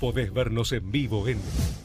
Podés 0.00 0.32
vernos 0.32 0.72
en 0.72 0.90
vivo 0.90 1.28
en 1.28 1.38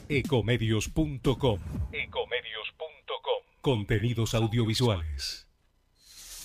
ecomedios.com. 0.08 1.60
Ecomedios.com. 1.92 3.42
Contenidos 3.60 4.34
audiovisuales. 4.34 5.46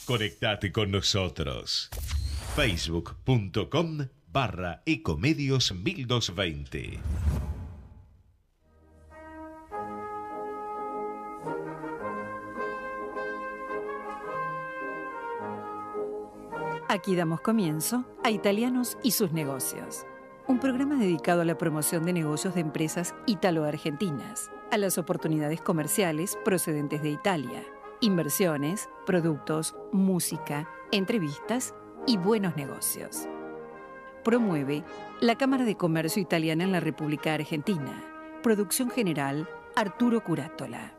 Conectate 0.06 0.74
con 0.74 0.92
nosotros. 0.92 1.90
Facebook.com 2.56 4.10
barra 4.28 4.84
Ecomedios 4.86 5.74
1220. 5.74 7.00
Aquí 16.90 17.16
damos 17.16 17.40
comienzo 17.40 18.04
a 18.22 18.32
Italianos 18.32 18.98
y 19.02 19.12
sus 19.12 19.32
negocios, 19.32 20.06
un 20.52 20.60
programa 20.60 20.96
dedicado 20.98 21.42
a 21.42 21.46
la 21.46 21.58
promoción 21.58 22.04
de 22.04 22.12
negocios 22.12 22.54
de 22.56 22.62
empresas 22.62 23.16
italo-argentinas, 23.26 24.52
a 24.70 24.78
las 24.78 24.98
oportunidades 24.98 25.62
comerciales 25.62 26.38
procedentes 26.44 27.02
de 27.02 27.10
Italia, 27.10 27.64
inversiones, 28.02 28.90
productos, 29.06 29.76
música, 29.94 30.68
entrevistas 30.92 31.74
y 32.06 32.18
buenos 32.18 32.58
negocios. 32.58 33.30
Promueve 34.26 34.84
la 35.22 35.38
Cámara 35.38 35.64
de 35.64 35.78
Comercio 35.78 36.22
Italiana 36.22 36.66
en 36.66 36.74
la 36.74 36.82
República 36.82 37.34
Argentina. 37.34 38.04
Producción 38.44 38.90
general 38.90 39.48
Arturo 39.78 40.22
Curátola. 40.22 40.94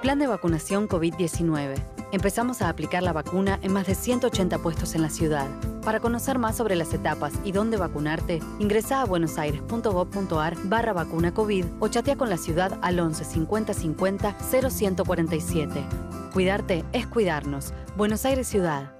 Plan 0.00 0.18
de 0.18 0.26
vacunación 0.26 0.88
COVID-19. 0.88 1.74
Empezamos 2.12 2.62
a 2.62 2.70
aplicar 2.70 3.02
la 3.02 3.12
vacuna 3.12 3.58
en 3.62 3.74
más 3.74 3.86
de 3.86 3.94
180 3.94 4.58
puestos 4.58 4.94
en 4.94 5.02
la 5.02 5.10
ciudad. 5.10 5.48
Para 5.84 6.00
conocer 6.00 6.38
más 6.38 6.56
sobre 6.56 6.76
las 6.76 6.92
etapas 6.92 7.32
y 7.44 7.52
dónde 7.52 7.76
vacunarte, 7.76 8.40
ingresa 8.58 9.00
a 9.00 9.06
buenosaires.gov.ar 9.06 10.56
barra 10.64 10.92
vacuna 10.92 11.32
COVID 11.32 11.64
o 11.80 11.88
chatea 11.88 12.16
con 12.16 12.28
la 12.28 12.36
ciudad 12.36 12.78
al 12.82 13.00
11 13.00 13.24
50 13.24 13.74
50 13.74 14.36
0147. 14.40 15.84
Cuidarte 16.32 16.84
es 16.92 17.06
cuidarnos. 17.06 17.72
Buenos 17.96 18.24
Aires 18.24 18.46
Ciudad. 18.46 18.99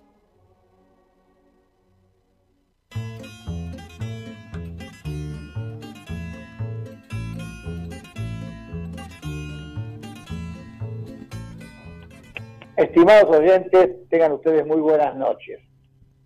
Estimados 12.81 13.37
oyentes, 13.37 14.09
tengan 14.09 14.31
ustedes 14.31 14.65
muy 14.65 14.81
buenas 14.81 15.15
noches. 15.15 15.59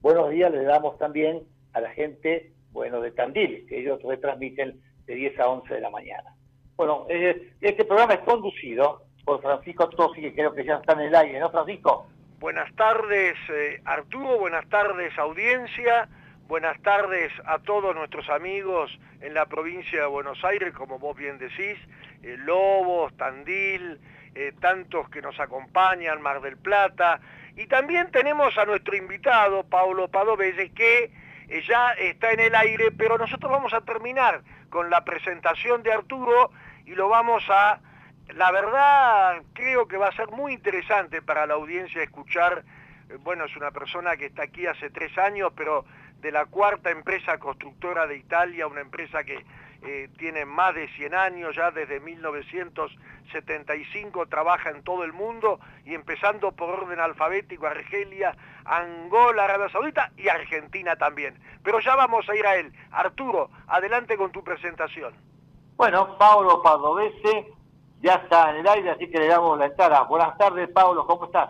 Buenos 0.01 0.29
días 0.29 0.49
les 0.53 0.66
damos 0.66 0.97
también 0.97 1.43
a 1.73 1.81
la 1.81 1.89
gente, 1.89 2.53
bueno, 2.71 3.01
de 3.01 3.11
Tandil, 3.11 3.66
que 3.67 3.81
ellos 3.81 4.01
retransmiten 4.01 4.79
de 5.05 5.15
10 5.15 5.38
a 5.41 5.49
11 5.49 5.73
de 5.73 5.81
la 5.81 5.89
mañana. 5.89 6.33
Bueno, 6.77 7.07
eh, 7.09 7.51
este 7.59 7.83
programa 7.83 8.13
es 8.13 8.21
conducido 8.21 9.01
por 9.25 9.41
Francisco 9.41 9.89
Tosi, 9.89 10.21
que 10.21 10.33
creo 10.33 10.53
que 10.53 10.63
ya 10.63 10.75
está 10.75 10.94
en 10.94 11.01
el 11.01 11.15
aire, 11.15 11.41
¿no, 11.41 11.51
Francisco? 11.51 12.07
Buenas 12.39 12.73
tardes, 12.77 13.35
eh, 13.49 13.81
Arturo, 13.83 14.39
buenas 14.39 14.65
tardes, 14.69 15.11
audiencia, 15.19 16.07
buenas 16.47 16.81
tardes 16.83 17.33
a 17.44 17.59
todos 17.59 17.94
nuestros 17.94 18.29
amigos 18.29 18.97
en 19.19 19.33
la 19.33 19.45
provincia 19.45 19.99
de 19.99 20.07
Buenos 20.07 20.41
Aires, 20.45 20.73
como 20.73 20.99
vos 20.99 21.17
bien 21.17 21.38
decís, 21.38 21.77
eh, 22.23 22.38
Lobos, 22.38 23.13
Tandil, 23.17 23.99
eh, 24.35 24.53
tantos 24.59 25.09
que 25.09 25.22
nos 25.22 25.40
acompañan, 25.40 26.22
Mar 26.22 26.41
del 26.41 26.57
Plata, 26.57 27.22
y 27.56 27.68
también 27.68 28.12
tenemos 28.12 28.57
a 28.57 28.66
nuestro 28.66 28.96
invitado, 28.96 29.63
Paulo 29.63 30.09
Padovese, 30.09 30.72
que 30.73 31.12
eh, 31.47 31.63
ya 31.66 31.91
está 31.94 32.31
en 32.34 32.41
el 32.41 32.56
aire, 32.56 32.91
pero 32.91 33.18
nosotros 33.18 33.50
vamos 33.50 33.74
a 33.74 33.81
terminar 33.81 34.41
con 34.69 34.90
la 34.90 35.06
presentación 35.06 35.84
de 35.84 35.94
Arturo 35.94 36.51
y 36.85 36.95
lo 36.95 37.07
vamos 37.07 37.45
a, 37.50 37.79
la 38.35 38.51
verdad, 38.51 39.41
creo 39.53 39.88
que 39.88 39.95
va 39.95 40.09
a 40.09 40.16
ser 40.16 40.29
muy 40.31 40.53
interesante 40.53 41.22
para 41.22 41.45
la 41.45 41.53
audiencia 41.53 42.03
escuchar, 42.03 42.66
eh, 43.09 43.18
bueno, 43.22 43.45
es 43.45 43.56
una 43.56 43.72
persona 43.72 44.18
que 44.18 44.25
está 44.25 44.44
aquí 44.44 44.68
hace 44.68 44.90
tres 44.90 45.18
años, 45.18 45.53
pero 45.56 45.85
de 46.19 46.31
la 46.31 46.45
cuarta 46.45 46.90
empresa 46.90 47.38
constructora 47.38 48.06
de 48.06 48.18
Italia, 48.18 48.68
una 48.68 48.81
empresa 48.81 49.24
que 49.24 49.45
eh, 49.88 50.09
tiene 50.18 50.46
más 50.46 50.73
de 50.73 50.88
100 50.90 51.13
años, 51.13 51.56
ya 51.56 51.69
desde 51.72 52.00
1975 52.00 54.25
trabaja 54.28 54.72
en 54.72 54.84
todo 54.84 55.03
el 55.03 55.13
mundo 55.13 55.59
y 55.85 55.94
empezando 55.94 56.51
por 56.51 56.69
orden 56.69 57.00
alfabético, 57.00 57.68
Argelia, 57.68 58.35
Angola, 58.66 59.44
Arabia 59.45 59.69
Saudita 59.69 60.12
y 60.18 60.28
Argentina 60.28 60.95
también. 60.95 61.40
Pero 61.63 61.79
ya 61.79 61.95
vamos 61.95 62.28
a 62.28 62.35
ir 62.35 62.47
a 62.47 62.56
él. 62.56 62.74
Arturo, 62.91 63.51
adelante 63.68 64.18
con 64.18 64.31
tu 64.31 64.44
presentación. 64.44 65.13
Bueno, 65.78 66.18
Pablo 66.18 66.63
Padovese 66.63 67.53
ya 68.01 68.16
está 68.16 68.50
en 68.51 68.57
el 68.57 68.68
aire, 68.68 68.91
así 68.91 69.09
que 69.09 69.19
le 69.19 69.28
damos 69.28 69.57
la 69.59 69.68
entrada. 69.68 70.03
Buenas 70.03 70.38
tardes, 70.38 70.69
Pablo, 70.69 71.06
¿cómo 71.06 71.25
estás? 71.25 71.50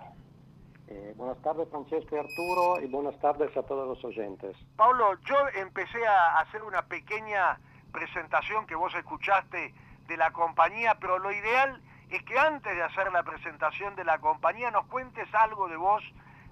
Eh, 0.88 1.14
buenas 1.16 1.42
tardes, 1.42 1.68
Francesco 1.70 2.16
y 2.16 2.20
Arturo, 2.20 2.82
y 2.82 2.88
buenas 2.88 3.18
tardes 3.20 3.56
a 3.56 3.64
todos 3.64 3.88
los 3.88 4.04
oyentes. 4.04 4.56
Pablo, 4.76 5.14
yo 5.26 5.36
empecé 5.56 6.06
a 6.06 6.40
hacer 6.40 6.64
una 6.64 6.82
pequeña 6.84 7.58
presentación 7.96 8.68
que 8.68 8.76
vos 8.76 8.94
escuchaste 8.94 9.74
de 10.06 10.18
la 10.18 10.32
compañía, 10.32 10.96
pero 11.00 11.18
lo 11.18 11.32
ideal 11.32 11.82
es 12.10 12.22
que 12.24 12.38
antes 12.38 12.76
de 12.76 12.84
hacer 12.84 13.10
la 13.14 13.24
presentación 13.24 13.96
de 13.96 14.04
la 14.04 14.20
compañía 14.20 14.70
nos 14.70 14.86
cuentes 14.88 15.34
algo 15.34 15.70
de 15.70 15.78
vos, 15.78 16.04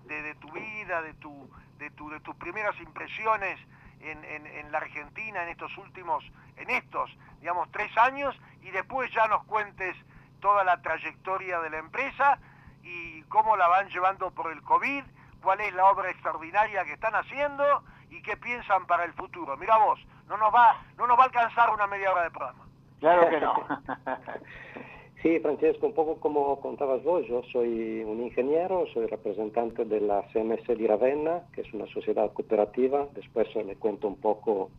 de, 0.06 0.36
tu 0.36 0.50
vida, 0.52 1.02
de, 1.02 1.14
tu, 1.16 1.50
de, 1.80 1.90
tu, 1.92 2.10
de 2.10 2.22
tus 2.22 2.36
primeras 2.36 2.80
impresiones 2.80 3.60
en, 4.00 4.24
en, 4.24 4.72
la 4.72 4.78
Argentina 4.78 5.44
en 5.44 5.50
estos 5.50 5.78
últimos, 5.78 6.24
en 6.56 6.70
estos, 6.70 7.10
digamos, 7.42 7.70
tres 7.72 7.96
años, 7.98 8.36
y 8.62 8.72
después 8.72 9.12
ya 9.12 9.28
nos 9.28 9.44
cuentes 9.44 9.96
toda 10.40 10.64
la 10.64 10.82
trayectoria 10.82 11.60
de 11.60 11.70
la 11.70 11.78
empresa 11.78 12.40
y 12.84 13.22
cómo 13.24 13.58
la 13.58 13.68
van 13.68 13.90
llevando 13.90 14.32
por 14.32 14.52
el 14.52 14.62
COVID, 14.62 15.04
cuál 15.42 15.60
es 15.62 15.74
la 15.74 15.86
obra 15.86 16.10
extraordinaria 16.10 16.86
que 16.86 16.94
están 16.94 17.16
haciendo 17.16 17.84
y 18.10 18.22
qué 18.22 18.38
piensan 18.38 18.86
para 18.86 19.04
el 19.04 19.14
futuro. 19.14 19.58
Mira 19.58 19.78
vos, 19.78 20.00
no 20.28 20.38
nos 20.38 20.54
va, 20.54 20.82
no 20.98 21.08
nos 21.08 21.18
va 21.18 21.24
a 21.24 21.26
alcanzar 21.26 21.70
una 21.74 21.88
media 21.88 22.12
hora 22.12 22.24
de 22.24 22.32
programa. 22.32 22.66
Claro 23.00 23.30
que 23.30 23.40
no. 23.40 23.54
sí, 25.22 25.40
Francesco, 25.40 25.88
un 25.88 25.94
poco 25.94 26.20
como 26.20 26.60
contabas 26.62 27.04
vos, 27.04 27.26
yo 27.28 27.44
soy 27.52 28.04
un 28.04 28.22
ingeniero, 28.22 28.86
soy 28.94 29.08
representante 29.08 29.86
de 29.86 30.02
la 30.02 30.24
CMS 30.32 30.66
de 30.68 30.88
Ravenna, 30.88 31.44
que 31.54 31.62
es 31.62 31.74
una 31.74 31.86
sociedad 31.88 32.32
cooperativa, 32.32 33.08
después 33.14 33.54
le 33.56 33.76
cuento 33.76 34.08
un 34.08 34.18
poco 34.18 34.70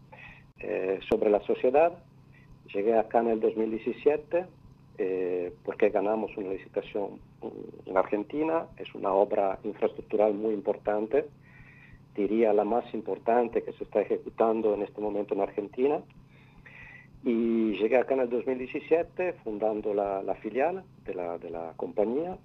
eh, 0.60 1.00
sobre 1.08 1.30
la 1.30 1.40
sociedad. 1.40 1.92
Llegué 2.72 2.98
acá 2.98 3.20
en 3.20 3.28
el 3.28 3.40
2017 3.40 4.46
eh, 4.96 5.52
porque 5.64 5.90
ganamos 5.90 6.36
una 6.36 6.50
licitación 6.50 7.20
en 7.84 7.96
Argentina, 7.96 8.66
es 8.76 8.94
una 8.94 9.12
obra 9.12 9.58
infraestructural 9.64 10.34
muy 10.34 10.54
importante 10.54 11.26
diría 12.14 12.52
la 12.52 12.64
más 12.64 12.84
importante 12.94 13.62
que 13.62 13.72
se 13.72 13.84
está 13.84 14.00
ejecutando 14.00 14.74
en 14.74 14.82
este 14.82 15.00
momento 15.00 15.34
en 15.34 15.40
Argentina. 15.40 16.00
Y 17.24 17.76
llegué 17.78 17.96
acá 17.96 18.14
en 18.14 18.20
el 18.20 18.30
2017 18.30 19.32
fundando 19.44 19.94
la, 19.94 20.22
filial 20.42 20.84
de 21.04 21.14
la, 21.14 21.38
de 21.38 21.50
la, 21.50 21.72
compañía 21.76 22.36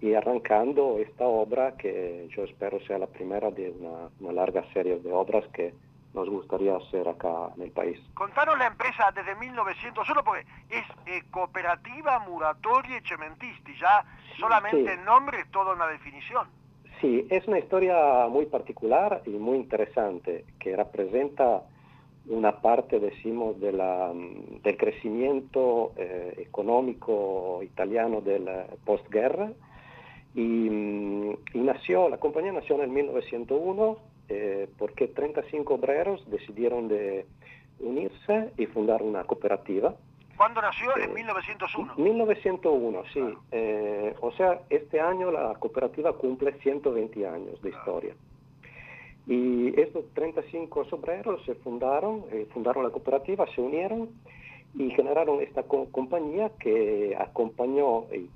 y 0.00 0.12
arrancando 0.12 0.98
esta 0.98 1.24
obra 1.24 1.76
que 1.76 2.28
yo 2.36 2.44
espero 2.44 2.78
sea 2.80 2.98
la 2.98 3.06
primera 3.06 3.50
de 3.50 3.70
una, 3.70 4.10
una, 4.20 4.32
larga 4.32 4.62
serie 4.74 4.98
de 4.98 5.10
obras 5.10 5.46
que 5.54 5.72
nos 6.12 6.28
gustaría 6.28 6.76
hacer 6.76 7.08
acá 7.08 7.50
en 7.56 7.62
el 7.62 7.70
país. 7.70 7.98
Contanos 8.12 8.58
la 8.58 8.66
empresa 8.66 9.10
desde 9.14 9.34
1900, 9.36 10.06
solo 10.06 10.22
porque 10.22 10.46
es 10.68 10.84
eh, 11.06 11.22
cooperativa 11.30 12.18
Muratoria 12.20 12.98
y 12.98 13.08
Cementisti, 13.08 13.74
ya 13.80 14.04
solamente 14.38 14.92
el 14.92 15.04
nombre 15.04 15.40
es 15.40 15.50
toda 15.50 15.72
una 15.72 15.86
definición. 15.86 16.46
Sí, 17.04 17.26
es 17.28 17.46
una 17.46 17.58
historia 17.58 18.28
muy 18.30 18.46
particular 18.46 19.20
y 19.26 19.32
muy 19.32 19.58
interesante 19.58 20.46
que 20.58 20.74
representa 20.74 21.62
una 22.28 22.62
parte, 22.62 22.98
decimos, 22.98 23.60
del 23.60 23.76
crecimiento 24.78 25.92
eh, 25.98 26.32
económico 26.38 27.60
italiano 27.62 28.22
del 28.22 28.48
postguerra. 28.86 29.52
Y, 30.34 30.66
y, 31.52 31.60
nació, 31.60 32.08
la 32.08 32.16
compañía 32.16 32.52
nació 32.52 32.76
en 32.76 32.80
el 32.84 32.88
1901 32.88 33.98
eh, 34.30 34.68
porque 34.78 35.06
35 35.06 35.74
obreros 35.74 36.24
decidieron 36.30 36.88
de 36.88 37.26
unirse 37.80 38.48
y 38.56 38.64
fundar 38.64 39.02
una 39.02 39.24
cooperativa. 39.24 39.94
¿Cuándo 40.36 40.60
nació? 40.60 40.96
en 40.96 41.14
1901. 41.14 41.94
1901, 41.96 43.02
sí. 43.12 43.20
Eh, 43.52 44.14
o 44.20 44.32
sea, 44.32 44.60
este 44.68 45.00
año 45.00 45.30
la 45.30 45.54
cooperativa 45.54 46.12
cumple 46.12 46.52
120 46.60 47.26
años 47.26 47.60
de 47.62 47.70
historia. 47.70 48.14
Y 49.26 49.80
estos 49.80 50.04
35 50.14 50.86
obreros 50.90 51.44
se 51.46 51.54
fundaron, 51.54 52.24
eh, 52.30 52.46
fundaron 52.52 52.84
la 52.84 52.90
cooperativa, 52.90 53.46
se 53.54 53.60
unieron 53.60 54.10
y 54.74 54.90
generaron 54.90 55.40
esta 55.40 55.62
compañía 55.62 56.50
que 56.58 57.16
acompañó 57.18 58.06
eh, 58.10 58.28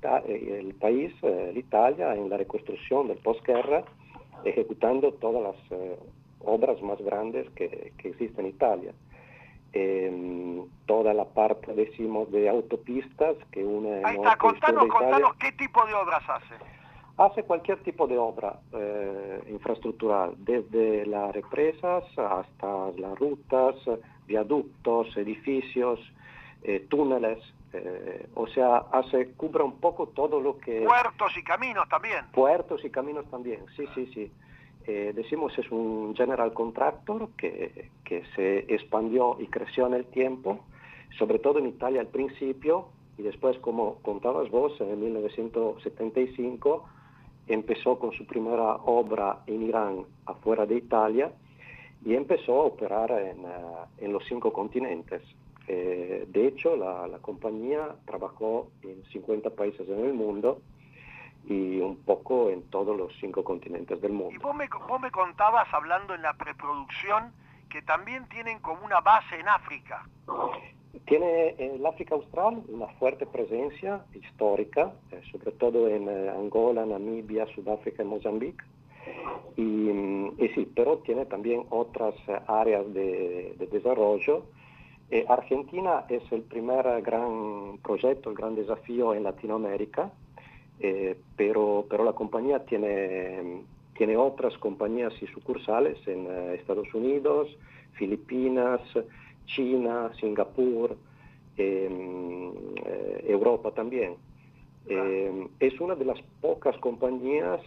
el 0.59 0.73
país, 0.75 1.13
Italia, 1.53 2.15
en 2.15 2.29
la 2.29 2.37
reconstrucción 2.37 3.09
del 3.09 3.17
posguerra, 3.17 3.83
ejecutando 4.45 5.11
todas 5.13 5.43
las 5.43 5.79
obras 6.39 6.81
más 6.81 6.99
grandes 7.01 7.49
que, 7.51 7.91
que 7.97 8.09
existen 8.09 8.45
en 8.45 8.51
Italia. 8.51 8.93
Eh, 9.73 10.65
toda 10.85 11.13
la 11.13 11.25
parte, 11.25 11.73
decimos, 11.73 12.31
de 12.31 12.49
autopistas 12.49 13.35
que 13.51 13.63
une... 13.63 14.01
Ahí 14.03 14.15
está, 14.15 14.35
contanos, 14.37 14.87
contanos 14.87 15.35
qué 15.35 15.51
tipo 15.51 15.85
de 15.85 15.93
obras 15.93 16.23
hace. 16.27 16.55
Hace 17.17 17.43
cualquier 17.43 17.83
tipo 17.83 18.07
de 18.07 18.17
obra 18.17 18.59
eh, 18.73 19.43
infraestructural, 19.49 20.33
desde 20.37 21.05
las 21.05 21.31
represas 21.33 22.03
hasta 22.17 22.91
las 22.97 23.19
rutas, 23.19 23.75
viaductos, 24.25 25.15
edificios, 25.17 25.99
eh, 26.63 26.87
túneles, 26.89 27.39
eh, 27.73 28.27
o 28.35 28.47
sea, 28.47 28.77
hace, 28.91 29.31
cubre 29.33 29.63
un 29.63 29.79
poco 29.79 30.07
todo 30.07 30.39
lo 30.39 30.57
que... 30.57 30.81
Puertos 30.81 31.37
y 31.37 31.43
caminos 31.43 31.87
también. 31.89 32.25
Puertos 32.31 32.83
y 32.83 32.89
caminos 32.89 33.29
también, 33.29 33.63
sí, 33.75 33.85
sí, 33.93 34.09
sí. 34.13 34.31
Eh, 34.87 35.11
decimos 35.15 35.57
es 35.57 35.69
un 35.71 36.15
general 36.15 36.53
contractor 36.53 37.29
que, 37.37 37.89
que, 38.03 38.23
se 38.35 38.59
expandió 38.73 39.37
y 39.39 39.47
creció 39.47 39.85
en 39.87 39.93
el 39.93 40.05
tiempo, 40.05 40.59
sobre 41.17 41.39
todo 41.39 41.59
en 41.59 41.67
Italia 41.67 42.01
al 42.01 42.07
principio, 42.07 42.87
y 43.17 43.23
después, 43.23 43.57
como 43.59 43.95
contabas 44.01 44.49
vos, 44.49 44.79
en 44.79 44.99
1975 44.99 46.85
empezó 47.47 47.99
con 47.99 48.13
su 48.13 48.25
primera 48.25 48.75
obra 48.75 49.43
en 49.47 49.63
Irán, 49.63 50.05
afuera 50.25 50.65
de 50.65 50.75
Italia, 50.75 51.31
y 52.05 52.13
empezó 52.13 52.61
a 52.61 52.65
operar 52.65 53.11
en, 53.11 53.39
uh, 53.39 53.85
en 53.97 54.13
los 54.13 54.23
cinco 54.25 54.53
continentes. 54.53 55.21
Eh, 55.67 56.25
de 56.29 56.47
hecho, 56.47 56.75
la, 56.75 57.07
la 57.07 57.19
compañía 57.19 57.95
trabajó 58.05 58.69
en 58.83 59.03
50 59.11 59.49
países 59.51 59.87
en 59.89 59.99
el 60.05 60.13
mundo, 60.13 60.61
y 61.49 61.81
un 61.81 61.97
poco 61.97 62.49
en 62.49 62.61
todos 62.69 62.95
los 62.95 63.11
cinco 63.19 63.43
continentes 63.43 63.99
del 63.99 64.13
mundo. 64.13 64.33
Y 64.33 64.37
vos 64.37 64.55
me, 64.55 64.69
vos 64.87 65.01
me 65.01 65.11
contabas, 65.11 65.67
hablando 65.73 66.13
en 66.13 66.21
la 66.21 66.33
preproducción, 66.33 67.33
que 67.69 67.81
también 67.81 68.29
tienen 68.29 68.59
como 68.59 68.85
una 68.85 69.01
base 69.01 69.39
en 69.39 69.49
África. 69.49 70.07
Tiene 71.05 71.55
en 71.57 71.75
el 71.75 71.85
África 71.85 72.15
Austral 72.15 72.61
una 72.67 72.87
fuerte 72.99 73.25
presencia 73.25 74.05
histórica, 74.13 74.93
eh, 75.11 75.21
sobre 75.31 75.51
todo 75.51 75.87
en 75.87 76.07
eh, 76.07 76.29
Angola, 76.29 76.85
Namibia, 76.85 77.47
Sudáfrica 77.47 78.03
y 78.03 78.05
Mozambique. 78.05 78.63
Y, 79.57 79.89
y, 79.89 80.51
sí, 80.53 80.71
pero 80.75 80.99
tiene 80.99 81.25
también 81.25 81.65
otras 81.69 82.13
eh, 82.27 82.39
áreas 82.47 82.93
de, 82.93 83.55
de 83.57 83.67
desarrollo. 83.67 84.45
Eh, 85.11 85.25
Argentina 85.27 86.05
es 86.09 86.21
el 86.31 86.43
primer 86.43 87.01
gran 87.01 87.79
proyecto, 87.81 88.29
el 88.29 88.35
gran 88.35 88.53
desafío 88.53 89.15
en 89.15 89.23
Latinoamérica, 89.23 90.11
eh, 90.79 91.17
pero, 91.35 91.85
pero 91.89 92.03
la 92.03 92.13
compañía 92.13 92.65
tiene, 92.65 93.63
tiene 93.97 94.15
otras 94.15 94.57
compañías 94.57 95.13
y 95.21 95.27
sucursales 95.27 95.97
en 96.07 96.25
eh, 96.25 96.55
Estados 96.55 96.93
Unidos, 96.93 97.49
Filipinas, 97.93 98.79
China, 99.45 100.11
Singapur, 100.19 100.95
em, 101.57 102.53
eh, 102.85 103.25
Europa 103.27 103.71
también. 103.71 104.15
Em, 104.87 105.49
es 105.59 105.79
una 105.81 105.95
de 105.95 106.05
las 106.05 106.19
pocas 106.41 106.77
compañías 106.77 107.61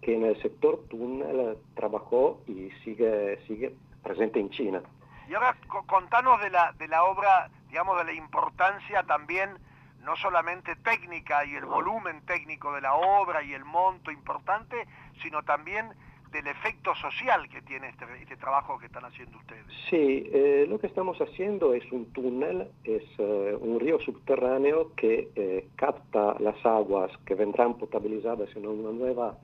que 0.00 0.14
en 0.14 0.24
el 0.24 0.40
sector 0.40 0.80
túnel 0.88 1.58
trabajó 1.74 2.40
y 2.46 2.70
sigue, 2.82 3.38
sigue 3.46 3.74
presente 4.02 4.40
en 4.40 4.48
China. 4.50 4.82
Y 5.28 5.34
ahora 5.34 5.54
contanos 5.86 6.40
de 6.40 6.50
la, 6.50 6.72
de 6.78 6.88
la 6.88 7.04
obra, 7.04 7.50
digamos, 7.68 7.98
de 7.98 8.04
la 8.04 8.12
importancia 8.14 9.02
también 9.02 9.50
no 10.08 10.16
solamente 10.16 10.74
técnica 10.76 11.44
y 11.44 11.54
el 11.54 11.66
volumen 11.66 12.22
técnico 12.24 12.72
de 12.72 12.80
la 12.80 12.94
obra 12.94 13.42
y 13.42 13.52
el 13.52 13.62
monto 13.66 14.10
importante, 14.10 14.86
sino 15.22 15.42
también 15.42 15.90
del 16.32 16.46
efecto 16.46 16.94
social 16.94 17.46
que 17.50 17.60
tiene 17.60 17.90
este, 17.90 18.06
este 18.22 18.38
trabajo 18.38 18.78
que 18.78 18.86
están 18.86 19.04
haciendo 19.04 19.36
ustedes. 19.36 19.66
Sí, 19.90 20.30
eh, 20.32 20.64
lo 20.66 20.78
que 20.78 20.86
estamos 20.86 21.18
haciendo 21.18 21.74
es 21.74 21.84
un 21.92 22.06
túnel, 22.12 22.68
es 22.84 23.02
eh, 23.18 23.54
un 23.60 23.78
río 23.80 24.00
subterráneo 24.00 24.94
que 24.94 25.28
eh, 25.36 25.68
capta 25.76 26.36
las 26.40 26.56
aguas 26.64 27.10
que 27.26 27.34
vendrán 27.34 27.76
potabilizadas 27.76 28.48
en 28.56 28.66
una 28.66 28.92
nueva 28.92 29.36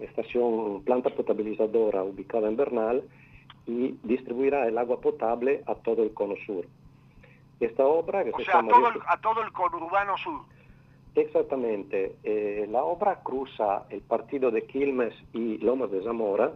estación, 0.00 0.82
planta 0.82 1.10
potabilizadora 1.10 2.02
ubicada 2.02 2.48
en 2.48 2.56
Bernal 2.56 3.04
y 3.68 3.94
distribuirá 4.02 4.66
el 4.66 4.78
agua 4.78 5.00
potable 5.00 5.62
a 5.66 5.76
todo 5.76 6.02
el 6.02 6.12
cono 6.12 6.34
sur. 6.44 6.66
Esta 7.60 7.84
obra 7.84 8.24
que 8.24 8.30
o 8.30 8.38
se 8.38 8.44
sea, 8.44 8.60
a 8.60 8.66
todo, 8.66 8.88
el, 8.88 9.00
a 9.06 9.16
todo 9.20 9.42
el 9.42 9.52
conurbano 9.52 10.16
sur. 10.18 10.42
Exactamente. 11.14 12.16
Eh, 12.22 12.66
la 12.70 12.84
obra 12.84 13.20
cruza 13.22 13.84
el 13.90 14.00
partido 14.02 14.50
de 14.50 14.66
Quilmes 14.66 15.14
y 15.32 15.58
Lomas 15.58 15.90
de 15.90 16.02
Zamora 16.02 16.52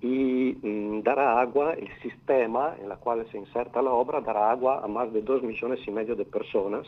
y 0.00 0.56
mm, 0.62 1.02
dará 1.02 1.40
agua, 1.40 1.72
el 1.74 1.90
sistema 2.00 2.74
en 2.78 2.90
el 2.90 2.98
cual 2.98 3.26
se 3.30 3.38
inserta 3.38 3.82
la 3.82 3.90
obra 3.90 4.20
dará 4.20 4.50
agua 4.50 4.80
a 4.82 4.88
más 4.88 5.12
de 5.12 5.22
dos 5.22 5.42
millones 5.42 5.80
y 5.86 5.90
medio 5.90 6.14
de 6.16 6.24
personas 6.24 6.86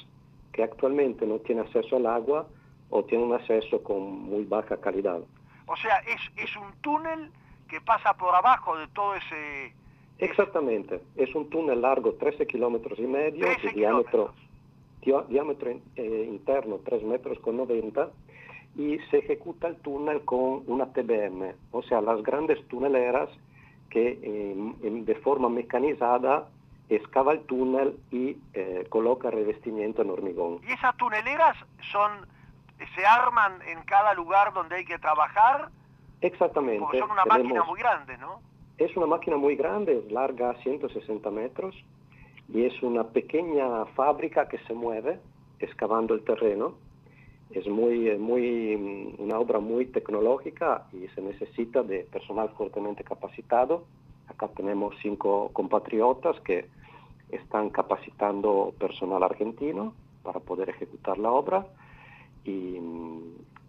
que 0.53 0.63
actualmente 0.63 1.27
no 1.27 1.39
tienen 1.39 1.65
acceso 1.65 1.97
al 1.97 2.07
agua 2.07 2.47
o 2.91 3.05
tienen 3.05 3.29
un 3.29 3.35
acceso 3.35 3.83
con 3.83 4.23
muy 4.23 4.45
baja 4.45 4.77
calidad. 4.79 5.21
O 5.67 5.77
sea, 5.77 5.99
es, 5.99 6.21
es 6.37 6.57
un 6.57 6.73
túnel 6.81 7.31
que 7.69 7.81
pasa 7.81 8.15
por 8.15 8.35
abajo 8.35 8.77
de 8.77 8.89
todo 8.89 9.15
ese... 9.15 9.75
Exactamente, 10.19 11.01
es 11.17 11.35
un 11.35 11.49
túnel 11.49 11.81
largo 11.83 12.15
13 12.15 12.47
kilómetros 12.47 12.99
y 12.99 13.07
medio, 13.07 13.45
13 13.47 13.69
de 13.69 13.73
diámetro, 13.75 14.33
diámetro 15.29 15.71
eh, 15.97 16.27
interno 16.29 16.81
3 16.85 17.03
metros 17.05 17.39
con 17.39 17.57
90 17.57 18.09
y 18.77 18.99
se 19.11 19.19
ejecuta 19.19 19.69
el 19.69 19.77
túnel 19.77 20.23
con 20.25 20.63
una 20.67 20.87
TBM, 20.93 21.55
o 21.73 21.83
sea, 21.83 22.01
las 22.01 22.23
grandes 22.23 22.67
tuneleras 22.69 23.29
que 23.91 24.19
eh, 24.23 24.73
en- 24.83 25.05
de 25.05 25.15
forma 25.17 25.49
mecanizada 25.49 26.49
excava 26.89 27.33
el 27.33 27.41
túnel 27.41 27.97
y 28.11 28.37
eh, 28.55 28.87
coloca 28.89 29.31
revestimiento 29.31 30.03
en 30.03 30.11
hormigón. 30.11 30.59
Y 30.69 30.73
esas 30.73 30.97
tuneleras 30.97 31.57
son 31.93 32.11
se 32.95 33.05
arman 33.07 33.61
en 33.69 33.83
cada 33.85 34.15
lugar 34.15 34.53
donde 34.53 34.77
hay 34.77 34.85
que 34.85 34.99
trabajar, 34.99 35.69
Exactamente. 36.21 36.81
porque 36.81 36.99
son 37.01 37.11
una 37.11 37.25
máquina 37.25 37.63
muy 37.65 37.79
grande, 37.81 38.17
¿no? 38.19 38.41
Es 38.79 38.97
una 38.97 39.07
máquina 39.07 39.37
muy 39.37 39.57
grande, 39.57 40.05
larga 40.11 40.55
160 40.63 41.31
metros 41.31 41.75
y 42.49 42.65
es 42.65 42.81
una 42.83 43.05
pequeña 43.09 43.85
fábrica 43.97 44.49
que 44.49 44.59
se 44.67 44.73
mueve 44.73 45.19
excavando 45.59 46.15
el 46.15 46.23
terreno. 46.23 46.75
Es 47.51 47.67
muy, 47.67 48.09
eh, 48.09 48.19
muy, 48.19 48.77
mm, 48.77 49.21
una 49.23 49.39
obra 49.41 49.59
muy 49.59 49.87
tecnológica 49.87 50.87
y 50.93 51.09
se 51.09 51.21
necesita 51.23 51.83
de 51.83 52.05
personal 52.05 52.51
fuertemente 52.51 53.03
capacitado. 53.03 53.85
Acá 54.29 54.49
tenemos 54.49 54.95
cinco 55.03 55.51
compatriotas 55.53 56.39
que 56.43 56.67
están 57.31 57.71
capacitando 57.71 58.75
personal 58.79 59.23
argentino 59.25 59.95
para 60.23 60.39
poder 60.41 60.69
ejecutar 60.71 61.19
la 61.19 61.33
obra 61.33 61.67
y, 62.45 62.79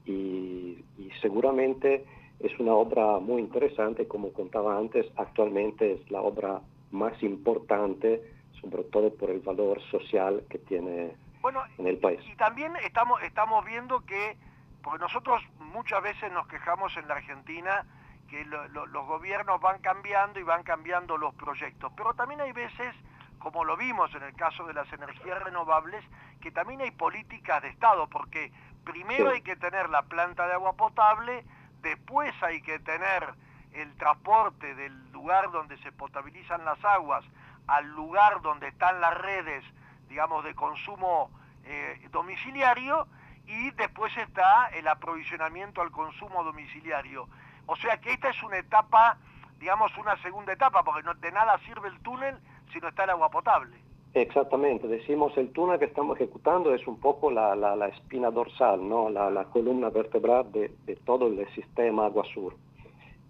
y- 0.06 0.86
y 0.98 1.10
seguramente 1.22 2.06
es 2.39 2.58
una 2.60 2.74
obra 2.74 3.19
muy 3.19 3.41
interesante, 3.41 4.08
como 4.08 4.31
contaba 4.34 4.77
antes, 4.77 5.05
actualmente 5.17 5.93
es 5.93 6.12
la 6.12 6.22
obra 6.22 6.62
más 6.91 7.22
importante, 7.22 8.22
sobre 8.62 8.84
todo 8.86 9.13
por 9.15 9.29
el 9.29 9.39
valor 9.41 9.81
social 9.91 10.43
que 10.50 10.58
tiene 10.60 11.15
Bueno, 11.41 11.62
en 11.77 11.88
el 11.88 11.98
país. 11.98 12.19
y 12.31 12.36
también 12.36 12.75
estamos, 12.77 13.22
estamos 13.24 13.63
viendo 13.65 14.05
que, 14.05 14.38
porque 14.84 15.00
nosotros 15.00 15.41
muchas 15.60 16.01
veces 16.01 16.31
nos 16.31 16.48
quejamos 16.48 16.96
en 16.98 17.08
la 17.08 17.15
Argentina 17.15 17.86
que 18.29 18.46
lo- 18.46 18.67
lo- 18.69 18.86
los 18.86 19.05
gobiernos 19.08 19.60
van 19.60 19.81
cambiando 19.81 20.39
y 20.39 20.43
van 20.43 20.63
cambiando 20.63 21.17
los 21.17 21.34
proyectos, 21.36 21.91
pero 21.98 22.13
también 22.13 22.41
hay 22.41 22.51
veces, 22.51 22.96
como 23.39 23.63
lo 23.65 23.75
vimos 23.75 24.13
en 24.15 24.24
el 24.24 24.34
caso 24.36 24.65
de 24.65 24.74
las 24.74 24.91
energías 24.93 25.41
renovables, 25.43 26.03
que 26.41 26.51
también 26.51 26.81
hay 26.81 26.91
políticas 26.91 27.62
de 27.62 27.69
Estado, 27.69 28.08
porque 28.08 28.51
primero 28.86 29.29
Sí. 29.29 29.36
hay 29.38 29.41
que 29.41 29.55
tener 29.55 29.89
la 29.89 30.03
planta 30.03 30.48
de 30.48 30.53
agua 30.53 30.74
potable, 30.74 31.43
después 31.81 32.33
hay 32.41 32.62
que 32.62 32.79
tener 32.79 33.33
el 33.74 33.95
transporte 33.98 34.75
del 34.75 35.12
lugar 35.12 35.51
donde 35.51 35.77
se 35.79 35.91
potabilizan 35.91 36.65
las 36.65 36.83
aguas 36.83 37.24
al 37.67 37.88
lugar 37.89 38.41
donde 38.41 38.67
están 38.67 39.00
las 39.00 39.15
redes, 39.15 39.63
digamos, 40.07 40.43
de 40.43 40.55
consumo 40.55 41.29
eh, 41.65 42.07
domiciliario 42.12 43.07
y 43.45 43.71
después 43.71 44.15
está 44.17 44.67
el 44.69 44.88
aprovisionamiento 44.88 45.81
al 45.81 45.91
consumo 45.91 46.43
domiciliario. 46.43 47.27
O 47.67 47.75
sea 47.75 47.98
que 47.98 48.13
esta 48.13 48.29
es 48.29 48.41
una 48.41 48.57
etapa, 48.57 49.17
digamos, 49.59 49.95
una 49.98 50.17
segunda 50.24 50.53
etapa, 50.53 50.83
porque 50.83 51.03
no, 51.03 51.13
de 51.13 51.31
nada 51.31 51.59
sirve 51.59 51.89
el 51.89 52.00
túnel 52.00 52.39
si 52.71 52.79
no 52.79 52.88
está 52.88 53.03
el 53.03 53.12
agua 53.12 53.29
potable. 53.29 53.88
Exactamente, 54.13 54.88
decimos 54.88 55.38
el 55.38 55.51
túnel 55.51 55.78
que 55.78 55.86
estamos 55.86 56.18
ejecutando 56.18 56.74
es 56.74 56.86
un 56.88 57.00
poco 57.00 57.30
la, 57.30 57.88
espina 57.94 58.32
dorsal, 58.32 58.88
¿no? 58.88 59.10
la, 59.10 59.46
columna 59.46 59.89
vertebral 59.89 60.51
de, 60.51 60.70
todo 61.06 61.28
el 61.28 61.48
sistema 61.54 62.06
Agua 62.06 62.25
Sur. 62.34 62.56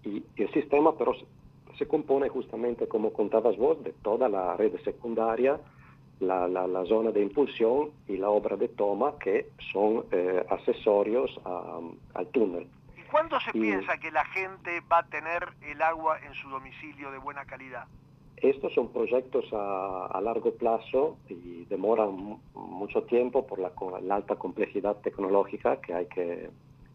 Y, 0.04 0.24
el 0.36 0.50
sistema 0.52 0.96
pero 0.96 1.12
se 1.76 1.86
compone 1.86 2.30
justamente, 2.30 2.88
como 2.88 3.12
contabas 3.12 3.58
vos, 3.58 3.82
de 3.84 3.92
toda 4.02 4.28
la 4.30 4.56
red 4.56 4.72
secundaria, 4.82 5.60
la, 6.20 6.84
zona 6.86 7.10
de 7.10 7.22
impulsión 7.22 7.90
y 8.08 8.16
la 8.16 8.30
obra 8.30 8.56
de 8.56 8.68
toma, 8.68 9.18
que 9.18 9.50
son 9.72 10.04
eh, 10.12 10.44
accesorios 10.48 11.38
al 12.14 12.26
túnel. 12.28 12.66
¿Y 12.96 13.02
cuándo 13.10 13.38
se 13.40 13.52
piensa 13.52 13.98
que 13.98 14.10
la 14.10 14.24
gente 14.26 14.80
va 14.90 14.98
a 14.98 15.06
tener 15.06 15.46
el 15.62 15.82
agua 15.82 16.18
en 16.20 16.32
su 16.34 16.48
domicilio 16.48 17.10
de 17.10 17.18
buena 17.18 17.44
calidad? 17.44 17.86
Estos 18.40 18.72
son 18.72 18.88
proyectos 18.88 19.44
a, 19.52 20.18
largo 20.22 20.54
plazo 20.54 21.18
y 21.28 21.66
demoran 21.66 22.38
mucho 22.54 23.02
tiempo 23.02 23.46
por 23.46 23.58
la, 23.58 23.70
alta 24.14 24.36
complejidad 24.36 24.96
tecnológica 24.96 25.80
que 25.80 25.92
hay 25.92 26.06
que, 26.06 26.50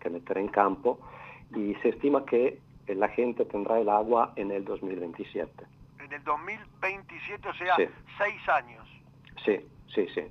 meter 0.10 0.38
en 0.38 0.50
campo 0.50 1.00
y 1.56 1.74
se 1.82 1.90
estima 1.90 2.26
que 2.26 2.60
la 2.88 3.10
gente 3.10 3.44
tendrá 3.46 3.80
el 3.80 3.90
agua 3.90 4.34
en 4.36 4.52
el 4.52 4.64
2027. 4.64 5.52
En 6.00 6.14
el 6.14 6.24
2027, 6.24 7.50
o 7.50 7.54
sea, 7.56 7.76
seis 7.76 8.50
años. 8.50 8.88
Sí, 9.44 9.58
sí, 9.94 10.08
sí. 10.14 10.22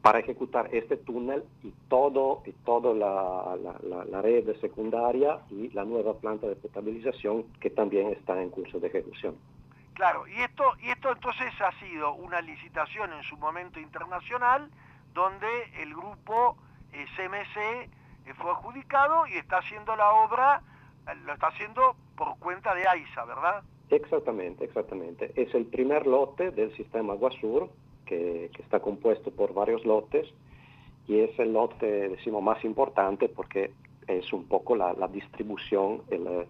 Para 0.00 0.20
ejecutar 0.20 0.72
este 0.72 0.96
túnel 0.96 1.42
y 1.64 1.72
todo, 1.88 2.42
y 2.46 2.52
toda 2.64 2.94
la, 2.94 3.56
la 4.04 4.22
red 4.22 4.54
secundaria 4.60 5.40
y 5.50 5.70
la 5.70 5.84
nueva 5.84 6.14
planta 6.14 6.46
de 6.46 6.54
potabilización 6.54 7.44
que 7.60 7.70
también 7.70 8.08
está 8.12 8.40
en 8.40 8.50
curso 8.50 8.78
de 8.78 8.86
ejecución. 8.86 9.34
Claro, 9.96 10.28
y 10.28 10.42
esto, 10.42 10.74
y 10.82 10.90
esto 10.90 11.10
entonces 11.10 11.58
ha 11.58 11.72
sido 11.80 12.12
una 12.12 12.42
licitación 12.42 13.14
en 13.14 13.22
su 13.22 13.38
momento 13.38 13.80
internacional 13.80 14.68
donde 15.14 15.48
el 15.80 15.94
grupo 15.94 16.58
CMC 16.90 17.56
eh, 17.56 17.88
eh, 18.26 18.34
fue 18.34 18.50
adjudicado 18.50 19.26
y 19.26 19.38
está 19.38 19.56
haciendo 19.56 19.96
la 19.96 20.12
obra, 20.12 20.60
eh, 21.08 21.14
lo 21.24 21.32
está 21.32 21.46
haciendo 21.46 21.96
por 22.14 22.38
cuenta 22.38 22.74
de 22.74 22.86
AISA, 22.86 23.24
¿verdad? 23.24 23.62
Exactamente, 23.88 24.66
exactamente. 24.66 25.32
Es 25.34 25.54
el 25.54 25.64
primer 25.64 26.06
lote 26.06 26.50
del 26.50 26.76
sistema 26.76 27.14
Guasur, 27.14 27.70
que, 28.04 28.50
que 28.54 28.62
está 28.62 28.80
compuesto 28.80 29.30
por 29.30 29.54
varios 29.54 29.86
lotes, 29.86 30.28
y 31.08 31.20
es 31.20 31.38
el 31.38 31.54
lote, 31.54 32.10
decimos, 32.10 32.42
más 32.42 32.62
importante 32.66 33.30
porque 33.30 33.72
es 34.06 34.30
un 34.34 34.44
poco 34.44 34.76
la, 34.76 34.92
la 34.92 35.08
distribución, 35.08 36.02
el, 36.10 36.46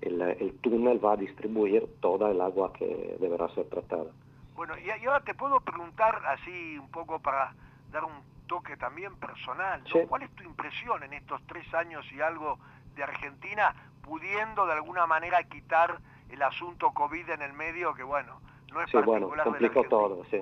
el, 0.00 0.58
túnel 0.60 1.04
va 1.04 1.12
a 1.12 1.16
distribuir 1.16 1.86
toda 2.00 2.30
el 2.30 2.40
agua 2.40 2.72
que 2.72 3.16
deberá 3.20 3.48
ser 3.50 3.66
tratada. 3.66 4.10
Bueno, 4.54 4.74
y, 4.78 4.90
ahora 5.06 5.20
te 5.20 5.34
puedo 5.34 5.60
preguntar 5.60 6.20
así 6.26 6.78
un 6.78 6.90
poco 6.90 7.18
para 7.20 7.54
dar 7.90 8.04
un 8.04 8.22
toque 8.46 8.76
también 8.76 9.14
personal. 9.16 9.82
¿Cuál 10.08 10.22
es 10.22 10.30
tu 10.30 10.44
impresión 10.44 11.02
en 11.02 11.12
estos 11.12 11.40
tres 11.46 11.72
años 11.74 12.04
y 12.12 12.20
algo 12.20 12.58
de 12.96 13.02
Argentina, 13.02 13.74
pudiendo 14.02 14.66
de 14.66 14.72
alguna 14.72 15.06
manera 15.06 15.42
quitar 15.44 15.98
el 16.30 16.42
asunto 16.42 16.90
COVID 16.92 17.30
en 17.30 17.42
el 17.42 17.52
medio, 17.52 17.94
que 17.94 18.02
bueno, 18.02 18.40
no 18.72 18.82
es 18.82 18.90
sí, 18.90 18.98
bueno, 18.98 19.30
complicó 19.44 19.84
todo, 19.84 20.24
sí. 20.30 20.40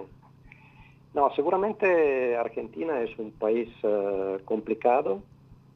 No, 1.15 1.31
seguramente 1.35 2.37
Argentina 2.37 3.01
es 3.01 3.19
un 3.19 3.33
país 3.33 3.69
eh, 3.83 4.39
complicado, 4.45 5.23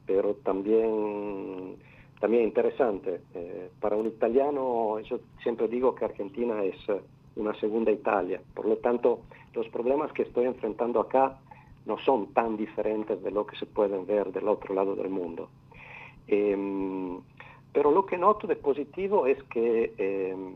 pero 0.05 0.35
también 0.35 1.77
también 2.21 2.43
interesante. 2.43 3.19
Eh, 3.33 3.69
para 3.81 3.97
un 3.97 4.05
italiano, 4.05 4.99
yo 4.99 5.19
siempre 5.41 5.67
digo 5.67 5.95
que 5.95 6.05
Argentina 6.05 6.63
es 6.63 6.77
eh, 6.87 7.01
una 7.35 7.53
segunda 7.55 7.91
Italia. 7.91 8.39
Por 8.53 8.67
lo 8.67 8.77
tanto, 8.77 9.21
los 9.53 9.67
problemas 9.69 10.13
que 10.13 10.21
estoy 10.21 10.45
enfrentando 10.45 11.01
acá 11.01 11.39
no 11.87 11.97
son 11.97 12.27
tan 12.27 12.57
diferentes 12.57 13.21
de 13.23 13.31
lo 13.31 13.47
que 13.47 13.57
se 13.57 13.65
pueden 13.65 14.05
ver 14.05 14.31
del 14.31 14.47
otro 14.47 14.75
lado 14.75 14.95
del 14.95 15.09
mundo. 15.09 15.49
Em, 16.27 17.19
pero 17.73 17.89
lo 17.89 18.05
que 18.05 18.19
noto 18.19 18.45
de 18.45 18.55
positivo 18.55 19.25
es 19.25 19.41
que 19.45 19.91
em, 19.97 20.53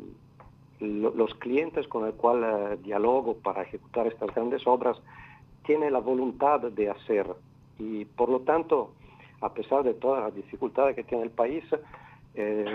los 1.15 1.33
clientes 1.35 1.87
con 1.87 2.05
los 2.05 2.13
cuales 2.13 2.73
eh, 2.73 2.77
dialogo 2.83 3.37
para 3.37 3.63
ejecutar 3.63 4.05
estas 4.05 4.33
grandes 4.35 4.67
obras 4.67 5.01
tienen 5.65 5.93
la 5.93 5.99
voluntad 5.99 6.59
de 6.59 6.91
hacer 6.91 7.25
y 7.79 8.05
por 8.05 8.29
lo 8.29 8.41
tanto 8.41 8.91
a 9.41 9.53
pesar 9.53 9.83
de 9.83 9.93
todas 9.93 10.23
las 10.23 10.35
dificultades 10.35 10.95
que 10.95 11.03
tiene 11.03 11.23
el 11.23 11.31
país, 11.31 11.63
eh, 12.37 12.65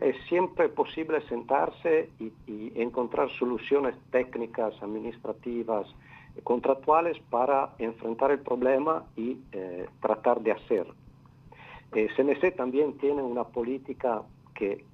es 0.00 0.16
siempre 0.28 0.70
posible 0.70 1.20
sentarse 1.28 2.08
y, 2.18 2.32
encontrar 2.80 3.28
soluciones 3.30 3.94
técnicas, 4.10 4.74
administrativas, 4.82 5.86
contractuales 6.44 7.18
para 7.28 7.74
enfrentar 7.78 8.30
el 8.30 8.40
problema 8.40 9.04
y 9.16 9.36
eh, 9.52 9.86
tratar 10.00 10.40
de 10.40 10.52
hacer. 10.52 10.86
Eh, 11.94 12.08
CNC 12.16 12.56
también 12.56 12.96
tiene 12.96 13.22
una 13.22 13.44
política 13.44 14.22
que 14.54 14.84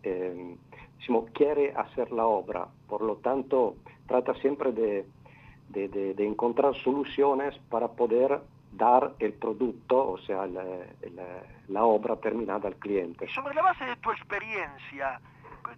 quiere 1.33 1.73
hacer 1.73 2.11
la 2.11 2.27
obra, 2.27 2.67
por 2.89 3.03
lo 3.03 3.17
tanto 3.17 3.77
trata 4.07 4.35
siempre 4.41 4.73
de 4.73 6.25
encontrar 6.25 6.75
soluciones 6.75 7.57
para 7.71 7.89
poder 7.89 8.41
dar 8.73 9.15
el 9.19 9.33
producto, 9.35 10.11
o 10.11 10.19
sea, 10.19 10.47
la, 10.47 11.85
obra 11.85 12.17
terminada 12.17 12.69
al 12.69 12.77
cliente. 12.77 13.29
Sobre 13.29 13.55
la 13.55 13.63
base 13.63 13.85
de 13.85 13.97
tu 13.97 14.11
experiencia, 14.11 15.21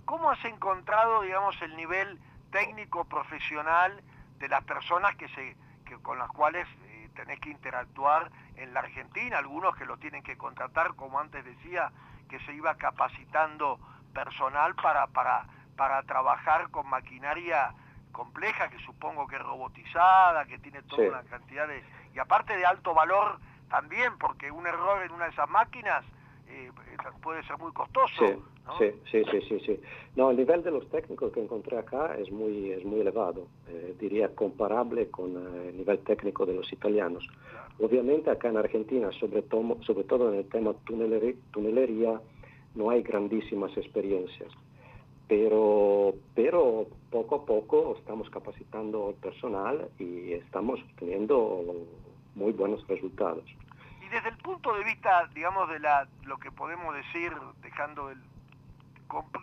¿cómo 0.04 0.30
has 0.30 0.44
encontrado, 0.44 1.22
digamos, 1.22 1.60
el 1.62 1.76
nivel 1.76 2.18
técnico 2.50 3.04
profesional 3.04 4.02
de 4.38 4.48
las 4.48 4.64
personas 4.64 5.14
que 5.16 5.28
se, 5.28 5.56
con 6.02 6.18
las 6.18 6.28
cuales 6.28 6.66
eh, 6.84 7.08
tenés 7.14 7.38
que 7.40 7.50
interactuar 7.50 8.30
en 8.56 8.74
la 8.74 8.80
Argentina? 8.80 9.38
Algunos 9.38 9.76
que 9.76 9.84
lo 9.84 9.96
tienen 9.98 10.22
que 10.22 10.36
contratar, 10.36 10.94
como 10.94 11.20
antes 11.20 11.44
decía, 11.44 11.92
que 12.28 12.38
se 12.40 12.54
iba 12.54 12.74
capacitando 12.76 13.78
personal 14.12 14.74
para, 14.74 15.06
para, 15.08 15.46
para 15.76 16.02
trabajar 16.02 16.70
con 16.70 16.88
maquinaria 16.88 17.72
compleja, 18.12 18.68
que 18.68 18.78
supongo 18.80 19.26
que 19.26 19.36
es 19.36 19.42
robotizada, 19.42 20.44
que 20.46 20.58
tiene 20.58 20.82
toda 20.82 21.08
una 21.08 21.22
cantidad 21.22 21.68
de 21.68 21.82
y 22.14 22.18
aparte 22.18 22.56
de 22.56 22.64
alto 22.64 22.94
valor 22.94 23.38
también, 23.68 24.18
porque 24.18 24.50
un 24.50 24.66
error 24.66 25.02
en 25.02 25.12
una 25.12 25.26
de 25.26 25.30
esas 25.30 25.48
máquinas 25.48 26.04
eh, 26.48 26.70
puede 27.22 27.42
ser 27.44 27.56
muy 27.58 27.72
costoso. 27.72 28.26
Sí, 28.78 28.92
sí, 29.10 29.22
sí, 29.30 29.40
sí, 29.48 29.60
sí, 29.66 29.80
No, 30.16 30.30
el 30.30 30.36
nivel 30.36 30.62
de 30.62 30.70
los 30.70 30.88
técnicos 30.90 31.32
que 31.32 31.40
encontré 31.42 31.78
acá 31.78 32.16
es 32.16 32.30
muy, 32.30 32.70
es 32.70 32.84
muy 32.84 33.00
elevado, 33.00 33.46
eh, 33.68 33.94
diría 33.98 34.34
comparable 34.34 35.10
con 35.10 35.30
eh, 35.30 35.68
el 35.70 35.76
nivel 35.78 35.98
técnico 36.00 36.46
de 36.46 36.54
los 36.54 36.72
italianos. 36.72 37.26
Obviamente 37.80 38.30
acá 38.30 38.48
en 38.48 38.58
Argentina, 38.58 39.10
sobre, 39.12 39.42
todo, 39.42 39.78
sobre 39.82 40.04
todo 40.04 40.32
en 40.32 40.40
el 40.40 40.48
tema 40.48 40.74
tunelería, 40.84 41.34
tunelería, 41.52 42.20
no 42.74 42.90
hay 42.90 43.02
grandísimas 43.02 43.76
experiencias 43.76 44.52
pero, 45.30 46.12
pero 46.34 46.88
poco 47.08 47.36
a 47.36 47.46
poco 47.46 47.94
estamos 47.96 48.28
capacitando 48.30 49.14
personal 49.22 49.88
y 49.96 50.32
estamos 50.32 50.80
teniendo 50.98 51.86
muy 52.34 52.50
buenos 52.50 52.84
resultados. 52.88 53.44
Y 54.04 54.08
desde 54.08 54.30
el 54.30 54.36
punto 54.38 54.74
de 54.74 54.82
vista, 54.82 55.30
digamos, 55.32 55.68
de 55.68 55.78
la, 55.78 56.08
lo 56.24 56.36
que 56.38 56.50
podemos 56.50 56.92
decir, 56.96 57.32
dejando 57.62 58.10
el, 58.10 58.20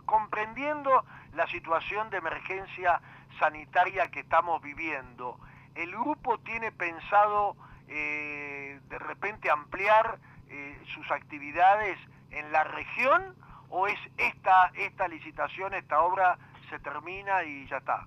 comprendiendo 0.06 1.06
la 1.34 1.48
situación 1.48 2.10
de 2.10 2.18
emergencia 2.18 3.00
sanitaria 3.40 4.12
que 4.12 4.20
estamos 4.20 4.62
viviendo, 4.62 5.40
¿el 5.76 5.92
grupo 5.92 6.38
tiene 6.40 6.74
pensado 6.74 7.56
eh, 7.88 8.82
de 8.90 9.00
repente 9.00 9.50
ampliar 9.50 10.20
eh, 10.50 10.82
sus 10.94 11.10
actividades 11.12 11.98
en 12.32 12.52
la 12.52 12.66
región 12.66 13.38
o 13.70 13.88
es 13.88 14.00
esta, 14.18 14.72
esta 14.78 15.08
licitación, 15.08 15.74
esta 15.74 16.02
obra 16.02 16.38
se 16.70 16.80
termina 16.80 17.44
y 17.44 17.68
ya 17.68 17.78
está? 17.78 18.06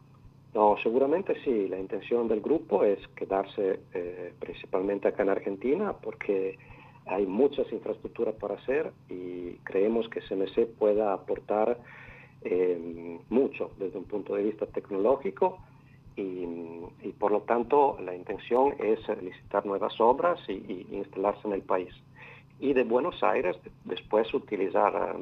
No, 0.54 0.76
seguramente 0.82 1.40
sí. 1.44 1.68
La 1.68 1.78
intención 1.78 2.26
del 2.28 2.40
grupo 2.40 2.84
es 2.84 2.98
quedarse 3.08 3.80
eh, 3.94 4.34
principalmente 4.40 5.08
acá 5.08 5.22
en 5.22 5.30
Argentina 5.30 5.92
porque 5.92 6.58
hay 7.06 7.26
muchas 7.26 7.70
infraestructuras 7.72 8.34
para 8.34 8.54
hacer 8.54 8.92
y 9.08 9.54
creemos 9.64 10.08
que 10.08 10.20
CMC 10.20 10.66
pueda 10.78 11.12
aportar 11.12 11.78
eh, 12.42 13.18
mucho 13.28 13.70
desde 13.78 13.98
un 13.98 14.04
punto 14.04 14.34
de 14.34 14.44
vista 14.44 14.66
tecnológico 14.66 15.58
y, 16.16 17.12
por 17.18 17.32
lo 17.32 17.40
tanto 17.42 17.98
la 18.02 18.14
intención 18.14 18.74
es 18.78 19.00
licitar 19.22 19.64
nuevas 19.64 19.98
obras 20.00 20.38
y, 20.48 20.86
instalarse 20.90 21.46
en 21.46 21.54
el 21.54 21.62
país. 21.62 21.94
Y 22.58 22.74
de 22.74 22.84
Buenos 22.84 23.22
Aires 23.22 23.56
después 23.84 24.32
utilizar 24.34 25.16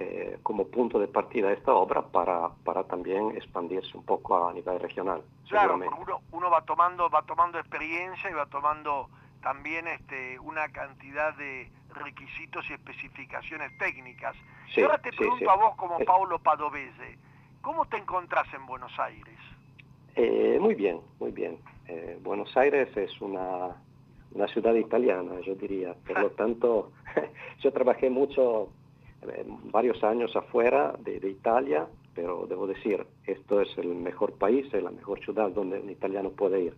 eh, 0.00 0.38
como 0.42 0.68
punto 0.68 0.98
de 0.98 1.08
partida 1.08 1.52
esta 1.52 1.74
obra 1.74 2.02
para, 2.02 2.50
para 2.64 2.84
también 2.84 3.36
expandirse 3.36 3.96
un 3.96 4.04
poco 4.04 4.48
a 4.48 4.52
nivel 4.52 4.78
regional. 4.80 5.22
Claro, 5.48 5.74
uno, 5.74 6.20
uno 6.32 6.50
va 6.50 6.62
tomando, 6.62 7.10
va 7.10 7.22
tomando 7.22 7.58
experiencia 7.58 8.30
y 8.30 8.34
va 8.34 8.46
tomando 8.46 9.08
también 9.42 9.88
este, 9.88 10.38
una 10.38 10.68
cantidad 10.68 11.34
de 11.36 11.70
requisitos 11.94 12.68
y 12.70 12.74
especificaciones 12.74 13.76
técnicas. 13.78 14.36
y 14.76 14.82
ahora 14.82 14.98
te 14.98 15.12
pregunto 15.12 15.50
a 15.50 15.56
vos 15.56 15.74
como 15.76 15.98
Paulo 16.00 16.38
Padovese, 16.38 17.18
¿cómo 17.60 17.86
te 17.86 17.96
encontrás 17.96 18.46
en 18.54 18.66
Buenos 18.66 18.96
Aires? 18.98 19.38
Eh, 20.16 20.58
muy 20.60 20.74
bien, 20.74 21.00
muy 21.20 21.30
bien. 21.30 21.58
Eh, 21.86 22.18
Buenos 22.22 22.54
Aires 22.56 22.94
es 22.96 23.20
una, 23.20 23.76
una, 24.32 24.48
ciudad 24.48 24.74
italiana, 24.74 25.40
yo 25.46 25.54
diría. 25.54 25.94
Por 26.06 26.20
lo 26.20 26.30
tanto, 26.42 26.92
yo 27.60 27.72
trabajé 27.72 28.10
mucho, 28.10 28.68
eh, 28.68 28.77
varios 29.72 30.02
años 30.04 30.34
afuera 30.36 30.94
de, 30.98 31.20
de, 31.20 31.30
Italia, 31.30 31.86
pero 32.14 32.46
debo 32.48 32.66
decir, 32.66 33.06
esto 33.26 33.60
es 33.60 33.76
el 33.78 33.94
mejor 33.94 34.32
país, 34.34 34.72
es 34.72 34.82
la 34.82 34.90
mejor 34.90 35.20
ciudad 35.20 35.50
donde 35.50 35.80
un 35.80 35.90
italiano 35.90 36.30
puede 36.30 36.62
ir 36.62 36.74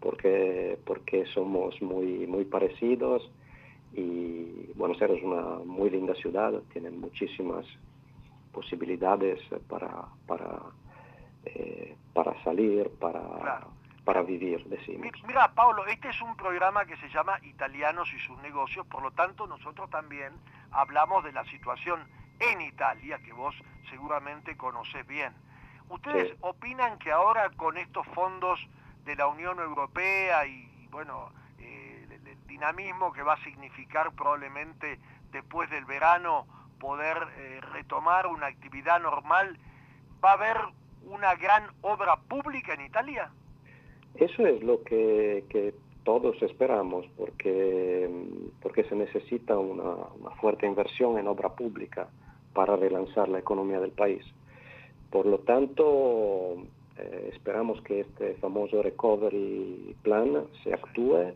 porque, 0.00 0.78
porque 0.84 1.26
somos 1.26 1.80
muy, 1.82 2.26
muy 2.26 2.44
parecidos 2.44 3.30
y 3.92 4.72
Buenos 4.74 5.00
Aires 5.00 5.18
es 5.18 5.24
una 5.24 5.64
muy 5.64 5.90
linda 5.90 6.14
ciudad, 6.14 6.52
tiene 6.72 6.90
muchísimas 6.90 7.64
posibilidades 8.52 9.40
para, 9.68 10.06
para, 10.26 10.60
eh, 11.44 11.96
para 12.12 12.42
salir, 12.44 12.90
para, 13.00 13.66
para 14.04 14.22
vivir, 14.22 14.64
decimos. 14.66 15.10
Mira, 15.26 15.52
Pablo, 15.54 15.86
este 15.86 16.08
es 16.08 16.20
un 16.20 16.36
programa 16.36 16.84
que 16.84 16.96
se 16.96 17.08
llama 17.08 17.38
Italianos 17.42 18.08
y 18.14 18.18
sus 18.20 18.38
negocios, 18.42 18.86
por 18.86 19.02
lo 19.02 19.10
tanto 19.12 19.46
nosotros 19.46 19.88
también 19.90 20.32
hablamos 20.72 21.24
de 21.24 21.32
la 21.32 21.44
situación 21.46 22.06
en 22.40 22.60
Italia, 22.60 23.18
que 23.18 23.32
vos 23.32 23.54
seguramente 23.90 24.56
conoces 24.56 25.06
bien. 25.06 25.32
¿Ustedes 25.88 26.36
opinan 26.40 26.98
que 26.98 27.10
ahora 27.10 27.50
con 27.56 27.78
estos 27.78 28.06
fondos 28.08 28.60
de 29.04 29.16
la 29.16 29.26
Unión 29.26 29.58
Europea 29.58 30.46
y, 30.46 30.86
bueno, 30.90 31.32
eh, 31.58 32.06
el, 32.10 32.46
dinamismo 32.46 33.12
que 33.12 33.22
va 33.22 33.34
a 33.34 33.44
significar 33.44 34.12
probablemente 34.12 34.98
después 35.32 35.70
del 35.70 35.84
verano 35.84 36.46
poder 36.78 37.16
eh, 37.38 37.60
retomar 37.72 38.26
una 38.26 38.46
actividad 38.46 39.00
normal, 39.00 39.58
¿va 40.22 40.30
a 40.30 40.34
haber 40.34 40.56
una 41.04 41.34
gran 41.36 41.64
obra 41.82 42.16
pública 42.16 42.74
en 42.74 42.82
Italia? 42.82 43.30
Eso 44.14 44.46
es 44.46 44.62
lo 44.62 44.82
que, 44.82 45.74
todos 46.04 46.40
esperamos, 46.42 47.06
porque, 47.16 48.08
porque 48.62 48.84
se 48.84 48.94
necesita 48.94 49.58
una, 49.58 49.96
fuerte 50.40 50.66
inversión 50.66 51.18
en 51.18 51.28
obra 51.28 51.50
pública 51.50 52.08
para 52.54 52.76
relanzar 52.76 53.28
la 53.28 53.38
economía 53.38 53.80
del 53.80 53.90
país. 53.90 54.24
Por 55.10 55.26
lo 55.26 55.38
tanto, 55.38 56.54
eh, 56.96 57.30
esperamos 57.32 57.80
que 57.82 58.00
este 58.00 58.34
famoso 58.34 58.82
recovery 58.82 59.96
plan 60.02 60.44
se 60.62 60.74
actúe 60.74 61.34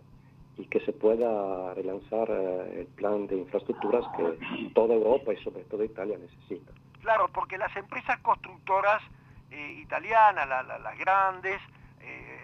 y 0.58 0.66
que 0.66 0.80
se 0.80 0.92
pueda 0.92 1.74
relanzar 1.74 2.28
eh, 2.30 2.80
el 2.80 2.86
plan 2.86 3.26
de 3.26 3.38
infraestructuras 3.38 4.04
que 4.16 4.70
toda 4.74 4.94
Europa 4.94 5.32
y 5.32 5.42
sobre 5.42 5.64
todo 5.64 5.84
Italia 5.84 6.18
necesita. 6.18 6.72
Claro, 7.00 7.28
porque 7.32 7.58
las 7.58 7.74
empresas 7.76 8.18
constructoras 8.20 9.02
eh, 9.50 9.80
italianas, 9.82 10.48
las 10.48 10.98
grandes, 10.98 11.60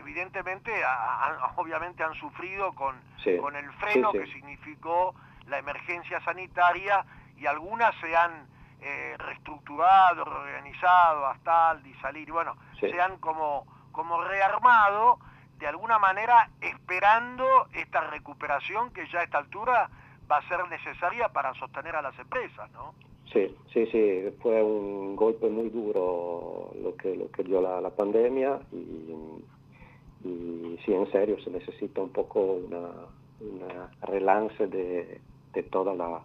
evidentemente, 0.09 0.73
obviamente 1.57 2.03
han 2.03 2.15
sufrido 2.15 2.73
con, 2.73 2.97
con 3.41 3.55
el 3.55 3.71
freno 3.75 4.11
que 4.13 4.27
significó 4.27 5.15
la 5.47 5.59
emergencia 5.59 6.19
sanitaria 6.25 7.05
y 7.37 7.45
algunas 7.45 7.95
se 8.01 8.17
han 8.17 8.47
eh, 8.81 9.17
reestructurado, 9.19 10.25
reorganizado 10.25 11.27
hasta 11.27 11.71
al 11.71 11.83
salir, 12.01 12.33
bueno, 12.33 12.57
se 12.81 12.99
han 12.99 13.19
como, 13.19 13.67
como 13.93 14.23
rearmado 14.25 15.19
de 15.59 15.67
alguna 15.67 15.99
manera 15.99 16.49
esperando 16.63 17.69
esta 17.75 18.01
recuperación 18.01 18.91
que 18.93 19.07
ya 19.09 19.21
a 19.21 19.25
esta 19.25 19.39
altura 19.39 19.91
va 20.31 20.39
a 20.39 20.49
ser 20.49 20.67
necesaria 20.69 21.29
para 21.29 21.53
sostener 21.55 21.97
a 21.97 22.03
las 22.03 22.19
empresas, 22.19 22.71
¿no? 22.73 22.95
Sí, 23.33 23.55
sí, 23.75 23.87
sí, 23.93 24.35
fue 24.41 24.63
un 24.63 25.15
golpe 25.15 25.51
muy 25.51 25.69
duro 25.69 26.71
lo 26.83 26.97
que, 26.97 27.15
lo 27.15 27.31
que 27.31 27.43
dio 27.43 27.61
la, 27.61 27.91
pandemia 27.91 28.59
y, 28.73 29.45
y, 30.25 30.79
sí, 30.85 30.93
en 30.93 31.11
serio, 31.13 31.41
se 31.43 31.51
necesita 31.51 32.01
un 32.01 32.11
poco 32.11 32.41
una, 32.41 32.89
una 33.41 33.91
relance 34.03 34.67
de, 34.67 35.21
de 35.53 35.63
toda 35.65 35.95
la, 35.95 36.21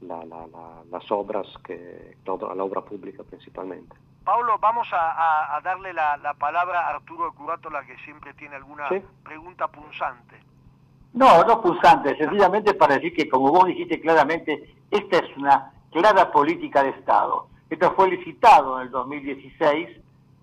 las 0.00 1.10
obras, 1.10 1.46
que 1.64 2.16
toda 2.24 2.54
la 2.54 2.64
obra 2.64 2.80
pública 2.82 3.22
principalmente. 3.24 3.96
Pablo, 4.24 4.58
vamos 4.58 4.88
a, 4.92 5.60
darle 5.62 5.92
la, 5.92 6.34
palabra 6.38 6.80
a 6.80 6.96
Arturo 6.96 7.32
Curátola, 7.32 7.84
que 7.86 7.96
siempre 7.98 8.34
tiene 8.34 8.56
alguna 8.56 8.88
pregunta 9.22 9.68
punzante. 9.68 10.36
No, 11.12 11.44
no 11.44 11.62
punzante, 11.62 12.16
sencillamente 12.16 12.74
para 12.74 12.96
decir 12.96 13.14
que, 13.14 13.28
como 13.28 13.50
vos 13.50 13.66
dijiste 13.66 14.00
claramente, 14.00 14.74
esta 14.90 15.18
es 15.18 15.36
una 15.36 15.72
clara 15.92 16.30
política 16.30 16.82
de 16.82 16.90
Estado. 16.90 17.48
Esto 17.70 17.92
fue 17.92 18.10
licitado 18.10 18.80
en 18.80 18.86
el 18.86 18.90
2016 18.90 19.88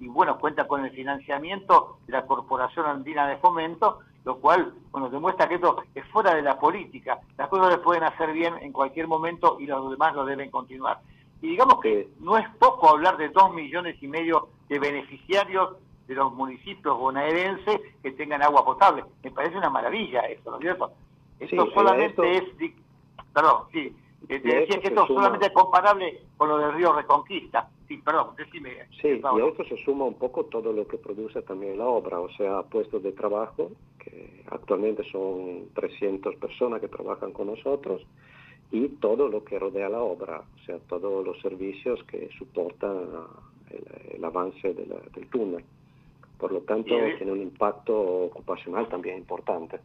y, 0.03 0.07
bueno, 0.07 0.37
cuenta 0.37 0.67
con 0.67 0.83
el 0.83 0.91
financiamiento 0.91 1.97
de 2.05 2.13
la 2.13 2.25
Corporación 2.25 2.85
Andina 2.85 3.27
de 3.27 3.37
Fomento 3.37 3.99
lo 4.25 4.37
cual 4.37 4.73
bueno, 4.91 5.09
demuestra 5.09 5.47
que 5.47 5.55
esto 5.55 5.83
es 5.93 6.05
fuera 6.07 6.33
de 6.33 6.41
la 6.41 6.57
política. 6.57 7.19
Las 7.37 7.49
cosas 7.49 7.73
se 7.73 7.79
pueden 7.79 8.03
hacer 8.03 8.31
bien 8.31 8.55
en 8.61 8.71
cualquier 8.71 9.07
momento 9.07 9.57
y 9.59 9.65
los 9.65 9.89
demás 9.91 10.15
lo 10.15 10.25
deben 10.25 10.49
continuar. 10.49 10.99
Y 11.41 11.49
digamos 11.49 11.81
que 11.81 12.07
no 12.19 12.37
es 12.37 12.47
poco 12.57 12.89
hablar 12.89 13.17
de 13.17 13.29
dos 13.29 13.53
millones 13.53 14.01
y 14.01 14.07
medio 14.07 14.47
de 14.69 14.79
beneficiarios 14.79 15.75
de 16.07 16.15
los 16.15 16.33
municipios 16.33 16.97
bonaerenses 16.97 17.81
que 18.01 18.11
tengan 18.11 18.41
agua 18.41 18.63
potable. 18.63 19.03
Me 19.23 19.31
parece 19.31 19.57
una 19.57 19.69
maravilla 19.69 20.21
eso, 20.21 20.51
¿no 20.51 20.57
es 20.57 20.61
cierto? 20.61 20.91
Esto 21.39 21.69
solamente 21.73 22.37
es... 22.37 22.43
Perdón, 23.33 23.63
sí. 23.73 23.93
Te 24.27 24.39
decía 24.39 24.79
que 24.79 24.87
esto 24.87 25.07
solamente 25.07 25.47
es 25.47 25.51
comparable 25.51 26.21
con 26.37 26.49
lo 26.49 26.57
del 26.57 26.73
río 26.73 26.93
Reconquista. 26.93 27.69
Sí, 27.87 27.97
perdón, 27.97 28.35
decime. 28.37 28.87
Sí, 29.01 29.07
y 29.21 29.41
a 29.41 29.45
esto 29.45 29.65
se 29.65 29.77
suma 29.83 30.05
un 30.05 30.13
poco 30.13 30.45
todo 30.45 30.71
lo 30.71 30.87
que 30.87 30.97
produce 30.97 31.41
también 31.41 31.77
la 31.77 31.85
obra, 31.85 32.19
o 32.19 32.29
sea, 32.31 32.63
puestos 32.63 33.03
de 33.03 33.11
trabajo, 33.11 33.71
que 33.99 34.43
actualmente 34.49 35.03
son 35.11 35.69
300 35.73 36.35
personas 36.35 36.79
que 36.79 36.87
trabajan 36.87 37.33
con 37.33 37.47
nosotros, 37.47 38.01
y 38.71 38.87
todo 38.87 39.27
lo 39.27 39.43
que 39.43 39.59
rodea 39.59 39.89
la 39.89 40.01
obra, 40.01 40.41
o 40.41 40.65
sea, 40.65 40.79
todos 40.87 41.25
los 41.25 41.39
servicios 41.41 42.01
que 42.05 42.29
soportan 42.39 43.09
el, 44.15 44.23
avance 44.23 44.73
del 44.73 45.27
túnel. 45.29 45.63
Por 46.37 46.51
lo 46.51 46.61
tanto, 46.61 46.95
tiene 47.17 47.31
un 47.31 47.41
impacto 47.41 47.95
ocupacional 47.95 48.87
también 48.87 49.17
importante. 49.17 49.79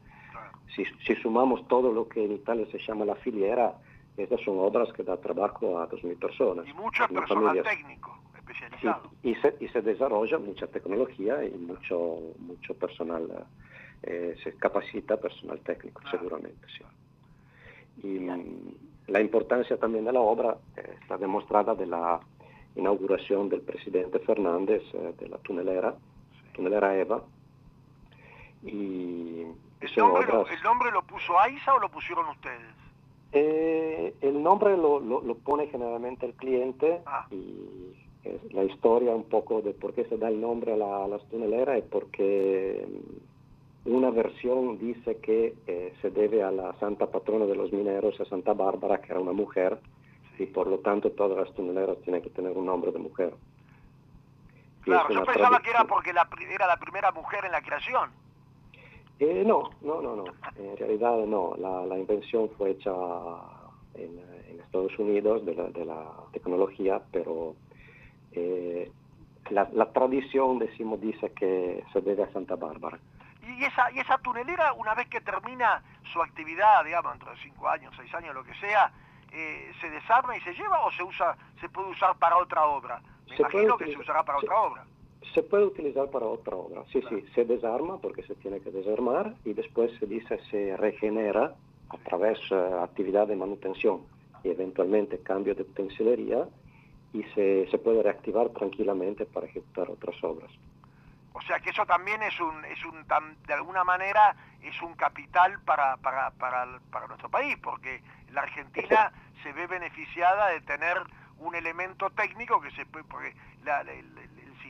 Si, 0.74 0.84
si 1.06 1.14
sumamos 1.16 1.66
todo 1.68 1.92
lo 1.92 2.08
que 2.08 2.24
en 2.24 2.32
Italia 2.32 2.66
se 2.70 2.78
llama 2.78 3.04
la 3.04 3.16
filiera, 3.16 3.74
estas 4.18 4.40
son 4.42 4.58
obras 4.58 4.92
que 4.92 5.02
dan 5.02 5.20
trabajo 5.20 5.78
a 5.80 5.88
2.000 5.88 6.18
personas. 6.18 6.66
Y 6.66 6.72
mucho 6.72 7.06
personal 7.08 7.62
técnico 7.62 8.18
especializado. 8.36 9.10
y, 9.22 9.34
se, 9.36 9.54
y 9.60 9.68
se 9.68 9.82
desarrolla 9.82 10.38
mucha 10.38 10.66
tecnología 10.66 11.44
y 11.44 11.50
mucho, 11.50 12.18
mucho 12.38 12.74
personal, 12.74 13.46
eh, 14.02 14.36
se 14.42 14.54
capacita 14.54 15.16
personal 15.16 15.60
técnico, 15.60 16.02
seguramente, 16.10 16.66
sí. 16.76 16.84
Y 18.02 18.20
la 19.10 19.20
importancia 19.20 19.76
también 19.76 20.04
de 20.04 20.12
la 20.12 20.20
obra 20.20 20.56
eh, 20.76 20.96
está 21.00 21.18
demostrada 21.18 21.74
de 21.74 21.86
la 21.86 22.20
inauguración 22.76 23.48
del 23.48 23.62
presidente 23.62 24.18
Fernández 24.20 24.82
eh, 24.92 25.14
de 25.18 25.28
la 25.28 25.38
tunelera, 25.38 25.94
tunelera 26.54 26.96
EVA. 26.96 27.22
Y, 28.62 29.46
¿El, 29.80 29.96
nombre 29.96 30.26
lo, 30.26 30.46
¿El 30.46 30.62
nombre 30.62 30.90
lo 30.90 31.02
puso 31.02 31.38
AISA 31.38 31.74
o 31.74 31.80
lo 31.80 31.88
pusieron 31.88 32.28
ustedes? 32.28 32.74
Eh, 33.32 34.14
el 34.22 34.42
nombre 34.42 34.76
lo, 34.76 35.00
lo, 35.00 35.34
pone 35.36 35.66
generalmente 35.66 36.24
el 36.24 36.32
cliente 36.32 37.02
ah. 37.04 37.26
y 37.30 37.94
la 38.52 38.64
historia 38.64 39.14
un 39.14 39.24
poco 39.24 39.60
de 39.60 39.72
por 39.72 39.94
qué 39.94 40.04
se 40.04 40.16
da 40.16 40.28
el 40.28 40.40
nombre 40.40 40.72
a, 40.72 40.76
la, 40.76 41.06
las 41.08 41.22
tuneleras 41.28 41.78
es 41.78 41.84
porque 41.84 42.86
mm, 43.84 43.94
una 43.94 44.10
versión 44.10 44.78
dice 44.78 45.18
que 45.18 45.54
eh, 45.66 45.94
se 46.02 46.10
debe 46.10 46.42
a 46.42 46.50
la 46.50 46.74
santa 46.78 47.06
patrona 47.06 47.46
de 47.46 47.54
los 47.54 47.72
mineros, 47.72 48.20
a 48.20 48.24
Santa 48.24 48.52
Bárbara, 48.52 49.00
que 49.00 49.12
era 49.12 49.20
una 49.20 49.32
mujer, 49.32 49.78
y 50.38 50.46
por 50.46 50.66
lo 50.66 50.78
tanto 50.78 51.10
todas 51.12 51.38
las 51.38 51.54
tuneleras 51.54 51.98
tienen 52.02 52.22
que 52.22 52.30
tener 52.30 52.56
un 52.56 52.66
nombre 52.66 52.92
de 52.92 52.98
mujer. 52.98 53.34
claro, 54.82 55.12
yo 55.12 55.24
pensaba 55.24 55.60
que 55.60 55.70
era 55.70 55.84
porque 55.84 56.12
la, 56.12 56.28
era 56.50 56.66
la 56.66 56.76
primera 56.76 57.12
mujer 57.12 57.44
en 57.44 57.52
la 57.52 57.62
creación. 57.62 58.10
Eh, 59.20 59.42
no, 59.44 59.70
no, 59.82 60.00
no, 60.00 60.16
no. 60.16 60.24
En 60.56 60.76
realidad 60.76 61.16
no. 61.26 61.54
La, 61.58 61.98
invención 61.98 62.48
fue 62.56 62.70
hecha 62.70 62.92
en, 63.94 64.18
Estados 64.60 64.98
Unidos 64.98 65.44
de 65.46 65.54
la, 65.84 66.04
tecnología, 66.32 67.00
pero 67.10 67.54
eh, 68.32 68.92
la, 69.50 69.92
tradición, 69.92 70.58
decimos, 70.58 71.00
dice 71.00 71.32
que 71.32 71.82
se 71.92 72.00
debe 72.02 72.24
a 72.24 72.32
Santa 72.32 72.54
Bárbara. 72.54 72.98
¿Y 73.42 73.64
esa, 73.64 73.90
y 73.92 73.98
esa 73.98 74.18
tunelera, 74.18 74.74
una 74.74 74.94
vez 74.94 75.08
que 75.08 75.22
termina 75.22 75.82
su 76.12 76.20
actividad, 76.20 76.84
digamos, 76.84 77.12
dentro 77.12 77.30
de 77.30 77.38
cinco 77.38 77.68
años, 77.68 77.94
seis 77.96 78.12
años, 78.14 78.34
lo 78.34 78.44
que 78.44 78.54
sea, 78.56 78.92
eh, 79.32 79.72
se 79.80 79.88
desarma 79.88 80.36
y 80.36 80.40
se 80.42 80.52
lleva 80.52 80.84
o 80.84 80.92
se 80.92 81.02
usa 81.02 81.36
se 81.60 81.68
puede 81.70 81.88
usar 81.88 82.14
para 82.18 82.36
otra 82.36 82.66
obra? 82.66 83.00
Me 83.26 83.36
imagino 83.36 83.76
que 83.78 83.86
se 83.86 83.98
usará 83.98 84.22
para 84.22 84.38
otra 84.38 84.60
obra. 84.60 84.84
Se 85.34 85.42
puede 85.42 85.64
utilizar 85.64 86.10
para 86.10 86.26
otra 86.26 86.56
obra, 86.56 86.84
sí, 86.92 87.02
sí, 87.08 87.24
se 87.34 87.44
desarma 87.44 87.98
porque 87.98 88.22
se 88.22 88.34
tiene 88.36 88.60
que 88.60 88.70
desarmar 88.70 89.34
y 89.44 89.52
después 89.52 89.90
se 89.98 90.06
dice 90.06 90.38
se 90.50 90.76
regenera 90.76 91.54
a 91.90 91.96
través 91.98 92.38
de 92.50 92.56
uh, 92.56 92.82
actividad 92.82 93.26
de 93.26 93.36
manutención 93.36 94.02
y 94.44 94.48
eventualmente 94.48 95.18
cambio 95.18 95.54
de 95.54 95.62
utensillería 95.62 96.48
y 97.12 97.22
se, 97.34 97.68
se 97.70 97.78
puede 97.78 98.02
reactivar 98.02 98.50
tranquilamente 98.50 99.26
para 99.26 99.46
ejecutar 99.46 99.90
otras 99.90 100.22
obras. 100.22 100.50
O 101.32 101.40
sea 101.42 101.60
que 101.60 101.70
eso 101.70 101.86
también 101.86 102.22
es 102.22 102.38
un, 102.40 102.64
es 102.64 102.84
un 102.84 103.06
de 103.46 103.54
alguna 103.54 103.84
manera 103.84 104.34
es 104.62 104.80
un 104.82 104.94
capital 104.94 105.60
para, 105.62 105.96
para, 105.98 106.30
para, 106.32 106.80
para 106.90 107.06
nuestro 107.06 107.28
país, 107.28 107.56
porque 107.62 108.02
la 108.32 108.42
Argentina 108.42 109.12
se 109.42 109.52
ve 109.52 109.66
beneficiada 109.66 110.48
de 110.48 110.60
tener 110.62 110.98
un 111.38 111.54
elemento 111.54 112.10
técnico 112.10 112.60
que 112.60 112.70
se 112.72 112.84
puede, 112.86 113.04
porque 113.04 113.34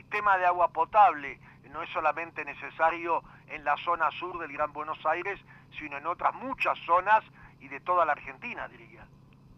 sistema 0.09 0.39
de 0.39 0.45
agua 0.45 0.69
potable 0.69 1.37
no 1.71 1.83
es 1.83 1.89
solamente 1.91 2.43
necesario 2.43 3.21
en 3.47 3.63
la 3.63 3.77
zona 3.77 4.09
sur 4.19 4.39
del 4.39 4.51
Gran 4.51 4.73
Buenos 4.73 4.97
Aires, 5.05 5.39
sino 5.77 5.97
en 5.97 6.07
otras 6.07 6.33
muchas 6.33 6.79
zonas 6.79 7.23
y 7.61 7.67
de 7.67 7.79
toda 7.81 8.05
la 8.05 8.13
Argentina, 8.13 8.67
diría. 8.67 9.05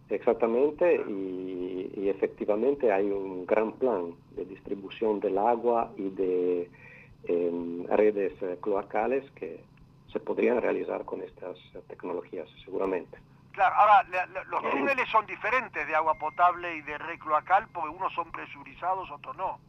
Exactamente, 0.10 1.02
y, 1.08 1.90
y 1.96 2.10
efectivamente 2.10 2.92
hay 2.92 3.10
un 3.10 3.46
gran 3.46 3.72
plan 3.72 4.14
de 4.32 4.44
distribución 4.44 5.22
del 5.22 5.38
agua 5.38 5.90
y 5.96 6.10
de 6.10 6.70
en 7.30 7.88
redes 7.88 8.34
eh, 8.42 8.58
cloacales 8.62 9.30
que 9.32 9.64
se 10.12 10.20
podrían 10.20 10.62
realizar 10.62 11.06
con 11.06 11.22
estas 11.22 11.56
tecnologías, 11.88 12.50
seguramente. 12.66 13.18
Claro, 13.54 13.76
ahora 13.76 14.06
los 14.50 14.62
túneles 14.70 15.08
son 15.10 15.26
diferentes 15.26 15.88
de 15.88 15.96
agua 15.96 16.16
potable 16.16 16.76
y 16.76 16.82
de 16.82 16.98
red 16.98 17.20
cloacal 17.20 17.70
porque 17.72 17.90
unos 17.90 18.12
son 18.14 18.30
presurizados, 18.32 19.10
otros 19.12 19.38
no. 19.38 19.60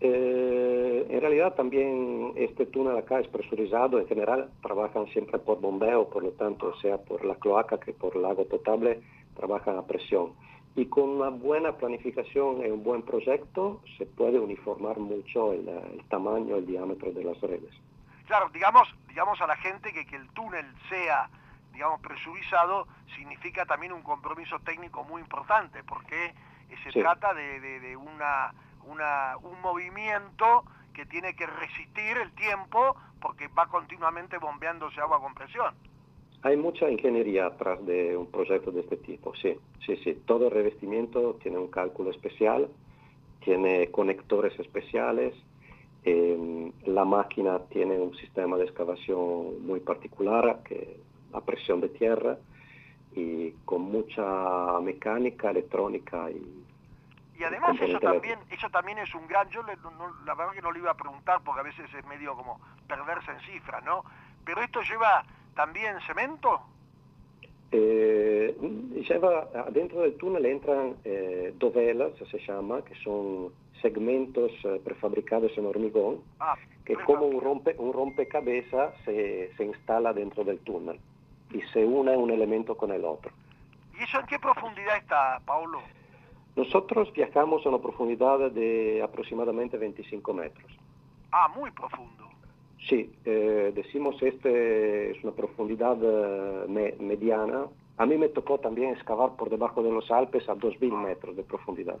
Eh, 0.00 1.06
en 1.10 1.20
realidad 1.20 1.54
también 1.54 2.32
este 2.36 2.66
túnel 2.66 2.96
acá 2.96 3.20
es 3.20 3.28
presurizado, 3.28 3.98
en 3.98 4.08
general 4.08 4.50
trabajan 4.62 5.06
siempre 5.08 5.38
por 5.38 5.60
bombeo, 5.60 6.08
por 6.08 6.22
lo 6.22 6.30
tanto, 6.30 6.74
sea 6.80 6.98
por 6.98 7.24
la 7.24 7.34
cloaca 7.34 7.78
que 7.78 7.92
por 7.92 8.16
el 8.16 8.24
agua 8.24 8.44
potable, 8.44 9.00
trabajan 9.36 9.76
a 9.76 9.86
presión 9.86 10.32
y 10.76 10.86
con 10.86 11.08
una 11.08 11.30
buena 11.30 11.76
planificación 11.76 12.64
y 12.64 12.70
un 12.70 12.82
buen 12.82 13.02
proyecto 13.02 13.82
se 13.98 14.06
puede 14.06 14.38
uniformar 14.38 14.98
mucho 14.98 15.52
el, 15.52 15.68
tamaño, 16.08 16.56
el 16.56 16.66
diámetro 16.66 17.10
de 17.12 17.24
las 17.24 17.40
redes. 17.40 17.74
Claro, 18.26 18.48
digamos, 18.50 18.88
digamos 19.08 19.40
a 19.40 19.46
la 19.46 19.56
gente 19.56 19.92
que, 19.92 20.06
que 20.06 20.16
el 20.16 20.28
túnel 20.28 20.64
sea 20.88 21.28
digamos, 21.72 22.00
presurizado 22.00 22.86
significa 23.16 23.64
también 23.64 23.92
un 23.92 24.02
compromiso 24.02 24.58
técnico 24.60 25.02
muy 25.04 25.22
importante, 25.22 25.82
porque 25.84 26.34
se 26.84 27.00
trata 27.00 27.32
de, 27.34 27.60
de, 27.80 27.96
una, 27.96 28.52
una, 28.86 29.36
un 29.38 29.60
movimiento 29.60 30.64
que 30.92 31.06
tiene 31.06 31.34
que 31.34 31.46
resistir 31.46 32.16
el 32.16 32.32
tiempo 32.32 32.96
porque 33.20 33.48
va 33.48 33.66
continuamente 33.66 34.38
bombeándose 34.38 35.00
agua 35.00 35.20
con 35.20 35.34
presión. 35.34 35.74
Hay 36.42 36.56
mucha 36.56 36.90
ingeniería 36.90 37.46
atrás 37.46 37.84
de 37.84 38.16
un 38.16 38.26
proyecto 38.30 38.70
de 38.70 38.80
este 38.80 38.96
tipo, 38.96 39.34
sí, 39.36 39.56
sí, 39.84 39.96
sí. 40.02 40.14
Todo 40.24 40.48
revestimiento 40.48 41.34
tiene 41.34 41.58
un 41.58 41.68
cálculo 41.68 42.10
especial, 42.10 42.68
tiene 43.44 43.90
conectores 43.90 44.58
especiales, 44.58 45.34
em, 46.02 46.72
la 46.86 47.04
máquina 47.04 47.58
tiene 47.68 47.98
un 47.98 48.14
sistema 48.16 48.56
de 48.56 48.64
excavación 48.64 49.66
muy 49.66 49.80
particular, 49.80 50.62
que 50.64 50.96
a 51.32 51.40
presión 51.42 51.80
de 51.82 51.90
tierra, 51.90 52.38
y 53.14 53.50
con 53.64 53.82
mucha 53.82 54.80
mecánica, 54.80 55.50
electrónica 55.50 56.30
y... 56.30 56.64
Y 57.40 57.44
además 57.44 57.74
eso 57.80 57.98
también, 57.98 58.38
eso 58.50 58.68
también 58.68 58.98
es 58.98 59.14
un 59.14 59.26
gran, 59.26 59.48
yo 59.48 59.62
la 59.62 60.34
verdad 60.34 60.52
que 60.52 60.60
no 60.60 60.72
le 60.72 60.80
iba 60.80 60.90
a 60.90 60.94
preguntar 60.94 61.40
porque 61.42 61.60
a 61.60 61.62
veces 61.62 61.88
es 61.94 62.04
medio 62.04 62.36
como 62.36 62.60
perderse 62.86 63.30
en 63.30 63.40
cifras, 63.40 63.82
¿no? 63.82 64.04
Pero 64.44 64.62
esto 64.62 64.82
lleva 64.82 65.24
también 65.54 65.98
cemento? 66.06 66.60
Eh, 67.72 68.54
lleva, 69.08 69.48
dentro 69.70 70.02
del 70.02 70.18
túnel 70.18 70.44
entran 70.44 70.96
eh, 71.04 71.54
dovelas, 71.56 72.12
se 72.30 72.38
llama, 72.40 72.82
que 72.82 72.94
son 72.96 73.54
segmentos 73.80 74.52
eh, 74.64 74.78
prefabricados 74.84 75.56
en 75.56 75.64
hormigón, 75.64 76.20
ah, 76.40 76.56
que 76.84 76.94
como 76.94 77.24
un, 77.24 77.40
rompe, 77.40 77.74
un 77.78 77.94
rompecabezas 77.94 78.92
se, 79.06 79.50
se 79.56 79.64
instala 79.64 80.12
dentro 80.12 80.44
del 80.44 80.58
túnel 80.58 81.00
y 81.54 81.62
se 81.72 81.86
une 81.86 82.14
un 82.18 82.30
elemento 82.30 82.76
con 82.76 82.92
el 82.92 83.02
otro. 83.02 83.32
¿Y 83.98 84.02
eso 84.02 84.20
en 84.20 84.26
qué 84.26 84.38
profundidad 84.38 84.98
está, 84.98 85.40
Paulo? 85.46 85.80
Nosotros 86.60 87.10
viajamos 87.14 87.64
a 87.64 87.70
una 87.70 87.78
profundidad 87.78 88.50
de 88.50 89.00
aproximadamente 89.02 89.78
25 89.78 90.34
metros. 90.34 90.70
Ah, 91.32 91.48
muy 91.48 91.70
profundo. 91.70 92.28
Sí, 92.86 93.10
eh, 93.24 93.72
decimos 93.74 94.22
este 94.22 95.12
es 95.12 95.24
una 95.24 95.32
profundidad 95.32 95.96
eh, 96.02 96.96
mediana. 97.00 97.64
A 97.96 98.04
mí 98.04 98.18
me 98.18 98.28
tocó 98.28 98.60
también 98.60 98.90
excavar 98.90 99.36
por 99.36 99.48
debajo 99.48 99.82
de 99.82 99.90
los 99.90 100.10
Alpes 100.10 100.46
a 100.50 100.54
2.000 100.54 100.92
metros 101.02 101.34
de 101.34 101.44
profundidad. 101.44 101.96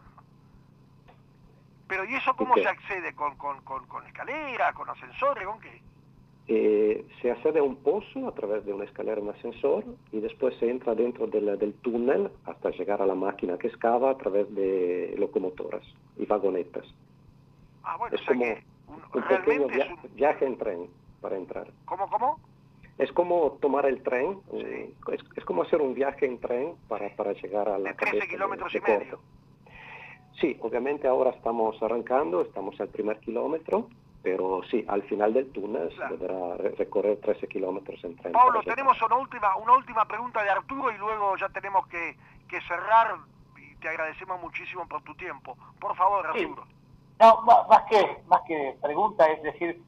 Pero 1.88 2.04
¿y 2.04 2.14
eso 2.16 2.36
cómo 2.36 2.54
se 2.56 2.68
accede? 2.68 3.14
¿Con, 3.14 3.36
con, 3.36 3.62
con, 3.62 4.06
escalera, 4.06 4.74
con 4.74 4.90
ascensor, 4.90 5.42
con 5.42 5.58
qué? 5.60 5.80
Eh, 6.52 7.06
se 7.22 7.30
accede 7.30 7.60
a 7.60 7.62
un 7.62 7.76
pozo 7.76 8.26
a 8.26 8.34
través 8.34 8.66
de 8.66 8.72
una 8.72 8.82
escalera, 8.82 9.20
un 9.20 9.28
ascensor, 9.28 9.84
y 10.10 10.18
después 10.18 10.52
se 10.58 10.68
entra 10.68 10.96
dentro 10.96 11.28
del, 11.28 11.56
del 11.56 11.74
túnel 11.74 12.28
hasta 12.44 12.70
llegar 12.70 13.00
a 13.00 13.06
la 13.06 13.14
máquina 13.14 13.56
que 13.56 13.68
excava 13.68 14.10
a 14.10 14.16
través 14.16 14.52
de 14.52 15.14
locomotoras 15.16 15.84
y 16.16 16.26
vagonetas. 16.26 16.84
Ah, 17.84 17.96
bueno, 17.96 18.16
es 18.16 18.22
como 18.22 18.44
un 18.44 19.22
pequeño 19.28 19.68
viaje 20.16 20.44
en 20.44 20.58
tren 20.58 20.90
para 21.20 21.36
entrar. 21.36 21.68
¿Cómo, 21.84 22.08
cómo? 22.10 22.40
Es 22.98 23.12
como 23.12 23.56
tomar 23.60 23.86
el 23.86 24.02
tren, 24.02 24.40
eh, 24.52 24.92
es, 25.36 25.44
como 25.44 25.62
hacer 25.62 25.80
un 25.80 25.94
viaje 25.94 26.26
en 26.26 26.40
tren 26.40 26.74
para, 26.88 27.14
para 27.14 27.32
llegar 27.32 27.68
a 27.68 27.78
la... 27.78 27.90
De 27.90 27.94
13 27.94 28.26
kilómetros 28.26 28.74
y 28.74 28.80
medio. 28.80 29.20
Sí, 30.40 30.56
obviamente 30.62 31.06
ahora 31.06 31.30
estamos 31.30 31.80
arrancando, 31.80 32.42
estamos 32.42 32.80
al 32.80 32.88
primer 32.88 33.20
kilómetro, 33.20 33.86
pero 34.22 34.60
sí, 34.70 34.84
al 34.86 35.02
final 35.04 35.32
del 35.32 35.50
túnel 35.50 35.90
se 35.96 36.16
deberá 36.16 36.56
recorrer 36.76 37.18
13 37.20 37.48
kilómetros 37.48 38.02
en 38.04 38.16
tren. 38.16 38.32
Pablo, 38.32 38.62
tenemos 38.62 39.00
una 39.00 39.16
última, 39.16 39.56
una 39.56 39.72
última 39.72 40.04
pregunta 40.04 40.42
de 40.42 40.50
Arturo 40.50 40.90
y 40.92 40.98
luego 40.98 41.36
ya 41.36 41.48
tenemos 41.48 41.86
que, 41.86 42.16
que 42.48 42.60
cerrar 42.62 43.16
y 43.56 43.74
te 43.76 43.88
agradecemos 43.88 44.40
muchísimo 44.40 44.86
por 44.86 45.02
tu 45.02 45.14
tiempo. 45.14 45.56
Por 45.78 45.96
favor, 45.96 46.26
Arturo. 46.26 46.64
No, 47.18 47.42
más 47.42 47.82
que, 47.88 48.22
más 48.28 48.40
que 48.46 48.76
pregunta 48.82 49.26
es 49.26 49.42
decir 49.42 49.82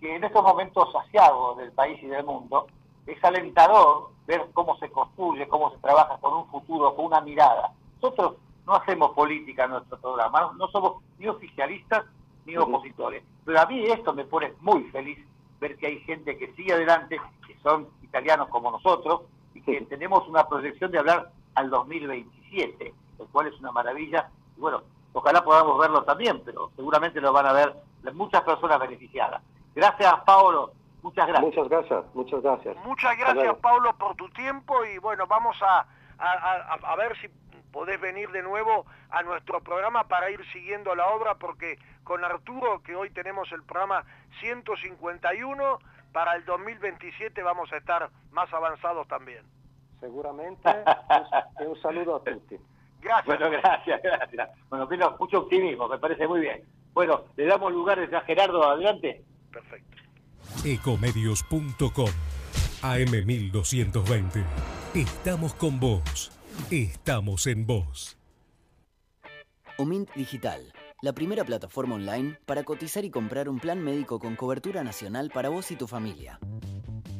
que 0.00 0.16
en 0.16 0.24
estos 0.24 0.42
momentos 0.42 0.92
saciados 0.92 1.56
del 1.58 1.72
país 1.72 2.00
y 2.02 2.06
del 2.06 2.24
mundo 2.24 2.66
es 3.06 3.22
alentador 3.24 4.10
ver 4.26 4.46
cómo 4.52 4.76
se 4.78 4.90
construye, 4.90 5.46
cómo 5.48 5.70
se 5.70 5.78
trabaja 5.78 6.18
con 6.18 6.34
un 6.34 6.46
futuro, 6.48 6.94
con 6.96 7.06
una 7.06 7.20
mirada. 7.20 7.72
Nosotros 8.02 8.36
no 8.66 8.74
hacemos 8.74 9.12
política 9.12 9.64
en 9.64 9.70
nuestro 9.70 9.98
programa, 9.98 10.52
no 10.56 10.66
somos 10.68 11.02
ni 11.18 11.28
oficialistas 11.28 12.04
ni 12.46 12.56
opositores. 12.56 13.22
Pero 13.44 13.60
a 13.60 13.66
mí 13.66 13.84
esto 13.86 14.14
me 14.14 14.24
pone 14.24 14.54
muy 14.60 14.84
feliz 14.84 15.18
ver 15.60 15.76
que 15.76 15.86
hay 15.86 16.00
gente 16.00 16.36
que 16.38 16.52
sigue 16.54 16.72
adelante, 16.72 17.20
que 17.46 17.56
son 17.62 17.88
italianos 18.02 18.48
como 18.48 18.70
nosotros, 18.70 19.22
y 19.54 19.60
que 19.62 19.80
tenemos 19.82 20.26
una 20.28 20.48
proyección 20.48 20.90
de 20.90 20.98
hablar 20.98 21.32
al 21.54 21.70
2027, 21.70 22.94
lo 23.18 23.26
cual 23.26 23.48
es 23.48 23.58
una 23.58 23.72
maravilla. 23.72 24.30
Y 24.56 24.60
bueno, 24.60 24.82
Ojalá 25.16 25.42
podamos 25.42 25.78
verlo 25.78 26.02
también, 26.02 26.42
pero 26.44 26.70
seguramente 26.76 27.22
lo 27.22 27.32
van 27.32 27.46
a 27.46 27.52
ver 27.54 27.74
muchas 28.12 28.42
personas 28.42 28.78
beneficiadas. 28.78 29.42
Gracias, 29.74 30.14
Paulo. 30.26 30.72
Muchas 31.00 31.26
gracias. 31.26 31.56
Muchas 31.56 31.68
gracias, 31.70 32.04
muchas 32.14 32.42
gracias. 32.42 32.76
Muchas 32.84 33.16
gracias, 33.16 33.56
Paulo, 33.56 33.94
por 33.94 34.14
tu 34.16 34.28
tiempo 34.28 34.84
y 34.84 34.98
bueno, 34.98 35.26
vamos 35.26 35.56
a, 35.62 35.86
a, 36.18 36.96
ver 36.96 37.16
si 37.18 37.28
podés 37.76 38.00
venir 38.00 38.30
de 38.30 38.42
nuevo 38.42 38.86
a 39.10 39.22
nuestro 39.22 39.60
programa 39.60 40.08
para 40.08 40.30
ir 40.30 40.40
siguiendo 40.50 40.94
la 40.94 41.08
obra, 41.08 41.34
porque 41.34 41.78
con 42.04 42.24
Arturo, 42.24 42.82
que 42.82 42.96
hoy 42.96 43.10
tenemos 43.10 43.52
el 43.52 43.62
programa 43.64 44.02
151, 44.40 45.78
para 46.10 46.36
el 46.36 46.46
2027 46.46 47.42
vamos 47.42 47.70
a 47.74 47.76
estar 47.76 48.08
más 48.30 48.50
avanzados 48.54 49.06
también. 49.08 49.44
Seguramente. 50.00 50.70
un, 51.60 51.66
un 51.68 51.82
saludo 51.82 52.16
a 52.16 52.24
todos. 52.24 52.40
Gracias. 53.02 53.26
Bueno, 53.26 53.50
gracias, 53.50 54.00
gracias. 54.02 54.50
Bueno, 54.70 54.88
pero 54.88 55.14
mucho 55.20 55.40
optimismo, 55.40 55.86
me 55.86 55.98
parece 55.98 56.26
muy 56.26 56.40
bien. 56.40 56.64
Bueno, 56.94 57.24
le 57.36 57.44
damos 57.44 57.70
lugares 57.72 58.10
a 58.14 58.22
Gerardo, 58.22 58.66
adelante. 58.66 59.22
Perfecto. 59.52 59.98
Ecomedios.com 60.64 62.08
AM1220. 62.80 64.44
Estamos 64.94 65.52
con 65.52 65.78
vos. 65.78 66.35
Estamos 66.70 67.46
en 67.46 67.64
vos. 67.64 68.18
Omint 69.78 70.12
Digital, 70.16 70.72
la 71.00 71.12
primera 71.12 71.44
plataforma 71.44 71.94
online 71.94 72.40
para 72.44 72.64
cotizar 72.64 73.04
y 73.04 73.10
comprar 73.10 73.48
un 73.48 73.60
plan 73.60 73.78
médico 73.78 74.18
con 74.18 74.34
cobertura 74.34 74.82
nacional 74.82 75.30
para 75.32 75.48
vos 75.48 75.70
y 75.70 75.76
tu 75.76 75.86
familia. 75.86 76.40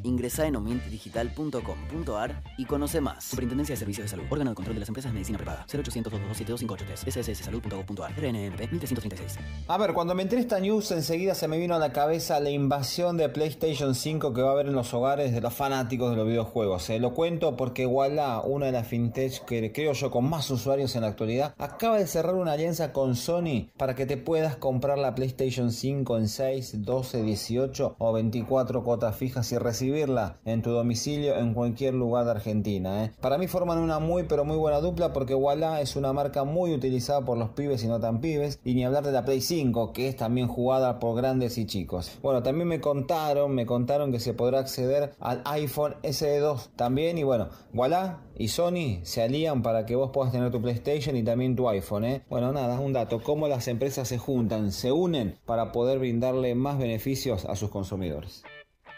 Ingresá 0.06 0.46
en 0.46 0.54
omintdigital.com.ar 0.54 2.42
y 2.56 2.64
conoce 2.64 3.00
más. 3.00 3.24
Superintendencia 3.24 3.72
de 3.72 3.78
Servicios 3.78 4.04
de 4.04 4.08
Salud. 4.08 4.24
Órgano 4.30 4.50
de 4.50 4.54
control 4.54 4.76
de 4.76 4.80
las 4.80 4.88
empresas 4.88 5.10
de 5.10 5.14
medicina 5.14 5.36
privada. 5.36 5.66
0800 5.72 6.12
227 6.12 7.34
sssalud.gov.ar. 7.34 8.12
RNMP 8.12 8.70
1336. 8.70 9.38
A 9.66 9.78
ver, 9.78 9.92
cuando 9.92 10.14
me 10.14 10.22
entré 10.22 10.38
esta 10.38 10.60
news, 10.60 10.92
enseguida 10.92 11.34
se 11.34 11.48
me 11.48 11.58
vino 11.58 11.74
a 11.74 11.80
la 11.80 11.92
cabeza 11.92 12.38
la 12.38 12.50
invasión 12.50 13.16
de 13.16 13.28
PlayStation 13.28 13.96
5 13.96 14.32
que 14.32 14.42
va 14.42 14.50
a 14.50 14.52
haber 14.52 14.66
en 14.66 14.74
los 14.74 14.94
hogares 14.94 15.32
de 15.32 15.40
los 15.40 15.52
fanáticos 15.52 16.10
de 16.10 16.16
los 16.16 16.26
videojuegos. 16.28 16.84
Se 16.84 17.00
lo 17.00 17.12
cuento 17.12 17.56
porque 17.56 17.86
Walla, 17.86 18.40
una 18.42 18.66
de 18.66 18.72
las 18.72 18.86
fintech 18.86 19.44
que 19.44 19.72
creo 19.72 19.92
yo 19.92 20.12
con 20.12 20.30
más 20.30 20.48
usuarios 20.50 20.94
en 20.94 21.02
la 21.02 21.08
actualidad, 21.08 21.54
acaba 21.58 21.98
de 21.98 22.06
cerrar 22.06 22.36
una 22.36 22.52
alianza 22.52 22.92
con 22.92 23.16
Sony 23.16 23.70
para 23.76 23.96
que 23.96 24.06
te 24.06 24.16
puedas 24.16 24.54
comprar 24.56 24.98
la 24.98 25.16
PlayStation 25.16 25.72
5 25.72 26.18
en 26.18 26.28
6, 26.28 26.84
12, 26.84 27.22
18 27.22 27.96
o 27.98 28.12
24 28.12 28.84
cuotas 28.84 29.16
fijas 29.16 29.50
y 29.50 29.58
recibir 29.58 29.95
en 30.44 30.62
tu 30.62 30.70
domicilio 30.70 31.36
en 31.36 31.54
cualquier 31.54 31.94
lugar 31.94 32.26
de 32.26 32.32
Argentina. 32.32 33.04
¿eh? 33.04 33.12
Para 33.20 33.38
mí 33.38 33.46
forman 33.46 33.78
una 33.78 33.98
muy 33.98 34.24
pero 34.24 34.44
muy 34.44 34.56
buena 34.56 34.80
dupla 34.80 35.12
porque 35.12 35.34
Walla 35.34 35.80
es 35.80 35.96
una 35.96 36.12
marca 36.12 36.44
muy 36.44 36.74
utilizada 36.74 37.22
por 37.22 37.38
los 37.38 37.50
pibes 37.50 37.82
y 37.82 37.88
no 37.88 37.98
tan 37.98 38.20
pibes. 38.20 38.60
Y 38.64 38.74
ni 38.74 38.84
hablar 38.84 39.04
de 39.04 39.12
la 39.12 39.24
Play 39.24 39.40
5 39.40 39.92
que 39.92 40.08
es 40.08 40.16
también 40.16 40.48
jugada 40.48 40.98
por 40.98 41.16
grandes 41.16 41.56
y 41.56 41.66
chicos. 41.66 42.18
Bueno, 42.22 42.42
también 42.42 42.68
me 42.68 42.80
contaron, 42.80 43.54
me 43.54 43.64
contaron 43.64 44.12
que 44.12 44.20
se 44.20 44.34
podrá 44.34 44.58
acceder 44.58 45.14
al 45.18 45.40
iPhone 45.46 45.94
SE2 46.02 46.68
también. 46.76 47.16
Y 47.16 47.22
bueno, 47.22 47.48
Walla 47.72 48.18
y 48.36 48.48
Sony 48.48 49.00
se 49.02 49.22
alían 49.22 49.62
para 49.62 49.86
que 49.86 49.96
vos 49.96 50.10
puedas 50.12 50.32
tener 50.32 50.50
tu 50.50 50.60
PlayStation 50.60 51.16
y 51.16 51.22
también 51.22 51.56
tu 51.56 51.68
iPhone. 51.68 52.04
¿eh? 52.04 52.22
Bueno, 52.28 52.52
nada, 52.52 52.78
un 52.80 52.92
dato, 52.92 53.22
cómo 53.22 53.48
las 53.48 53.66
empresas 53.68 54.08
se 54.08 54.18
juntan, 54.18 54.72
se 54.72 54.92
unen 54.92 55.38
para 55.46 55.72
poder 55.72 55.98
brindarle 55.98 56.54
más 56.54 56.78
beneficios 56.78 57.46
a 57.46 57.56
sus 57.56 57.70
consumidores. 57.70 58.42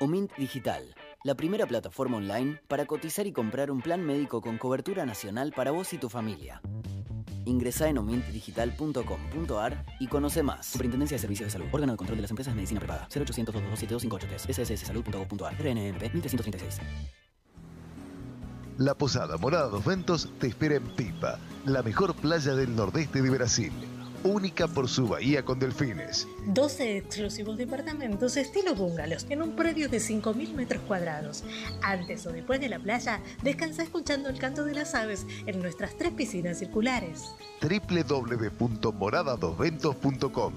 Omint 0.00 0.30
Digital, 0.36 0.94
la 1.24 1.34
primera 1.34 1.66
plataforma 1.66 2.18
online 2.18 2.60
para 2.68 2.86
cotizar 2.86 3.26
y 3.26 3.32
comprar 3.32 3.68
un 3.70 3.80
plan 3.80 4.00
médico 4.04 4.40
con 4.40 4.56
cobertura 4.56 5.04
nacional 5.04 5.52
para 5.54 5.72
vos 5.72 5.92
y 5.92 5.98
tu 5.98 6.08
familia. 6.08 6.62
Ingresá 7.46 7.88
en 7.88 7.98
omintdigital.com.ar 7.98 9.84
y 9.98 10.06
conoce 10.06 10.44
más. 10.44 10.66
Superintendencia 10.66 11.16
de 11.16 11.20
Servicios 11.20 11.48
de 11.48 11.50
Salud. 11.50 11.66
Órgano 11.72 11.92
de 11.94 11.96
control 11.96 12.18
de 12.18 12.22
las 12.22 12.30
empresas 12.30 12.52
de 12.52 12.56
medicina 12.56 12.78
privada. 12.78 13.08
0800 13.12 13.54
227 13.54 14.76
sssalud.gov.ar. 14.76 15.54
RNMP 15.54 16.14
1336. 16.14 16.80
La 18.76 18.94
Posada 18.94 19.36
Morada 19.38 19.68
dos 19.68 19.84
Ventos 19.84 20.28
te 20.38 20.46
espera 20.46 20.76
en 20.76 20.84
Pipa, 20.94 21.40
la 21.64 21.82
mejor 21.82 22.14
playa 22.14 22.54
del 22.54 22.76
nordeste 22.76 23.20
de 23.20 23.30
Brasil 23.30 23.72
única 24.24 24.66
por 24.68 24.88
su 24.88 25.08
bahía 25.08 25.44
con 25.44 25.58
delfines. 25.58 26.28
12 26.46 26.98
exclusivos 26.98 27.56
departamentos 27.56 28.36
estilo 28.36 28.74
bungalows 28.74 29.26
en 29.28 29.42
un 29.42 29.56
predio 29.56 29.88
de 29.88 29.98
5.000 29.98 30.54
metros 30.54 30.82
cuadrados. 30.86 31.42
Antes 31.82 32.24
o 32.26 32.32
después 32.32 32.60
de 32.60 32.68
la 32.68 32.78
playa, 32.78 33.20
descansa 33.42 33.82
escuchando 33.82 34.28
el 34.28 34.38
canto 34.38 34.64
de 34.64 34.74
las 34.74 34.94
aves 34.94 35.26
en 35.46 35.60
nuestras 35.60 35.96
tres 35.96 36.12
piscinas 36.12 36.58
circulares. 36.58 37.32
www.moradadosventos.com 37.60 40.52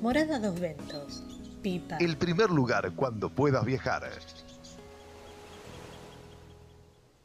Morada 0.00 0.40
Dos 0.40 0.58
Ventos. 0.58 1.22
Pipa. 1.62 1.98
El 1.98 2.16
primer 2.16 2.50
lugar 2.50 2.92
cuando 2.96 3.30
puedas 3.30 3.64
viajar. 3.64 4.10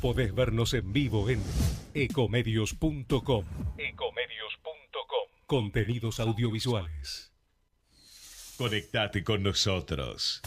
Podés 0.00 0.34
vernos 0.34 0.74
en 0.74 0.92
vivo 0.92 1.30
en 1.30 1.40
ecomedios.com. 1.94 3.44
Ecomedios.com. 3.78 5.28
Contenidos 5.46 6.18
audiovisuales. 6.20 7.32
Conectate 8.56 9.22
con 9.22 9.42
nosotros. 9.42 10.40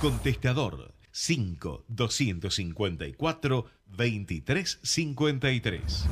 Contestador 0.00 0.92
5 1.10 1.84
254 1.88 3.66
2353. 3.86 6.08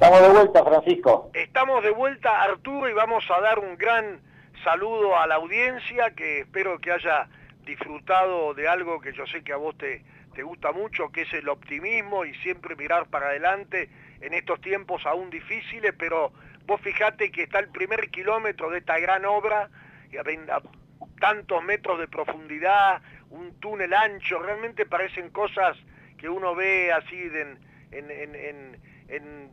Estamos 0.00 0.22
de 0.22 0.28
vuelta, 0.30 0.64
Francisco. 0.64 1.30
Estamos 1.34 1.82
de 1.82 1.90
vuelta, 1.90 2.42
Arturo, 2.42 2.88
y 2.88 2.94
vamos 2.94 3.22
a 3.28 3.38
dar 3.42 3.58
un 3.58 3.76
gran 3.76 4.18
saludo 4.62 5.18
a 5.18 5.26
la 5.26 5.36
audiencia 5.36 6.10
que 6.14 6.40
espero 6.40 6.78
que 6.78 6.92
haya 6.92 7.28
disfrutado 7.64 8.54
de 8.54 8.68
algo 8.68 9.00
que 9.00 9.12
yo 9.12 9.26
sé 9.26 9.42
que 9.42 9.52
a 9.52 9.56
vos 9.56 9.76
te, 9.78 10.02
te 10.34 10.42
gusta 10.42 10.72
mucho, 10.72 11.10
que 11.10 11.22
es 11.22 11.32
el 11.32 11.48
optimismo 11.48 12.24
y 12.24 12.34
siempre 12.36 12.76
mirar 12.76 13.06
para 13.06 13.28
adelante 13.28 13.88
en 14.20 14.34
estos 14.34 14.60
tiempos 14.60 15.04
aún 15.06 15.30
difíciles, 15.30 15.94
pero 15.98 16.32
vos 16.66 16.80
fijate 16.80 17.30
que 17.30 17.44
está 17.44 17.58
el 17.58 17.68
primer 17.68 18.10
kilómetro 18.10 18.70
de 18.70 18.78
esta 18.78 18.98
gran 18.98 19.24
obra, 19.24 19.68
y 20.10 20.16
a, 20.16 20.24
tantos 21.20 21.62
metros 21.62 21.98
de 21.98 22.08
profundidad, 22.08 23.02
un 23.30 23.58
túnel 23.60 23.94
ancho, 23.94 24.38
realmente 24.40 24.86
parecen 24.86 25.30
cosas 25.30 25.76
que 26.18 26.28
uno 26.28 26.54
ve 26.54 26.92
así 26.92 27.16
en, 27.16 27.58
en, 27.92 28.10
en, 28.10 28.80
en 29.08 29.50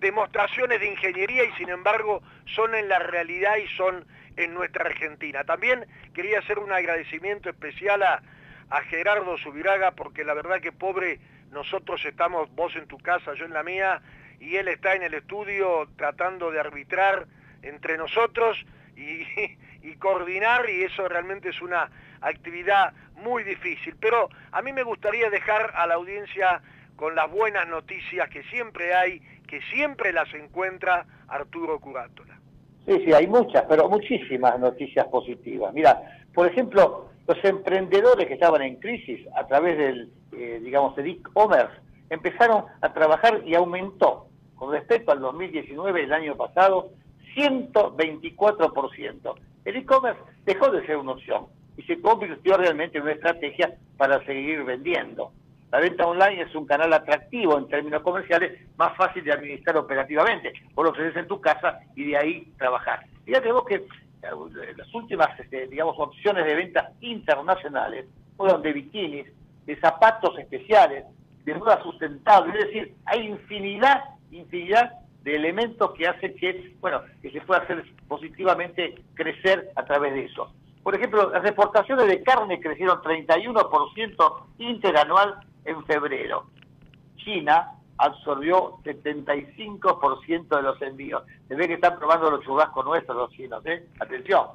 demostraciones 0.00 0.80
de 0.80 0.90
ingeniería 0.90 1.44
y 1.44 1.52
sin 1.52 1.68
embargo 1.68 2.22
son 2.54 2.74
en 2.74 2.88
la 2.88 2.98
realidad 2.98 3.56
y 3.56 3.66
son 3.76 4.06
en 4.38 4.54
nuestra 4.54 4.84
Argentina. 4.84 5.44
También 5.44 5.84
quería 6.14 6.38
hacer 6.38 6.58
un 6.58 6.72
agradecimiento 6.72 7.50
especial 7.50 8.02
a, 8.02 8.22
a 8.70 8.80
Gerardo 8.82 9.36
Subiraga 9.36 9.90
porque 9.90 10.24
la 10.24 10.32
verdad 10.32 10.60
que 10.60 10.72
pobre, 10.72 11.18
nosotros 11.50 12.04
estamos, 12.04 12.48
vos 12.54 12.74
en 12.76 12.86
tu 12.86 12.98
casa, 12.98 13.34
yo 13.34 13.44
en 13.44 13.52
la 13.52 13.62
mía, 13.62 14.00
y 14.38 14.56
él 14.56 14.68
está 14.68 14.94
en 14.94 15.02
el 15.02 15.14
estudio 15.14 15.88
tratando 15.96 16.52
de 16.52 16.60
arbitrar 16.60 17.26
entre 17.62 17.98
nosotros 17.98 18.64
y, 18.96 19.26
y 19.82 19.96
coordinar 19.96 20.70
y 20.70 20.84
eso 20.84 21.08
realmente 21.08 21.48
es 21.48 21.60
una 21.60 21.90
actividad 22.20 22.92
muy 23.16 23.42
difícil. 23.42 23.96
Pero 24.00 24.28
a 24.52 24.62
mí 24.62 24.72
me 24.72 24.84
gustaría 24.84 25.30
dejar 25.30 25.72
a 25.74 25.86
la 25.88 25.94
audiencia 25.94 26.62
con 26.94 27.16
las 27.16 27.28
buenas 27.28 27.66
noticias 27.66 28.28
que 28.28 28.44
siempre 28.44 28.94
hay, 28.94 29.20
que 29.48 29.60
siempre 29.62 30.12
las 30.12 30.32
encuentra 30.32 31.06
Arturo 31.26 31.80
Curátola. 31.80 32.37
Sí, 32.88 33.02
sí, 33.04 33.12
hay 33.12 33.26
muchas, 33.26 33.64
pero 33.68 33.86
muchísimas 33.86 34.58
noticias 34.58 35.06
positivas. 35.08 35.74
Mira, 35.74 36.00
por 36.32 36.46
ejemplo, 36.46 37.10
los 37.26 37.36
emprendedores 37.44 38.26
que 38.26 38.32
estaban 38.32 38.62
en 38.62 38.76
crisis 38.76 39.28
a 39.36 39.46
través 39.46 39.76
del, 39.76 40.10
eh, 40.32 40.58
digamos, 40.64 40.96
el 40.96 41.08
e-commerce, 41.08 41.74
empezaron 42.08 42.64
a 42.80 42.94
trabajar 42.94 43.42
y 43.44 43.54
aumentó 43.54 44.28
con 44.54 44.72
respecto 44.72 45.12
al 45.12 45.20
2019, 45.20 46.04
el 46.04 46.14
año 46.14 46.34
pasado, 46.34 46.88
124%. 47.36 49.34
El 49.66 49.76
e-commerce 49.76 50.22
dejó 50.46 50.70
de 50.70 50.86
ser 50.86 50.96
una 50.96 51.12
opción 51.12 51.44
y 51.76 51.82
se 51.82 52.00
convirtió 52.00 52.56
realmente 52.56 52.96
en 52.96 53.04
una 53.04 53.12
estrategia 53.12 53.74
para 53.98 54.24
seguir 54.24 54.64
vendiendo. 54.64 55.32
La 55.70 55.80
venta 55.80 56.06
online 56.06 56.42
es 56.42 56.54
un 56.54 56.66
canal 56.66 56.92
atractivo 56.94 57.58
en 57.58 57.68
términos 57.68 58.02
comerciales, 58.02 58.58
más 58.76 58.96
fácil 58.96 59.22
de 59.22 59.32
administrar 59.32 59.76
operativamente. 59.76 60.52
Vos 60.74 60.84
lo 60.84 60.90
ofreces 60.92 61.16
en 61.16 61.28
tu 61.28 61.40
casa 61.40 61.80
y 61.94 62.06
de 62.06 62.16
ahí 62.16 62.52
trabajar. 62.56 63.04
Fíjate 63.26 63.52
vos 63.52 63.64
que 63.66 63.74
eh, 63.74 64.74
las 64.76 64.94
últimas, 64.94 65.38
este, 65.38 65.66
digamos, 65.66 65.94
opciones 65.98 66.46
de 66.46 66.54
ventas 66.54 66.90
internacionales 67.00 68.06
fueron 68.36 68.62
de 68.62 68.72
bikinis, 68.72 69.26
de 69.66 69.76
zapatos 69.80 70.38
especiales, 70.38 71.04
de 71.44 71.54
moda 71.54 71.82
sustentable. 71.82 72.58
Es 72.58 72.66
decir, 72.66 72.94
hay 73.04 73.26
infinidad, 73.26 74.04
infinidad 74.30 74.92
de 75.22 75.36
elementos 75.36 75.92
que 75.92 76.08
hacen 76.08 76.34
que, 76.36 76.76
bueno, 76.80 77.02
que 77.20 77.30
se 77.30 77.42
pueda 77.42 77.60
hacer 77.60 77.84
positivamente 78.06 78.94
crecer 79.12 79.70
a 79.76 79.84
través 79.84 80.14
de 80.14 80.24
eso. 80.24 80.50
Por 80.82 80.94
ejemplo, 80.94 81.30
las 81.30 81.44
exportaciones 81.44 82.06
de 82.06 82.22
carne 82.22 82.58
crecieron 82.60 83.02
31% 83.02 84.42
interanual 84.56 85.40
en 85.68 85.84
febrero. 85.84 86.46
China 87.16 87.72
absorbió 87.98 88.78
75% 88.84 90.48
de 90.48 90.62
los 90.62 90.80
envíos. 90.82 91.22
Se 91.48 91.54
ve 91.54 91.66
que 91.66 91.74
están 91.74 91.98
probando 91.98 92.30
los 92.30 92.44
churrascos 92.44 92.84
nuestros 92.84 93.16
los 93.16 93.30
chinos, 93.32 93.64
¿eh? 93.66 93.86
Atención. 94.00 94.46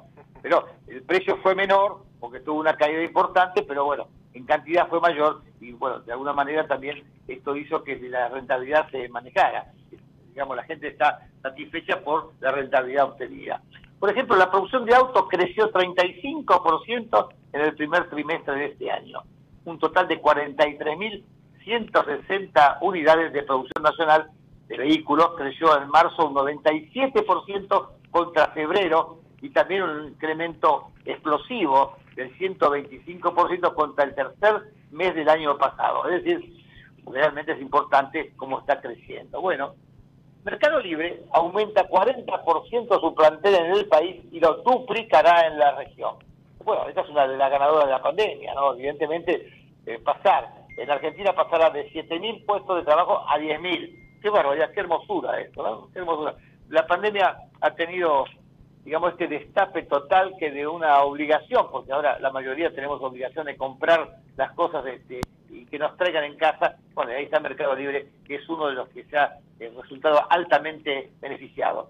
Pero 0.42 0.66
el 0.88 1.02
precio 1.02 1.36
fue 1.38 1.54
menor 1.54 2.02
porque 2.18 2.40
tuvo 2.40 2.60
una 2.60 2.74
caída 2.74 3.02
importante, 3.02 3.62
pero 3.62 3.84
bueno, 3.84 4.08
en 4.32 4.44
cantidad 4.44 4.88
fue 4.88 5.00
mayor 5.00 5.42
y 5.60 5.72
bueno, 5.72 6.00
de 6.00 6.12
alguna 6.12 6.32
manera 6.32 6.66
también 6.66 7.04
esto 7.28 7.56
hizo 7.56 7.84
que 7.84 7.96
la 8.08 8.28
rentabilidad 8.28 8.90
se 8.90 9.08
manejara. 9.08 9.72
Digamos, 10.28 10.56
la 10.56 10.64
gente 10.64 10.88
está 10.88 11.28
satisfecha 11.42 12.00
por 12.02 12.32
la 12.40 12.50
rentabilidad 12.50 13.04
obtenida. 13.04 13.62
Por 14.00 14.10
ejemplo, 14.10 14.36
la 14.36 14.50
producción 14.50 14.84
de 14.84 14.94
autos 14.94 15.26
creció 15.30 15.72
35% 15.72 17.28
en 17.52 17.60
el 17.60 17.74
primer 17.74 18.10
trimestre 18.10 18.54
de 18.56 18.64
este 18.66 18.90
año. 18.90 19.22
Un 19.64 19.78
total 19.78 20.06
de 20.08 20.20
43.160 20.20 22.78
unidades 22.82 23.32
de 23.32 23.42
producción 23.42 23.82
nacional 23.82 24.30
de 24.68 24.78
vehículos 24.78 25.30
creció 25.36 25.80
en 25.80 25.88
marzo 25.88 26.28
un 26.28 26.34
97% 26.34 27.88
contra 28.10 28.48
febrero 28.48 29.20
y 29.40 29.48
también 29.50 29.82
un 29.82 30.08
incremento 30.08 30.88
explosivo 31.04 31.96
del 32.16 32.36
125% 32.38 33.74
contra 33.74 34.04
el 34.04 34.14
tercer 34.14 34.62
mes 34.90 35.14
del 35.14 35.28
año 35.28 35.56
pasado. 35.58 36.08
Es 36.08 36.24
decir, 36.24 36.64
realmente 37.06 37.52
es 37.52 37.60
importante 37.60 38.32
cómo 38.36 38.60
está 38.60 38.80
creciendo. 38.80 39.40
Bueno, 39.40 39.74
Mercado 40.44 40.80
Libre 40.80 41.22
aumenta 41.32 41.88
40% 41.88 43.00
su 43.00 43.14
plantel 43.14 43.54
en 43.54 43.72
el 43.72 43.86
país 43.86 44.22
y 44.30 44.40
lo 44.40 44.62
duplicará 44.62 45.46
en 45.46 45.58
la 45.58 45.76
región. 45.76 46.16
Bueno, 46.64 46.88
esta 46.88 47.02
es 47.02 47.08
una 47.10 47.26
de 47.26 47.36
las 47.36 47.50
ganadoras 47.50 47.86
de 47.86 47.92
la 47.92 48.02
pandemia, 48.02 48.54
¿no? 48.54 48.74
Evidentemente, 48.74 49.50
eh, 49.86 49.98
pasar, 49.98 50.48
en 50.76 50.90
Argentina 50.90 51.32
pasará 51.32 51.70
de 51.70 51.90
7.000 51.92 52.44
puestos 52.46 52.76
de 52.76 52.84
trabajo 52.84 53.24
a 53.28 53.38
10.000. 53.38 54.20
Qué 54.20 54.30
barbaridad, 54.30 54.72
qué 54.72 54.80
hermosura 54.80 55.40
esto, 55.40 55.62
¿no? 55.62 55.88
Qué 55.92 55.98
hermosura. 55.98 56.34
La 56.70 56.86
pandemia 56.86 57.36
ha 57.60 57.70
tenido 57.72 58.24
digamos, 58.84 59.12
este 59.12 59.28
destape 59.28 59.82
total 59.84 60.34
que 60.38 60.50
de 60.50 60.66
una 60.66 61.02
obligación, 61.02 61.68
porque 61.70 61.92
ahora 61.92 62.18
la 62.18 62.30
mayoría 62.30 62.74
tenemos 62.74 63.02
obligación 63.02 63.46
de 63.46 63.56
comprar 63.56 64.16
las 64.36 64.52
cosas 64.52 64.84
de, 64.84 65.22
y 65.48 65.64
que 65.66 65.78
nos 65.78 65.96
traigan 65.96 66.24
en 66.24 66.36
casa, 66.36 66.76
bueno, 66.94 67.12
ahí 67.12 67.24
está 67.24 67.40
Mercado 67.40 67.74
Libre, 67.74 68.08
que 68.26 68.36
es 68.36 68.48
uno 68.48 68.66
de 68.68 68.74
los 68.74 68.88
que 68.90 69.04
se 69.04 69.16
ha 69.16 69.38
eh, 69.58 69.72
resultado 69.80 70.20
altamente 70.28 71.12
beneficiado. 71.20 71.88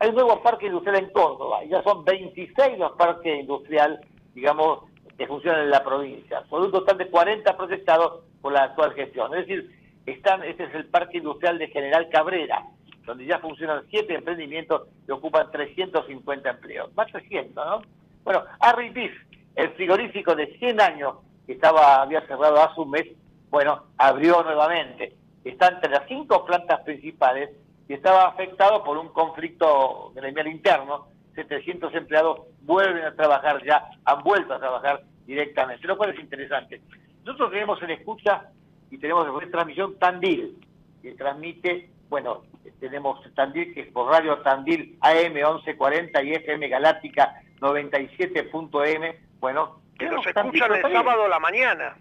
Hay 0.00 0.08
un 0.08 0.16
nuevo 0.16 0.42
parque 0.42 0.66
industrial 0.66 1.04
en 1.04 1.10
Córdoba, 1.10 1.62
ya 1.64 1.80
son 1.84 2.04
26 2.04 2.76
los 2.76 2.92
parques 2.92 3.38
industriales, 3.38 4.00
digamos, 4.34 4.84
que 5.16 5.26
funcionan 5.26 5.62
en 5.62 5.70
la 5.70 5.84
provincia, 5.84 6.42
por 6.48 6.62
un 6.62 6.72
total 6.72 6.98
de 6.98 7.08
40 7.08 7.56
proyectados 7.56 8.24
por 8.40 8.52
la 8.52 8.64
actual 8.64 8.94
gestión. 8.94 9.32
Es 9.34 9.46
decir, 9.46 9.70
están, 10.06 10.42
este 10.44 10.64
es 10.64 10.74
el 10.74 10.86
parque 10.86 11.18
industrial 11.18 11.58
de 11.58 11.68
General 11.68 12.08
Cabrera, 12.10 12.64
donde 13.04 13.26
ya 13.26 13.38
funcionan 13.38 13.84
siete 13.90 14.14
emprendimientos 14.14 14.88
que 15.06 15.12
ocupan 15.12 15.50
350 15.50 16.50
empleos. 16.50 16.94
Más 16.94 17.10
300, 17.10 17.54
¿no? 17.64 17.82
Bueno, 18.24 18.44
Arribis, 18.60 19.12
el 19.56 19.70
frigorífico 19.70 20.34
de 20.34 20.46
100 20.58 20.80
años 20.80 21.16
que 21.46 21.52
estaba 21.52 22.02
había 22.02 22.20
cerrado 22.26 22.60
hace 22.62 22.80
un 22.80 22.90
mes, 22.90 23.06
bueno, 23.50 23.84
abrió 23.98 24.42
nuevamente. 24.42 25.14
Está 25.44 25.68
entre 25.68 25.90
las 25.90 26.06
cinco 26.06 26.44
plantas 26.44 26.80
principales 26.80 27.50
y 27.88 27.94
estaba 27.94 28.28
afectado 28.28 28.84
por 28.84 28.96
un 28.96 29.08
conflicto 29.08 30.12
gremial 30.14 30.46
interno. 30.46 31.08
700 31.34 31.94
empleados 31.94 32.40
vuelven 32.62 33.04
a 33.04 33.14
trabajar 33.14 33.64
ya, 33.64 33.84
han 34.04 34.22
vuelto 34.22 34.54
a 34.54 34.58
trabajar 34.58 35.02
directamente, 35.26 35.86
lo 35.86 35.96
cual 35.96 36.10
es 36.10 36.20
interesante. 36.20 36.80
Nosotros 37.24 37.50
tenemos 37.50 37.82
en 37.82 37.90
escucha 37.90 38.50
y 38.90 38.98
tenemos 38.98 39.42
en 39.42 39.50
transmisión 39.50 39.98
Tandil, 39.98 40.56
que 41.02 41.12
transmite 41.12 41.90
bueno, 42.12 42.42
tenemos 42.78 43.20
Tandil, 43.34 43.72
que 43.72 43.80
es 43.80 43.86
por 43.90 44.06
radio 44.06 44.36
Tandil 44.42 44.98
AM 45.00 45.32
1140 45.32 46.22
y 46.22 46.34
FM 46.34 46.68
Galáctica 46.68 47.40
97.m, 47.58 49.18
bueno. 49.40 49.80
Que 49.98 50.10
nos 50.10 50.26
escuchan 50.26 50.74
el 50.74 50.82
sábado 50.82 51.24
a 51.24 51.28
la 51.28 51.38
mañana. 51.38 51.96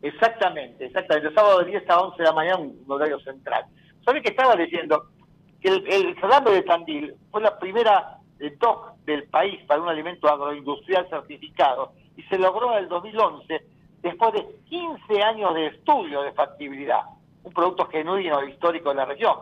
Exactamente, 0.00 0.86
exactamente, 0.86 1.28
el 1.28 1.34
sábado 1.34 1.58
de 1.58 1.70
10 1.70 1.90
a 1.90 2.00
11 2.00 2.16
de 2.16 2.24
la 2.24 2.32
mañana, 2.32 2.56
un 2.56 2.82
horario 2.88 3.20
central. 3.20 3.66
¿Sabe 4.06 4.22
que 4.22 4.30
estaba 4.30 4.56
diciendo? 4.56 5.04
Que 5.60 5.68
el, 5.68 5.86
el 5.86 6.14
de 6.14 6.62
Tandil 6.62 7.14
fue 7.30 7.42
la 7.42 7.58
primera 7.58 8.16
TOC 8.58 8.96
del 9.04 9.24
país 9.24 9.62
para 9.66 9.80
un 9.80 9.88
alimento 9.88 10.28
agroindustrial 10.28 11.08
certificado 11.08 11.92
y 12.16 12.22
se 12.24 12.38
logró 12.38 12.72
en 12.72 12.84
el 12.84 12.88
2011 12.88 13.64
después 14.02 14.32
de 14.34 14.46
15 14.68 15.22
años 15.22 15.54
de 15.54 15.66
estudio 15.66 16.22
de 16.22 16.32
factibilidad 16.32 17.02
un 17.46 17.52
producto 17.52 17.86
genuino 17.86 18.40
e 18.40 18.50
histórico 18.50 18.88
de 18.90 18.96
la 18.96 19.04
región. 19.04 19.36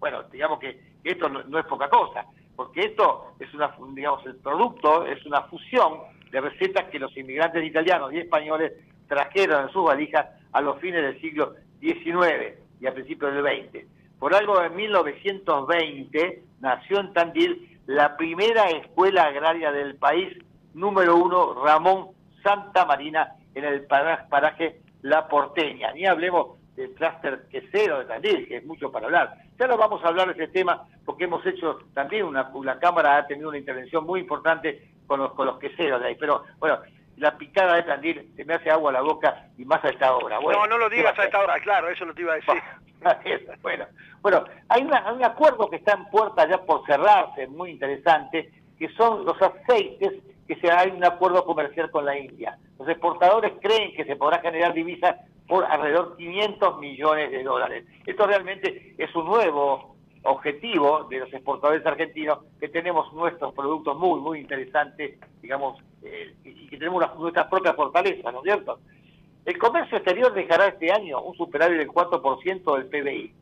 Bueno, 0.00 0.24
digamos 0.24 0.58
que 0.58 0.80
esto 1.04 1.28
no, 1.28 1.58
es 1.58 1.66
poca 1.66 1.88
cosa, 1.88 2.26
porque 2.56 2.80
esto 2.80 3.34
es 3.38 3.52
una, 3.54 3.72
digamos, 3.94 4.26
el 4.26 4.36
producto 4.36 5.06
es 5.06 5.24
una 5.24 5.42
fusión 5.42 6.00
de 6.32 6.40
recetas 6.40 6.86
que 6.90 6.98
los 6.98 7.16
inmigrantes 7.16 7.64
italianos 7.64 8.12
y 8.12 8.18
españoles 8.18 8.72
trajeron 9.06 9.66
en 9.66 9.72
sus 9.72 9.84
valijas 9.84 10.26
a 10.52 10.60
los 10.60 10.80
fines 10.80 11.02
del 11.02 11.20
siglo 11.20 11.54
XIX 11.80 12.58
y 12.80 12.86
a 12.86 12.92
principios 12.92 13.32
del 13.32 13.44
XX. 13.44 13.86
Por 14.18 14.34
algo 14.34 14.60
en 14.60 14.74
1920 14.74 16.42
nació 16.60 16.98
en 16.98 17.12
Tandil 17.12 17.75
la 17.86 18.16
primera 18.16 18.68
escuela 18.70 19.24
agraria 19.24 19.70
del 19.70 19.96
país, 19.96 20.36
número 20.74 21.16
uno, 21.16 21.54
Ramón 21.64 22.08
Santa 22.42 22.84
Marina, 22.84 23.34
en 23.54 23.64
el 23.64 23.86
paraje 23.86 24.80
La 25.02 25.28
Porteña. 25.28 25.92
Ni 25.92 26.06
hablemos 26.06 26.58
del 26.76 26.92
clúster 26.92 27.46
quesero 27.48 28.00
de 28.00 28.04
Tandil, 28.04 28.46
que 28.46 28.58
es 28.58 28.66
mucho 28.66 28.92
para 28.92 29.06
hablar. 29.06 29.34
Ya 29.58 29.66
no 29.66 29.78
vamos 29.78 30.04
a 30.04 30.08
hablar 30.08 30.34
de 30.34 30.44
ese 30.44 30.52
tema 30.52 30.84
porque 31.04 31.24
hemos 31.24 31.44
hecho 31.46 31.78
también 31.94 32.24
una, 32.24 32.50
la 32.62 32.78
Cámara 32.78 33.16
ha 33.16 33.26
tenido 33.26 33.48
una 33.48 33.58
intervención 33.58 34.04
muy 34.04 34.20
importante 34.20 34.90
con 35.06 35.20
los, 35.20 35.32
con 35.32 35.46
los 35.46 35.58
queseros 35.58 36.00
de 36.00 36.08
ahí, 36.08 36.16
pero 36.18 36.42
bueno, 36.58 36.78
la 37.16 37.36
picada 37.36 37.76
de 37.76 37.82
Tandil 37.84 38.32
se 38.36 38.44
me 38.44 38.54
hace 38.54 38.70
agua 38.70 38.90
a 38.90 38.94
la 38.94 39.00
boca 39.00 39.48
y 39.56 39.64
más 39.64 39.84
a 39.84 39.88
esta 39.88 40.14
hora. 40.14 40.38
no, 40.40 40.66
no 40.66 40.78
lo 40.78 40.88
digas 40.88 41.18
a 41.18 41.24
esta 41.24 41.40
hora, 41.40 41.58
claro, 41.60 41.88
eso 41.88 42.04
no 42.04 42.14
te 42.14 42.22
iba 42.22 42.34
a 42.34 42.36
decir. 42.36 42.62
bueno, 43.62 43.86
bueno, 44.22 44.44
hay, 44.68 44.82
una, 44.82 45.12
un 45.12 45.24
acuerdo 45.24 45.68
que 45.68 45.76
está 45.76 45.94
en 45.94 46.06
puerta 46.06 46.48
ya 46.48 46.58
por 46.58 46.84
cerrarse, 46.86 47.46
muy 47.46 47.70
interesante, 47.70 48.50
que 48.78 48.88
son 48.90 49.24
los 49.24 49.40
aceites 49.40 50.12
que 50.46 50.56
se 50.56 50.70
hay 50.70 50.90
un 50.90 51.04
acuerdo 51.04 51.44
comercial 51.44 51.90
con 51.90 52.04
la 52.04 52.16
India. 52.16 52.56
Los 52.78 52.88
exportadores 52.88 53.52
creen 53.60 53.94
que 53.94 54.04
se 54.04 54.16
podrá 54.16 54.40
generar 54.40 54.72
divisas 54.74 55.16
por 55.48 55.64
alrededor 55.64 56.16
de 56.16 56.24
500 56.24 56.78
millones 56.78 57.30
de 57.30 57.42
dólares. 57.42 57.84
Esto 58.04 58.26
realmente 58.26 58.94
es 58.98 59.14
un 59.14 59.26
nuevo 59.26 59.95
objetivo 60.26 61.04
de 61.04 61.20
los 61.20 61.32
exportadores 61.32 61.84
argentinos, 61.86 62.40
que 62.60 62.68
tenemos 62.68 63.12
nuestros 63.12 63.54
productos 63.54 63.98
muy, 63.98 64.20
muy 64.20 64.40
interesantes, 64.40 65.18
digamos, 65.40 65.78
eh, 66.02 66.34
y 66.44 66.66
que 66.68 66.76
tenemos 66.76 67.02
nuestras 67.18 67.46
propias 67.48 67.76
fortalezas, 67.76 68.32
¿no 68.32 68.38
es 68.40 68.44
cierto? 68.44 68.78
El 69.44 69.58
comercio 69.58 69.98
exterior 69.98 70.32
dejará 70.34 70.66
este 70.68 70.92
año 70.92 71.20
un 71.22 71.36
superávit 71.36 71.78
del 71.78 71.88
4% 71.88 72.76
del 72.76 72.86
PBI. 72.86 73.34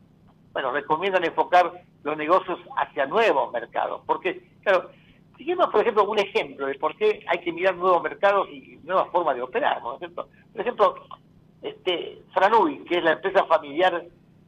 Bueno, 0.53 0.71
recomiendan 0.71 1.23
enfocar 1.23 1.71
los 2.03 2.17
negocios 2.17 2.59
hacia 2.77 3.05
nuevos 3.07 3.51
mercados, 3.51 4.01
porque, 4.05 4.41
claro, 4.63 4.89
Siguiendo, 5.37 5.69
por 5.69 5.81
ejemplo, 5.81 6.05
un 6.05 6.19
ejemplo 6.19 6.65
de 6.65 6.75
por 6.75 6.95
qué 6.95 7.23
hay 7.27 7.39
que 7.39 7.51
mirar 7.51 7.75
nuevos 7.75 8.01
mercados 8.01 8.47
y 8.49 8.79
nuevas 8.83 9.09
formas 9.09 9.35
de 9.35 9.41
operar, 9.41 9.81
¿no 9.81 9.93
es 9.93 9.99
cierto? 9.99 10.29
Por 10.51 10.61
ejemplo, 10.61 10.95
este, 11.61 12.21
Franui, 12.33 12.79
que 12.85 12.97
es 12.97 13.03
la 13.03 13.13
empresa 13.13 13.43
familiar 13.45 14.05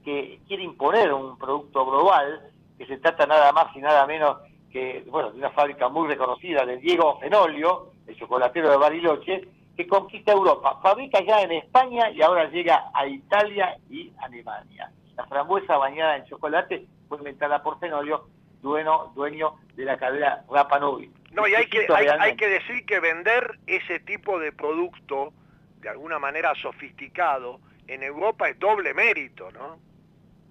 que 0.08 0.40
quiere 0.48 0.64
imponer 0.64 1.12
un 1.12 1.38
producto 1.38 1.86
global, 1.86 2.50
que 2.78 2.86
se 2.86 2.96
trata 2.96 3.26
nada 3.26 3.52
más 3.52 3.76
y 3.76 3.80
nada 3.80 4.08
menos 4.08 4.38
que, 4.72 5.04
bueno, 5.10 5.32
de 5.32 5.40
una 5.40 5.50
fábrica 5.50 5.90
muy 5.90 6.08
reconocida 6.08 6.66
de 6.66 6.78
Diego 6.78 7.20
Fenolio, 7.20 7.92
el 8.08 8.16
chocolatero 8.16 8.72
de 8.72 8.78
Bariloche, 8.78 9.42
que 9.76 9.86
conquista 9.86 10.32
Europa. 10.32 10.80
Fabrica 10.82 11.20
ya 11.28 11.42
en 11.42 11.52
España 11.52 12.10
y 12.12 12.22
ahora 12.22 12.50
llega 12.50 12.90
a 12.94 13.06
Italia 13.06 13.78
y 13.90 14.14
Alemania. 14.20 14.90
La 15.18 15.26
frambuesa 15.26 15.76
bañada 15.76 16.16
en 16.16 16.26
chocolate 16.28 16.88
fue 17.10 17.18
inventada 17.18 17.62
por 17.62 17.78
Fenolio 17.78 18.30
dueño, 18.62 19.12
dueño 19.14 19.56
de 19.76 19.84
la 19.84 19.98
cadena 19.98 20.42
Rapa 20.50 20.80
Nui. 20.80 21.12
No, 21.34 21.50
y 21.50 21.54
hay 21.54 21.68
que, 21.68 21.86
hay, 21.90 22.38
que 22.38 22.48
decir 22.48 22.86
que 22.86 23.02
vender 23.02 23.60
ese 23.68 24.00
tipo 24.00 24.40
de 24.40 24.54
producto, 24.54 25.34
de 25.82 25.90
alguna 25.90 26.18
manera 26.18 26.56
sofisticado, 26.56 27.60
en 27.90 28.04
Europa 28.04 28.48
es 28.48 28.58
doble 28.58 28.94
mérito, 28.94 29.52
¿no? 29.52 29.86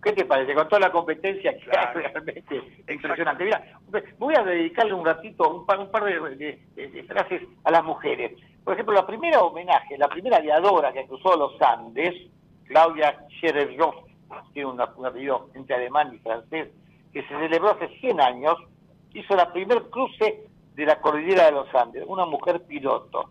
¿Qué 0.07 0.13
te 0.13 0.25
parece? 0.25 0.55
Con 0.55 0.69
toda 0.69 0.83
la 0.83 0.93
competencia 0.93 1.53
que 1.59 1.69
hay 1.77 1.95
realmente 1.95 2.63
impresionante. 2.89 3.43
Mira, 3.43 3.61
voy 4.19 4.35
a 4.37 4.45
dedicarle 4.45 4.95
un 4.95 5.05
ratito, 5.05 5.51
un 5.53 5.67
par, 5.67 5.81
un 5.81 5.91
par 5.91 6.05
de, 6.05 7.05
frases 7.09 7.43
a 7.65 7.73
las 7.73 7.83
mujeres. 7.83 8.41
Por 8.63 8.75
ejemplo, 8.75 8.95
la 8.95 9.05
primera 9.05 9.41
homenaje, 9.41 9.99
la 9.99 10.07
primera 10.07 10.37
aviadora 10.37 10.93
que 10.93 11.09
cruzó 11.09 11.37
los 11.37 11.61
Andes, 11.61 12.15
Claudia 12.69 13.19
Cherevjov, 13.41 14.05
tiene 14.53 14.71
un 14.71 14.81
apellido 14.81 15.49
entre 15.55 15.75
alemán 15.75 16.15
y 16.15 16.19
francés, 16.19 16.69
que 17.13 17.23
se 17.23 17.29
celebró 17.41 17.73
hace 17.73 17.89
100 17.99 18.21
años, 18.21 18.55
hizo 19.13 19.35
la 19.35 19.53
primer 19.53 19.91
cruce 19.91 20.45
de 20.77 20.87
la 20.87 21.01
cordillera 21.01 21.47
de 21.47 21.51
los 21.51 21.75
Andes, 21.75 22.05
una 22.07 22.27
mujer 22.27 22.63
piloto. 22.63 23.31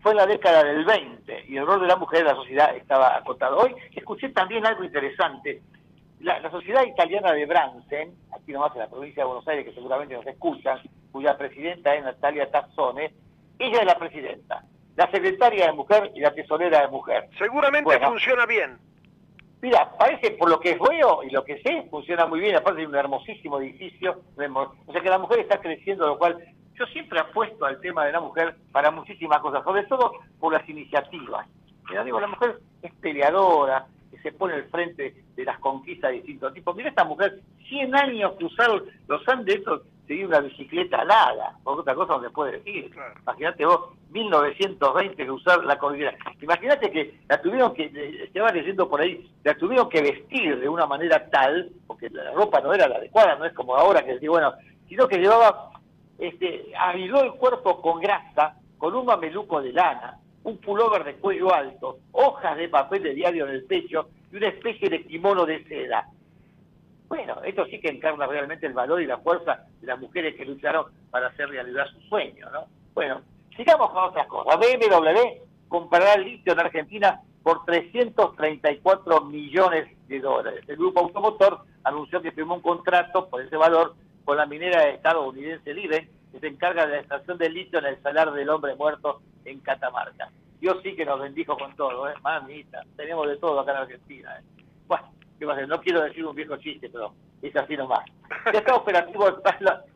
Fue 0.00 0.12
en 0.12 0.16
la 0.16 0.26
década 0.26 0.64
del 0.64 0.82
20 0.82 1.44
y 1.46 1.58
el 1.58 1.66
rol 1.66 1.82
de 1.82 1.88
la 1.88 1.96
mujer 1.96 2.20
en 2.20 2.28
la 2.28 2.36
sociedad 2.36 2.74
estaba 2.74 3.18
acotado. 3.18 3.58
Hoy 3.58 3.74
escuché 3.94 4.30
también 4.30 4.64
algo 4.64 4.82
interesante. 4.82 5.60
La, 6.20 6.50
sociedad 6.50 6.84
italiana 6.84 7.32
de 7.32 7.46
Bransen, 7.46 8.14
aquí 8.32 8.52
nomás 8.52 8.72
en 8.74 8.80
la 8.80 8.88
provincia 8.88 9.22
de 9.22 9.26
Buenos 9.26 9.46
Aires, 9.48 9.66
que 9.66 9.74
seguramente 9.74 10.14
nos 10.14 10.26
escuchan, 10.26 10.78
cuya 11.12 11.36
presidenta 11.36 11.94
es 11.94 12.04
Natalia 12.04 12.50
Tazzone, 12.50 13.12
ella 13.58 13.80
es 13.80 13.86
la 13.86 13.98
presidenta, 13.98 14.64
la 14.96 15.10
secretaria 15.10 15.66
de 15.66 15.72
mujer 15.72 16.10
y 16.14 16.20
la 16.20 16.34
tesorera 16.34 16.80
de 16.80 16.88
mujer. 16.88 17.28
Seguramente 17.38 18.00
funciona 18.00 18.46
bien. 18.46 18.78
Mira, 19.62 19.90
parece 19.98 20.32
por 20.32 20.50
lo 20.50 20.60
que 20.60 20.78
veo 20.78 21.22
y 21.22 21.30
lo 21.30 21.42
que 21.44 21.60
sé, 21.62 21.86
funciona 21.90 22.26
muy 22.26 22.40
bien, 22.40 22.56
aparte 22.56 22.82
de 22.82 22.86
un 22.86 22.94
hermosísimo 22.94 23.58
edificio. 23.58 24.20
O 24.86 24.92
sea 24.92 25.00
que 25.00 25.08
la 25.08 25.18
mujer 25.18 25.40
está 25.40 25.60
creciendo, 25.60 26.06
lo 26.06 26.18
cual 26.18 26.38
yo 26.74 26.86
siempre 26.86 27.18
apuesto 27.18 27.64
al 27.64 27.80
tema 27.80 28.04
de 28.04 28.12
la 28.12 28.20
mujer 28.20 28.56
para 28.70 28.90
muchísimas 28.90 29.40
cosas, 29.40 29.64
sobre 29.64 29.84
todo 29.84 30.12
por 30.38 30.52
las 30.52 30.68
iniciativas. 30.68 31.46
Mira, 31.88 32.04
digo, 32.04 32.20
la 32.20 32.26
mujer 32.26 32.58
es 32.82 32.92
peleadora, 32.94 33.86
que 34.10 34.18
se 34.18 34.32
pone 34.32 34.54
al 34.54 34.64
frente 34.68 35.14
de 35.34 35.44
las 35.44 35.58
conquistas 35.58 36.10
de 36.10 36.16
distintos 36.18 36.54
tipos. 36.54 36.76
Mira 36.76 36.88
esta 36.88 37.04
mujer, 37.04 37.40
100 37.68 37.94
años 37.94 38.32
que 38.38 38.44
usaron 38.44 38.84
los 39.08 39.26
Andes, 39.28 39.62
seguir 40.06 40.26
una 40.26 40.40
bicicleta 40.40 40.98
alada, 40.98 41.56
por 41.64 41.80
otra 41.80 41.94
cosa 41.94 42.16
no 42.16 42.22
se 42.22 42.30
puede 42.30 42.52
decir. 42.52 42.90
Imagínate 43.22 43.66
vos, 43.66 43.90
1920 44.10 45.16
que 45.16 45.30
usar 45.30 45.64
la 45.64 45.78
cordillera. 45.78 46.16
Imagínate 46.40 46.90
que 46.90 47.20
la 47.28 47.40
tuvieron 47.40 47.74
que, 47.74 48.30
se 48.32 48.40
va 48.40 48.50
leyendo 48.50 48.88
por 48.88 49.00
ahí, 49.00 49.28
la 49.44 49.54
tuvieron 49.56 49.88
que 49.88 50.02
vestir 50.02 50.60
de 50.60 50.68
una 50.68 50.86
manera 50.86 51.28
tal, 51.30 51.70
porque 51.86 52.08
la 52.10 52.32
ropa 52.32 52.60
no 52.60 52.72
era 52.72 52.88
la 52.88 52.96
adecuada, 52.96 53.36
no 53.36 53.44
es 53.44 53.52
como 53.52 53.76
ahora 53.76 54.04
que 54.04 54.14
decir, 54.14 54.28
bueno, 54.28 54.52
sino 54.88 55.08
que 55.08 55.18
llevaba, 55.18 55.70
este, 56.18 56.72
ayudó 56.78 57.22
el 57.22 57.32
cuerpo 57.32 57.82
con 57.82 58.00
grasa, 58.00 58.56
con 58.78 58.94
un 58.94 59.06
mameluco 59.06 59.60
de 59.60 59.72
lana, 59.72 60.18
un 60.46 60.58
pullover 60.58 61.04
de 61.04 61.16
cuello 61.16 61.54
alto, 61.54 61.98
hojas 62.12 62.56
de 62.56 62.68
papel 62.68 63.02
de 63.02 63.14
diario 63.14 63.46
en 63.46 63.52
el 63.52 63.64
pecho 63.64 64.08
y 64.32 64.36
una 64.36 64.48
especie 64.48 64.88
de 64.88 65.04
kimono 65.04 65.44
de 65.44 65.64
seda 65.64 66.08
bueno, 67.08 67.36
esto 67.44 67.64
sí 67.66 67.80
que 67.80 67.88
encarna 67.88 68.26
realmente 68.26 68.66
el 68.66 68.72
valor 68.72 69.00
y 69.00 69.06
la 69.06 69.18
fuerza 69.18 69.64
de 69.80 69.86
las 69.86 69.98
mujeres 69.98 70.34
que 70.34 70.44
lucharon 70.44 70.86
para 71.10 71.28
hacer 71.28 71.48
realidad 71.48 71.86
su 71.86 72.00
sueño, 72.08 72.50
¿no? 72.50 72.66
Bueno, 72.94 73.22
sigamos 73.56 73.90
con 73.90 74.04
otras 74.04 74.26
cosas. 74.26 74.58
BMW 74.58 75.40
comprará 75.68 76.14
el 76.14 76.24
litio 76.24 76.52
en 76.52 76.60
Argentina 76.60 77.20
por 77.42 77.64
334 77.64 79.20
millones 79.20 79.88
de 80.08 80.20
dólares. 80.20 80.64
El 80.66 80.76
grupo 80.76 81.00
automotor 81.00 81.60
anunció 81.84 82.20
que 82.20 82.32
firmó 82.32 82.56
un 82.56 82.60
contrato 82.60 83.28
por 83.28 83.40
ese 83.40 83.56
valor 83.56 83.94
con 84.24 84.36
la 84.36 84.46
minera 84.46 84.88
estadounidense 84.88 85.72
Libre, 85.72 86.10
se 86.40 86.48
encarga 86.48 86.86
de 86.86 86.92
la 86.92 86.98
extracción 86.98 87.38
de 87.38 87.50
litio 87.50 87.78
en 87.78 87.86
el 87.86 88.02
salar 88.02 88.32
del 88.32 88.48
hombre 88.48 88.74
muerto 88.74 89.20
en 89.44 89.60
Catamarca. 89.60 90.30
Dios 90.60 90.78
sí 90.82 90.96
que 90.96 91.04
nos 91.04 91.20
bendijo 91.20 91.56
con 91.56 91.74
todo, 91.76 92.08
¿eh? 92.08 92.14
Mamita, 92.22 92.82
tenemos 92.96 93.28
de 93.28 93.36
todo 93.36 93.60
acá 93.60 93.72
en 93.72 93.78
Argentina, 93.78 94.38
¿eh? 94.38 94.42
Bueno, 95.44 95.66
no 95.66 95.80
quiero 95.80 96.02
decir 96.02 96.24
un 96.24 96.34
viejo 96.34 96.56
chiste, 96.56 96.88
pero 96.88 97.12
es 97.42 97.54
así 97.54 97.76
nomás. 97.76 98.04
Ya 98.52 98.58
está 98.58 98.74
operativo 98.74 99.28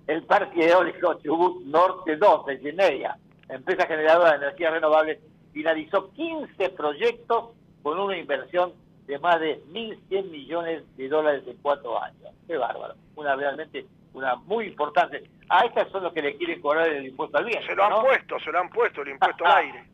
el, 0.07 0.22
parque 0.24 0.68
eólico 0.68 1.14
Chubut 1.22 1.64
Norte 1.64 2.16
2 2.16 2.47
de 2.47 2.59
Geneia, 2.59 3.16
empresa 3.49 3.86
generadora 3.86 4.32
de 4.32 4.36
energía 4.36 4.70
renovable, 4.70 5.20
finalizó 5.53 6.11
15 6.12 6.70
proyectos 6.70 7.51
con 7.82 7.99
una 7.99 8.16
inversión 8.16 8.72
de 9.07 9.18
más 9.18 9.41
de 9.41 9.62
1.100 9.64 10.30
millones 10.30 10.97
de 10.97 11.09
dólares 11.09 11.43
en 11.47 11.57
cuatro 11.62 12.01
años. 12.01 12.30
Qué 12.47 12.57
bárbaro. 12.57 12.95
Una 13.16 13.34
realmente, 13.34 13.86
una 14.13 14.37
muy 14.37 14.67
importante. 14.67 15.31
A 15.49 15.65
estas 15.65 15.89
son 15.91 16.05
los 16.05 16.13
que 16.13 16.23
le 16.23 16.37
quieren 16.37 16.61
cobrar 16.61 16.89
el 16.89 17.07
impuesto 17.07 17.39
al 17.39 17.45
bien. 17.45 17.63
Se 17.67 17.75
lo 17.75 17.85
han 17.85 18.03
puesto, 18.03 18.39
se 18.41 18.53
lo 18.53 18.59
han 18.61 18.69
puesto 18.71 19.03
el 19.03 19.09
impuesto 19.11 19.45
al 19.45 19.57
aire. 19.59 19.85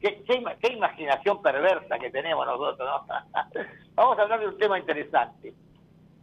Qué, 0.00 0.72
imaginación 0.72 1.42
perversa 1.42 1.98
que 1.98 2.10
tenemos 2.10 2.46
nosotros, 2.46 2.88
¿no? 2.88 3.06
Vamos 3.94 4.18
a 4.18 4.22
hablar 4.22 4.40
de 4.40 4.48
un 4.48 4.58
tema 4.58 4.78
interesante. 4.78 5.52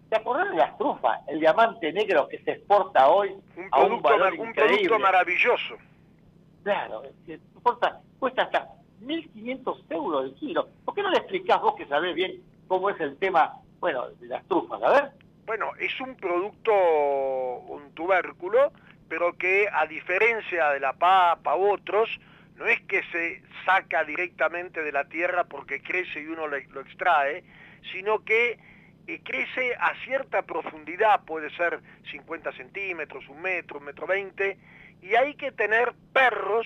¿Te 0.10 0.16
acordás 0.16 0.50
de 0.52 0.58
las 0.58 0.78
trufas? 0.78 1.20
El 1.28 1.40
diamante 1.40 1.92
negro 1.92 2.28
que 2.28 2.40
se 2.40 2.52
exporta 2.52 3.10
hoy 3.10 3.36
un 3.58 3.68
a 3.72 3.82
un 3.82 4.02
valor 4.02 4.34
un 4.38 4.54
producto 4.54 5.00
maravilloso. 5.00 5.76
Claro, 6.64 7.04
cuesta 7.52 8.44
hasta 8.44 8.68
1.500 9.02 9.84
euros 9.90 10.26
el 10.26 10.34
kilo. 10.36 10.68
¿Por 10.84 10.96
qué 10.96 11.04
no 11.04 11.10
le 11.10 11.18
explicás 11.18 11.62
vos 11.62 11.76
que 11.76 11.86
sabés 11.88 12.16
bien 12.16 12.42
cómo 12.68 12.90
es 12.90 13.00
el 13.00 13.18
tema, 13.18 13.54
bueno, 13.80 14.08
de 14.20 14.28
las 14.28 14.46
trufas? 14.48 14.82
A 14.82 14.90
ver. 14.92 15.25
Bueno, 15.46 15.74
es 15.80 16.00
un 16.02 16.16
producto, 16.16 16.74
un 16.74 17.94
tubérculo, 17.94 18.74
pero 19.08 19.38
que 19.38 19.68
a 19.72 19.86
diferencia 19.86 20.72
de 20.72 20.80
la 20.80 20.94
papa 20.94 21.56
u 21.56 21.72
otros, 21.72 22.10
no 22.56 22.66
es 22.66 22.82
que 22.82 23.04
se 23.12 23.44
saca 23.64 24.04
directamente 24.04 24.82
de 24.82 24.92
la 24.92 25.06
tierra 25.06 25.44
porque 25.44 25.82
crece 25.82 26.22
y 26.22 26.28
uno 26.28 26.48
lo 26.48 26.82
extrae, 26.82 27.44
sino 27.92 28.24
que 28.24 28.58
eh, 29.08 29.22
crece 29.24 29.76
a 29.76 29.94
cierta 30.04 30.42
profundidad, 30.42 31.24
puede 31.26 31.52
ser 31.52 31.80
50 32.10 32.52
centímetros, 32.54 33.28
un 33.30 33.40
metro, 33.40 33.78
un 33.78 33.86
metro 33.86 34.08
veinte, 34.08 34.58
y 35.02 35.14
hay 35.14 35.36
que 35.36 35.52
tener 35.52 35.94
perros 36.12 36.66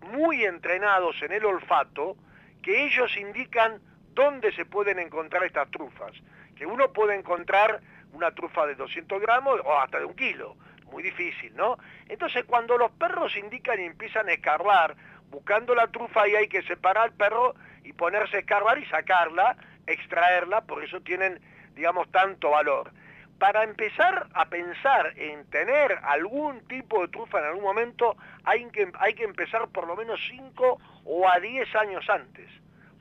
muy 0.00 0.44
entrenados 0.44 1.20
en 1.22 1.32
el 1.32 1.44
olfato, 1.44 2.16
que 2.62 2.86
ellos 2.86 3.14
indican 3.18 3.78
dónde 4.14 4.52
se 4.52 4.64
pueden 4.64 4.98
encontrar 4.98 5.44
estas 5.44 5.70
trufas, 5.70 6.12
que 6.56 6.64
uno 6.64 6.92
puede 6.94 7.14
encontrar 7.14 7.82
una 8.16 8.30
trufa 8.30 8.66
de 8.66 8.74
200 8.74 9.20
gramos 9.20 9.60
o 9.64 9.78
hasta 9.78 9.98
de 9.98 10.06
un 10.06 10.14
kilo, 10.14 10.56
muy 10.90 11.02
difícil, 11.02 11.54
¿no? 11.54 11.76
Entonces 12.08 12.44
cuando 12.44 12.78
los 12.78 12.90
perros 12.92 13.36
indican 13.36 13.78
y 13.78 13.84
empiezan 13.84 14.28
a 14.28 14.32
escarbar, 14.32 14.96
buscando 15.30 15.74
la 15.74 15.88
trufa 15.88 16.26
y 16.26 16.34
hay 16.34 16.48
que 16.48 16.62
separar 16.62 17.04
al 17.04 17.12
perro 17.12 17.54
y 17.84 17.92
ponerse 17.92 18.38
a 18.38 18.40
escarbar 18.40 18.78
y 18.78 18.86
sacarla, 18.86 19.56
extraerla, 19.86 20.62
por 20.62 20.82
eso 20.82 21.00
tienen, 21.02 21.40
digamos, 21.74 22.10
tanto 22.10 22.50
valor. 22.50 22.90
Para 23.38 23.64
empezar 23.64 24.28
a 24.32 24.46
pensar 24.46 25.12
en 25.16 25.44
tener 25.50 25.98
algún 26.02 26.66
tipo 26.68 27.02
de 27.02 27.08
trufa 27.08 27.38
en 27.40 27.44
algún 27.44 27.64
momento, 27.64 28.16
hay 28.44 28.64
que, 28.70 28.90
hay 28.98 29.12
que 29.12 29.24
empezar 29.24 29.68
por 29.68 29.86
lo 29.86 29.94
menos 29.94 30.18
5 30.30 30.80
o 31.04 31.28
a 31.28 31.38
10 31.38 31.76
años 31.76 32.08
antes, 32.08 32.48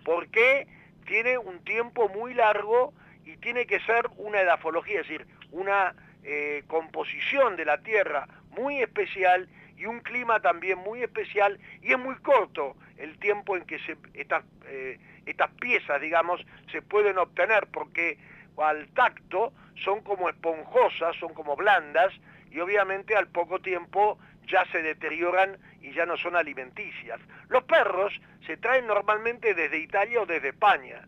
porque 0.03 0.68
tiene 1.05 1.38
un 1.38 1.63
tiempo 1.63 2.09
muy 2.09 2.34
largo 2.34 2.93
y 3.26 3.38
tiene 3.38 3.65
que 3.65 3.80
ser 3.82 4.05
una 4.17 4.41
edafología, 4.41 5.01
es 5.01 5.07
decir, 5.07 5.26
una 5.51 5.95
eh, 6.23 6.63
composición 6.67 7.55
de 7.55 7.65
la 7.65 7.80
tierra 7.80 8.28
muy 8.51 8.82
especial 8.82 9.49
y 9.78 9.86
un 9.86 9.99
clima 9.99 10.39
también 10.39 10.80
muy 10.80 11.01
especial 11.03 11.59
y 11.82 11.91
es 11.91 11.99
muy 11.99 12.15
corto 12.15 12.76
el 12.97 13.17
tiempo 13.19 13.57
en 13.57 13.65
que 13.65 13.80
se, 13.80 13.97
estas, 14.13 14.43
eh, 14.67 14.99
estas 15.26 15.51
piezas, 15.51 15.99
digamos, 15.99 16.45
se 16.71 16.82
pueden 16.82 17.17
obtener 17.17 17.67
porque 17.67 18.17
al 18.57 18.88
tacto 18.89 19.51
son 19.84 20.01
como 20.01 20.30
esponjosas, 20.30 21.15
son 21.17 21.34
como 21.34 21.55
blandas 21.55 22.13
y 22.51 22.59
obviamente 22.59 23.15
al 23.15 23.28
poco 23.28 23.59
tiempo 23.59 24.17
ya 24.47 24.65
se 24.71 24.82
deterioran 24.82 25.57
y 25.82 25.91
ya 25.93 26.05
no 26.05 26.15
son 26.15 26.36
alimenticias. 26.36 27.19
Los 27.49 27.63
perros 27.63 28.13
se 28.45 28.57
traen 28.57 28.88
normalmente 28.88 29.53
desde 29.53 29.80
Italia 29.80 30.21
o 30.21 30.26
desde 30.26 30.49
España 30.49 31.05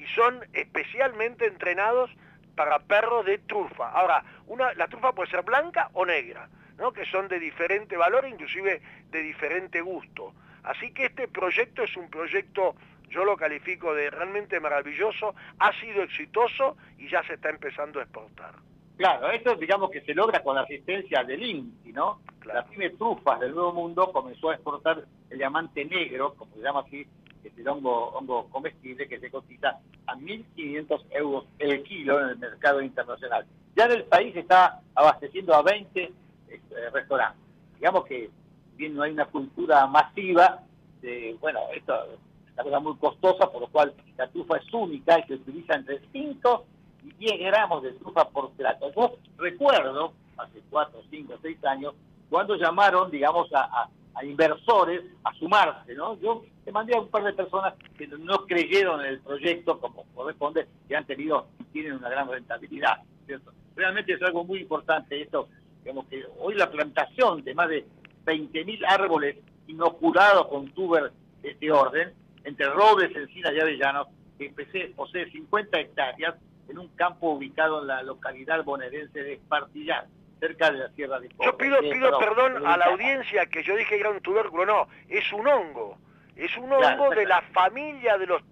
y 0.00 0.06
son 0.14 0.40
especialmente 0.52 1.46
entrenados 1.46 2.10
para 2.56 2.78
perros 2.80 3.26
de 3.26 3.38
trufa. 3.38 3.90
Ahora, 3.90 4.24
una, 4.46 4.72
la 4.74 4.88
trufa 4.88 5.12
puede 5.12 5.30
ser 5.30 5.42
blanca 5.42 5.90
o 5.92 6.04
negra 6.06 6.48
que 6.90 7.04
son 7.04 7.28
de 7.28 7.38
diferente 7.38 7.96
valor, 7.96 8.26
inclusive 8.26 8.80
de 9.10 9.22
diferente 9.22 9.82
gusto. 9.82 10.32
Así 10.62 10.92
que 10.92 11.06
este 11.06 11.28
proyecto 11.28 11.82
es 11.82 11.94
un 11.96 12.08
proyecto, 12.08 12.74
yo 13.10 13.24
lo 13.24 13.36
califico 13.36 13.94
de 13.94 14.08
realmente 14.08 14.58
maravilloso, 14.58 15.34
ha 15.58 15.72
sido 15.74 16.02
exitoso 16.02 16.78
y 16.96 17.08
ya 17.08 17.22
se 17.24 17.34
está 17.34 17.50
empezando 17.50 18.00
a 18.00 18.04
exportar. 18.04 18.54
Claro, 18.96 19.30
esto 19.30 19.54
digamos 19.56 19.90
que 19.90 20.00
se 20.00 20.14
logra 20.14 20.42
con 20.42 20.56
la 20.56 20.62
asistencia 20.62 21.22
del 21.24 21.42
INTI, 21.42 21.92
¿no? 21.92 22.20
La 22.44 22.64
pyme 22.64 22.90
Trufas 22.90 23.40
del 23.40 23.54
Nuevo 23.54 23.74
Mundo 23.74 24.10
comenzó 24.12 24.50
a 24.50 24.54
exportar 24.54 25.04
el 25.28 25.38
diamante 25.38 25.84
negro, 25.84 26.34
como 26.34 26.54
se 26.54 26.62
llama 26.62 26.80
así, 26.80 27.06
que 27.42 27.48
es 27.48 27.58
el 27.58 27.68
hongo, 27.68 28.10
hongo 28.10 28.48
comestible 28.48 29.08
que 29.08 29.20
se 29.20 29.30
cotiza 29.30 29.78
a 30.06 30.16
1.500 30.16 31.04
euros 31.10 31.44
el 31.58 31.82
kilo 31.82 32.20
en 32.20 32.30
el 32.30 32.38
mercado 32.38 32.82
internacional. 32.82 33.46
Ya 33.76 33.84
en 33.84 33.92
el 33.92 34.04
país 34.04 34.36
está 34.36 34.80
abasteciendo 34.94 35.54
a 35.54 35.62
20 35.62 36.12
este, 36.48 36.90
restaurante. 36.90 37.38
Digamos 37.76 38.04
que 38.06 38.30
bien 38.76 38.94
no 38.94 39.02
hay 39.02 39.12
una 39.12 39.26
cultura 39.26 39.86
masiva, 39.86 40.62
de, 41.00 41.36
bueno, 41.40 41.60
esto 41.74 41.94
es 42.12 42.52
una 42.54 42.64
cosa 42.64 42.80
muy 42.80 42.96
costosa, 42.96 43.50
por 43.50 43.62
lo 43.62 43.68
cual 43.68 43.94
la 44.16 44.28
trufa 44.28 44.56
es 44.58 44.72
única 44.72 45.18
y 45.18 45.22
se 45.24 45.34
utiliza 45.34 45.74
entre 45.74 46.00
5 46.12 46.64
y 47.04 47.12
10 47.12 47.38
gramos 47.40 47.82
de 47.82 47.92
trufa 47.92 48.28
por 48.28 48.50
plato. 48.52 48.92
Yo 48.94 49.16
recuerdo, 49.38 50.12
hace 50.36 50.60
4, 50.70 51.00
5, 51.10 51.34
6 51.40 51.64
años, 51.64 51.94
cuando 52.28 52.56
llamaron, 52.56 53.10
digamos, 53.10 53.52
a, 53.54 53.88
inversores 54.22 55.02
a 55.24 55.32
sumarse, 55.34 55.94
¿no? 55.94 56.18
Yo 56.20 56.44
te 56.64 56.72
mandé 56.72 56.94
a 56.94 57.00
un 57.00 57.08
par 57.08 57.24
de 57.24 57.32
personas 57.32 57.74
que 57.96 58.06
no 58.06 58.46
creyeron 58.46 59.00
en 59.00 59.06
el 59.06 59.20
proyecto 59.20 59.80
como 59.80 60.04
corresponde, 60.14 60.66
que 60.88 60.96
han 60.96 61.06
tenido 61.06 61.46
y 61.58 61.64
tienen 61.64 61.94
una 61.94 62.08
gran 62.08 62.28
rentabilidad, 62.28 63.02
¿cierto? 63.26 63.52
Realmente 63.76 64.12
es 64.12 64.22
algo 64.22 64.44
muy 64.44 64.60
importante 64.60 65.22
esto 65.22 65.48
Digamos 65.82 66.06
que 66.06 66.24
hoy 66.38 66.54
la 66.54 66.70
plantación 66.70 67.42
de 67.42 67.54
más 67.54 67.68
de 67.68 67.86
20.000 68.26 68.84
árboles 68.86 69.36
inoculados 69.66 70.48
con 70.48 70.68
tuber 70.70 71.12
de 71.42 71.50
este 71.50 71.70
orden, 71.70 72.12
entre 72.44 72.66
robles, 72.66 73.14
encinas 73.16 73.52
y 73.54 73.60
avellanos, 73.60 74.08
que 74.38 74.52
posee 74.94 75.30
50 75.30 75.80
hectáreas 75.80 76.34
en 76.68 76.78
un 76.78 76.88
campo 76.88 77.30
ubicado 77.30 77.80
en 77.80 77.88
la 77.88 78.02
localidad 78.02 78.62
bonaerense 78.64 79.22
de 79.22 79.34
Espartillar, 79.34 80.06
cerca 80.40 80.70
de 80.70 80.78
la 80.78 80.88
Sierra 80.90 81.20
de 81.20 81.28
Yo 81.44 81.56
pido, 81.56 81.78
pido 81.80 82.18
perdón 82.18 82.66
a 82.66 82.76
la 82.76 82.86
audiencia 82.86 83.46
que 83.46 83.62
yo 83.62 83.76
dije 83.76 83.90
que 83.90 84.00
era 84.00 84.10
un 84.10 84.20
tubérculo, 84.20 84.66
no, 84.66 84.88
es 85.08 85.32
un 85.32 85.46
hongo, 85.46 85.98
es 86.34 86.56
un 86.56 86.72
hongo 86.72 87.10
de 87.10 87.26
la 87.26 87.42
familia 87.52 88.18
de 88.18 88.26
los 88.26 88.42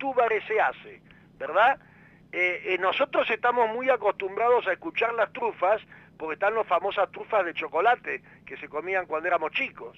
se 0.47 0.61
hace, 0.61 1.03
¿verdad? 1.39 1.81
eh, 2.33 2.75
eh, 2.75 2.79
nosotros 2.79 3.31
estamos 3.31 3.71
muy 3.71 3.89
acostumbrados 3.89 4.67
a 4.67 4.73
escuchar 4.73 5.15
las 5.15 5.33
trufas 5.33 5.81
porque 6.19 6.35
están 6.35 6.55
las 6.55 6.67
famosas 6.67 7.11
trufas 7.11 7.47
de 7.47 7.55
chocolate 7.55 8.23
que 8.45 8.59
se 8.59 8.69
comían 8.69 9.07
cuando 9.07 9.29
éramos 9.29 9.53
chicos. 9.53 9.97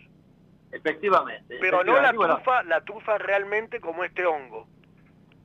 Efectivamente. 0.70 1.58
Pero 1.60 1.82
no 1.82 2.00
la 2.00 2.12
trufa, 2.12 2.62
la 2.62 2.82
trufa 2.82 3.18
realmente 3.18 3.80
como 3.80 4.04
este 4.04 4.24
hongo. 4.24 4.68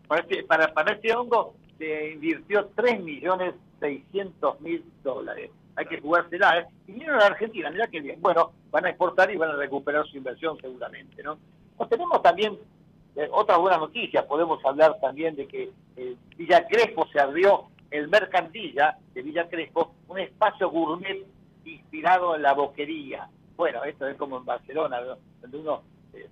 Para 0.08 0.22
este, 0.22 0.44
para, 0.44 0.72
para 0.74 0.92
este 0.94 1.12
hongo 1.16 1.56
se 1.80 2.12
invirtió 2.12 2.70
3.600.000 2.76 4.84
dólares. 5.02 5.50
Hay 5.76 5.86
que 5.86 6.00
jugársela, 6.00 6.60
¿eh? 6.60 6.68
Y 6.88 6.94
vinieron 6.94 7.22
a 7.22 7.26
Argentina, 7.26 7.70
mirá 7.70 7.88
qué 7.88 8.00
bien. 8.00 8.22
Bueno, 8.22 8.52
van 8.72 8.86
a 8.86 8.90
exportar 8.90 9.32
y 9.32 9.38
van 9.38 9.52
a 9.52 9.56
recuperar 9.56 10.06
su 10.08 10.18
inversión 10.18 10.58
seguramente, 10.62 11.22
¿no? 11.22 11.38
Pues 11.76 11.90
tenemos 11.90 12.22
también 12.22 12.58
eh, 13.16 13.28
otra 13.32 13.58
buena 13.58 13.78
noticia, 13.78 14.28
podemos 14.28 14.64
hablar 14.66 14.98
también 15.00 15.36
de 15.36 15.48
que 15.48 15.72
eh, 15.98 16.16
Villa 16.38 16.66
Crespo 16.68 17.08
se 17.08 17.20
abrió 17.20 17.66
el 17.92 18.08
Mercantilla 18.08 18.98
de 19.14 19.22
Villa 19.22 19.48
Crespo, 19.50 19.96
un 20.08 20.20
espacio 20.20 20.70
gourmet 20.70 21.26
inspirado 21.66 22.36
en 22.36 22.42
la 22.42 22.54
boquería. 22.54 23.30
Bueno, 23.56 23.84
esto 23.84 24.08
es 24.08 24.18
como 24.18 24.38
en 24.38 24.46
Barcelona, 24.46 25.00
donde 25.42 25.58
uno 25.58 25.84
eh, 26.14 26.30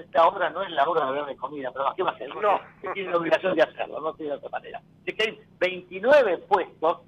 esta 0.00 0.26
obra 0.26 0.50
no 0.50 0.62
es 0.62 0.70
la 0.70 0.84
obra 0.84 1.02
de 1.02 1.08
hablar 1.08 1.26
de 1.26 1.36
comida, 1.36 1.70
pero 1.72 1.86
¿qué 1.96 2.02
va 2.02 2.10
a 2.10 2.14
hacer? 2.14 2.28
No. 2.34 2.60
Tiene 2.92 3.10
la 3.10 3.16
obligación 3.16 3.54
de 3.54 3.62
hacerlo, 3.62 4.00
no 4.00 4.14
tiene 4.14 4.32
de 4.32 4.38
otra 4.38 4.50
manera. 4.50 4.82
Así 5.02 5.16
que 5.16 5.24
hay 5.24 5.40
29 5.58 6.38
puestos 6.38 7.00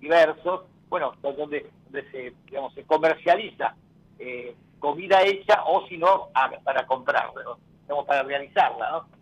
diversos, 0.00 0.62
bueno, 0.90 1.12
donde, 1.22 1.70
se, 1.92 2.34
digamos, 2.44 2.74
se 2.74 2.84
comercializa 2.84 3.74
eh, 4.18 4.54
comida 4.78 5.22
hecha 5.22 5.62
o 5.64 5.86
si 5.86 5.96
no, 5.96 6.28
para 6.64 6.84
comprarla, 6.86 7.42
¿no? 7.88 8.04
para 8.04 8.22
realizarla, 8.22 8.90
¿no? 8.90 9.20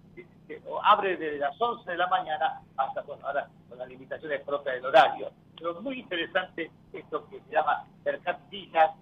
Abre 0.82 1.16
desde 1.16 1.38
las 1.38 1.60
11 1.60 1.90
de 1.90 1.96
la 1.96 2.06
mañana 2.06 2.62
hasta, 2.76 3.02
bueno, 3.02 3.26
ahora 3.26 3.48
con 3.68 3.78
las 3.78 3.88
limitaciones 3.88 4.40
propias 4.42 4.76
del 4.76 4.86
horario. 4.86 5.30
Pero 5.58 5.80
muy 5.82 6.00
interesante 6.00 6.70
esto 6.92 7.28
que 7.28 7.40
se 7.40 7.52
llama 7.52 7.84
mercantillas, 8.04 8.92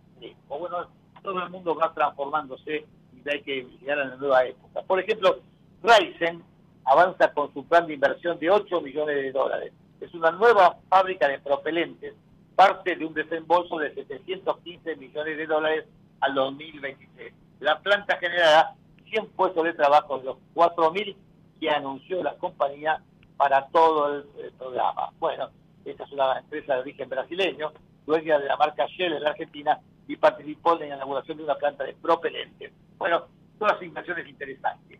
o 0.48 0.58
bueno, 0.58 0.88
todo 1.22 1.42
el 1.42 1.50
mundo 1.50 1.76
va 1.76 1.92
transformándose 1.94 2.84
y 3.12 3.28
hay 3.28 3.42
que 3.42 3.62
llegar 3.80 4.00
a 4.00 4.04
la 4.06 4.16
nueva 4.16 4.44
época. 4.44 4.82
Por 4.82 4.98
ejemplo, 4.98 5.38
Ryzen 5.82 6.42
avanza 6.84 7.32
con 7.32 7.52
su 7.52 7.64
plan 7.66 7.86
de 7.86 7.94
inversión 7.94 8.38
de 8.38 8.50
8 8.50 8.80
millones 8.80 9.16
de 9.16 9.32
dólares. 9.32 9.72
Es 10.00 10.12
una 10.14 10.30
nueva 10.32 10.78
fábrica 10.88 11.28
de 11.28 11.38
propelentes, 11.38 12.14
parte 12.56 12.96
de 12.96 13.04
un 13.04 13.14
desembolso 13.14 13.78
de 13.78 13.94
715 13.94 14.96
millones 14.96 15.36
de 15.36 15.46
dólares 15.46 15.84
al 16.20 16.34
2026. 16.34 17.32
La 17.60 17.78
planta 17.80 18.18
generará 18.18 18.74
100 19.10 19.28
puestos 19.28 19.62
de 19.64 19.74
trabajo 19.74 20.18
de 20.18 20.24
los 20.24 20.36
4.000 20.54 21.14
que 21.60 21.70
anunció 21.70 22.22
la 22.22 22.34
compañía 22.36 23.00
para 23.36 23.66
todo 23.68 24.16
el, 24.16 24.52
programa. 24.58 25.10
Bueno, 25.18 25.50
esta 25.84 26.04
es 26.04 26.12
una 26.12 26.38
empresa 26.38 26.74
de 26.74 26.80
origen 26.80 27.08
brasileño, 27.08 27.72
dueña 28.06 28.38
de 28.38 28.46
la 28.46 28.56
marca 28.56 28.86
Shell 28.86 29.12
en 29.12 29.22
la 29.22 29.30
Argentina 29.30 29.78
y 30.08 30.16
participó 30.16 30.74
en 30.74 30.88
la 30.88 30.96
inauguración 30.96 31.36
de 31.36 31.44
una 31.44 31.54
planta 31.56 31.84
de 31.84 31.94
propelentes. 31.94 32.72
Bueno, 32.96 33.26
todas 33.58 33.82
inversiones 33.82 34.26
interesantes. 34.28 34.98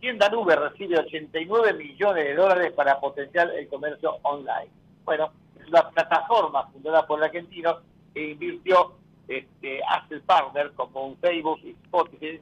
Tienda 0.00 0.28
Nube 0.28 0.54
recibe 0.54 0.98
89 0.98 1.72
millones 1.72 2.24
de 2.24 2.34
dólares 2.34 2.72
para 2.72 3.00
potenciar 3.00 3.50
el 3.50 3.68
comercio 3.68 4.18
online. 4.22 4.68
Bueno, 5.04 5.32
una 5.74 5.90
plataforma 5.90 6.66
fundada 6.68 7.06
por 7.06 7.18
el 7.18 7.24
argentino 7.24 7.78
que 8.12 8.30
invirtió 8.30 8.94
este, 9.26 9.82
Asset 9.84 10.22
Partner 10.24 10.72
como 10.74 11.08
un 11.08 11.16
Facebook 11.18 11.58
y 11.64 11.70
Spotify 11.70 12.40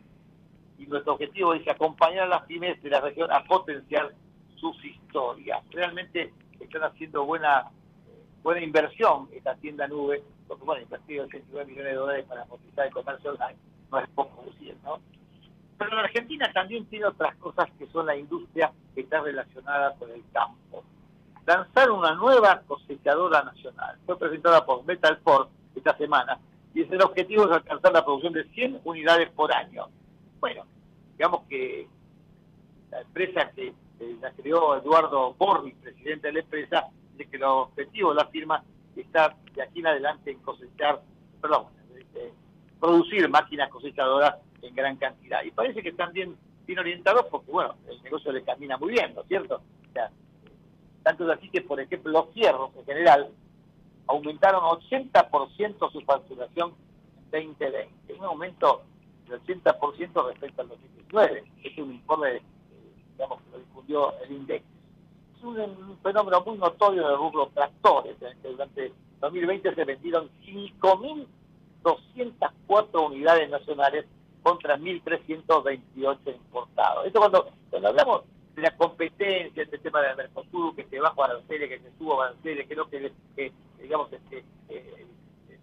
y 0.78 0.86
nuestro 0.86 1.14
objetivo 1.14 1.54
es 1.54 1.66
acompañar 1.66 2.24
a 2.24 2.26
las 2.26 2.42
pymes 2.42 2.82
de 2.82 2.90
la 2.90 3.00
región 3.00 3.32
a 3.32 3.42
potenciar 3.44 4.12
sus 4.56 4.84
historias. 4.84 5.62
Realmente 5.70 6.32
están 6.60 6.82
haciendo 6.84 7.24
buena 7.24 7.70
buena 8.42 8.60
inversión 8.60 9.28
esta 9.32 9.54
tienda 9.54 9.86
nube, 9.86 10.22
porque 10.48 10.64
bueno, 10.64 10.82
invertido 10.82 11.24
89 11.24 11.70
millones 11.70 11.92
de 11.92 11.98
dólares 11.98 12.26
para 12.28 12.44
potenciar 12.44 12.86
el 12.88 12.92
comercio 12.92 13.30
online 13.30 13.58
no 13.90 13.98
es 13.98 14.08
poco 14.10 14.42
decir, 14.50 14.76
¿no? 14.82 15.00
Pero 15.78 15.96
la 15.96 16.02
Argentina 16.02 16.50
también 16.52 16.86
tiene 16.86 17.06
otras 17.06 17.36
cosas 17.36 17.70
que 17.78 17.86
son 17.88 18.06
la 18.06 18.16
industria 18.16 18.72
que 18.94 19.02
está 19.02 19.20
relacionada 19.20 19.94
con 19.96 20.10
el 20.10 20.22
campo. 20.32 20.82
Lanzar 21.46 21.90
una 21.90 22.14
nueva 22.14 22.62
cosechadora 22.66 23.42
nacional. 23.42 23.98
Fue 24.06 24.18
presentada 24.18 24.64
por 24.64 24.84
Metalport 24.84 25.50
esta 25.74 25.96
semana 25.96 26.38
y 26.74 26.82
es 26.82 26.92
el 26.92 27.02
objetivo 27.02 27.46
de 27.46 27.56
alcanzar 27.56 27.92
la 27.92 28.04
producción 28.04 28.32
de 28.32 28.44
100 28.44 28.80
unidades 28.84 29.30
por 29.30 29.52
año. 29.52 29.88
Bueno, 30.40 30.64
digamos 31.16 31.42
que 31.48 31.88
la 32.90 33.00
empresa 33.00 33.50
que, 33.54 33.74
la 34.20 34.32
creó 34.32 34.76
Eduardo 34.76 35.34
Borri, 35.34 35.74
presidente 35.74 36.26
de 36.26 36.32
la 36.32 36.40
empresa, 36.40 36.88
de 37.16 37.24
que 37.26 37.36
el 37.36 37.44
objetivo 37.44 38.10
de 38.10 38.16
la 38.16 38.26
firma 38.26 38.64
está 38.96 39.36
de 39.54 39.62
aquí 39.62 39.78
en 39.78 39.86
adelante 39.86 40.32
en 40.32 40.40
cosechar, 40.40 41.00
perdón, 41.40 41.66
producir 42.80 43.28
máquinas 43.28 43.70
cosechadoras 43.70 44.38
en 44.60 44.74
gran 44.74 44.96
cantidad. 44.96 45.44
Y 45.44 45.52
parece 45.52 45.82
que 45.82 45.90
están 45.90 46.12
bien, 46.12 46.36
bien 46.66 46.80
orientados 46.80 47.26
porque, 47.30 47.52
bueno, 47.52 47.76
el 47.88 48.02
negocio 48.02 48.32
le 48.32 48.42
camina 48.42 48.76
muy 48.76 48.90
bien, 48.90 49.14
¿no 49.14 49.22
es 49.22 49.28
cierto? 49.28 49.62
O 49.88 49.92
sea, 49.92 50.10
tanto 51.02 51.24
es 51.24 51.30
así 51.38 51.48
que, 51.48 51.62
por 51.62 51.80
ejemplo, 51.80 52.12
los 52.12 52.32
cierros 52.32 52.70
en 52.76 52.84
general 52.84 53.30
aumentaron 54.06 54.62
80% 54.62 55.92
su 55.92 56.00
facturación 56.02 56.74
en 57.32 57.56
2020, 57.56 58.14
un 58.14 58.24
aumento 58.24 58.82
del 59.28 59.42
80% 59.42 60.28
respecto 60.28 60.62
al 60.62 60.68
2019. 60.68 61.44
Es 61.64 61.76
un 61.78 61.94
informe, 61.94 62.36
eh, 62.36 62.42
digamos, 63.12 63.42
que 63.42 63.50
lo 63.50 63.58
difundió 63.58 64.14
el 64.20 64.30
INDEX. 64.32 64.64
Es 65.36 65.44
un, 65.44 65.98
fenómeno 66.02 66.42
muy 66.44 66.58
notorio 66.58 67.08
de 67.08 67.16
rubro 67.16 67.50
tractores, 67.54 68.16
que 68.18 68.34
durante 68.48 68.92
2020 69.20 69.74
se 69.74 69.84
vendieron 69.84 70.28
5.204 70.44 73.06
unidades 73.06 73.48
nacionales 73.50 74.06
contra 74.42 74.76
1.328 74.76 76.18
importados. 76.26 77.06
Esto 77.06 77.20
cuando, 77.20 77.48
cuando 77.70 77.88
hablamos 77.88 78.22
de 78.54 78.62
la 78.62 78.76
competencia, 78.76 79.62
este 79.62 79.78
tema 79.78 80.02
del 80.02 80.16
Mercosur, 80.16 80.74
que 80.76 80.84
se 80.84 81.00
bajo 81.00 81.24
aranceles, 81.24 81.68
que 81.68 81.78
se 81.78 81.98
subo 81.98 82.22
aranceles, 82.22 82.66
que 82.66 82.76
no 82.76 82.88
que, 82.88 83.52
digamos, 83.80 84.12
este, 84.12 84.44
eh, 84.68 85.06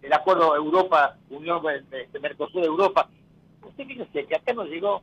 el 0.02 0.12
acuerdo 0.12 0.56
Europa, 0.56 1.16
Unión 1.30 1.62
de, 1.62 2.06
de 2.06 2.20
Mercosur 2.20 2.64
Europa, 2.64 3.08
usted 3.62 3.86
fíjese 3.86 4.26
que 4.26 4.36
acá 4.36 4.52
nos 4.52 4.68
llegó 4.68 5.02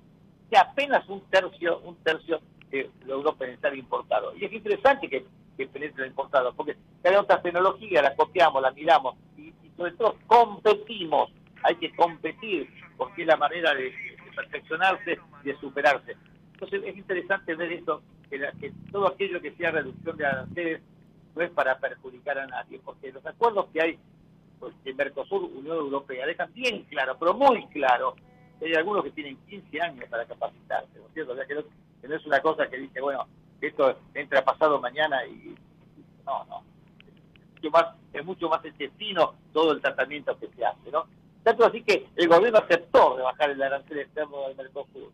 que 0.50 0.58
apenas 0.58 1.08
un 1.10 1.22
tercio, 1.30 1.80
un 1.80 1.96
tercio 1.98 2.40
eh, 2.72 2.90
logró 3.06 3.36
penetrar 3.36 3.76
importado. 3.76 4.36
Y 4.36 4.46
es 4.46 4.54
interesante 4.54 5.10
que, 5.10 5.26
que 5.56 5.68
penetre 5.68 6.08
importado, 6.08 6.54
porque 6.54 6.76
cada 7.02 7.22
otra 7.22 7.42
tecnología 7.42 8.02
la 8.02 8.16
copiamos, 8.16 8.62
la 8.62 8.72
miramos, 8.72 9.16
y, 9.38 9.54
sobre 9.76 9.92
todo 9.94 10.16
competimos, 10.26 11.32
hay 11.64 11.76
que 11.76 11.96
competir, 11.96 12.70
porque 12.98 13.22
es 13.22 13.28
la 13.28 13.38
manera 13.38 13.74
de, 13.74 13.94
perfeccionarse 14.36 15.18
y 15.44 15.48
de 15.48 15.60
superarse. 15.60 16.16
Entonces 16.60 16.82
es 16.86 16.97
interesante 16.97 17.53
ver 17.53 17.72
esto, 17.72 18.01
que, 18.32 18.39
que 18.60 18.74
todo 18.91 19.08
aquello 19.08 19.39
que 19.39 19.51
sea 19.51 19.70
reducción 19.70 20.18
de 20.18 20.26
aranceles 20.26 20.82
no 21.36 21.43
es 21.43 21.51
para 21.51 21.78
perjudicar 21.78 22.39
a 22.39 22.47
nadie, 22.47 22.82
porque 22.84 23.12
los 23.12 23.24
acuerdos 23.24 23.68
que 23.72 23.80
hay 23.80 23.99
pues, 24.60 24.74
Mercosur, 24.95 25.43
Unión 25.43 25.78
Europea, 25.78 26.26
dejan 26.26 26.51
bien 26.53 26.84
claro, 26.86 27.16
pero 27.20 27.36
muy 27.36 27.68
claro, 27.68 28.16
hay 28.60 28.74
algunos 28.74 29.03
que 29.03 29.12
tienen 29.12 29.38
15 29.47 29.82
años 29.82 30.10
para 30.10 30.26
capacitarse, 30.26 30.97
¿no 30.97 31.05
es 31.05 31.14
cierto? 31.14 31.34
O 31.34 31.36
sea, 31.36 31.45
que 31.45 31.53
no, 31.53 32.16
es 32.16 32.26
una 32.26 32.41
cosa 32.41 32.68
que 32.68 32.78
dice, 32.78 33.01
bueno, 33.01 33.28
esto 33.62 33.95
entra 34.16 34.43
pasado 34.43 34.82
mañana 34.82 35.24
y... 35.28 35.55
No, 36.26 36.43
no. 36.45 36.64
Es 37.05 37.62
mucho 37.62 37.70
más, 37.70 37.86
es 38.14 38.26
mucho 38.26 38.49
más 38.49 38.66
intestino 38.66 39.36
todo 39.53 39.74
el 39.74 39.82
tratamiento 39.82 40.36
que 40.39 40.47
se 40.47 40.66
hace, 40.66 40.89
¿no? 40.91 41.05
Tanto 41.43 41.68
así 41.68 41.84
que 41.84 42.08
el 42.16 42.28
gobierno 42.28 42.58
aceptó 42.58 43.16
rebajar 43.16 43.51
el 43.51 43.62
arancel 43.62 43.99
externo 43.99 44.47
del 44.47 44.58
Mercosur. 44.58 45.12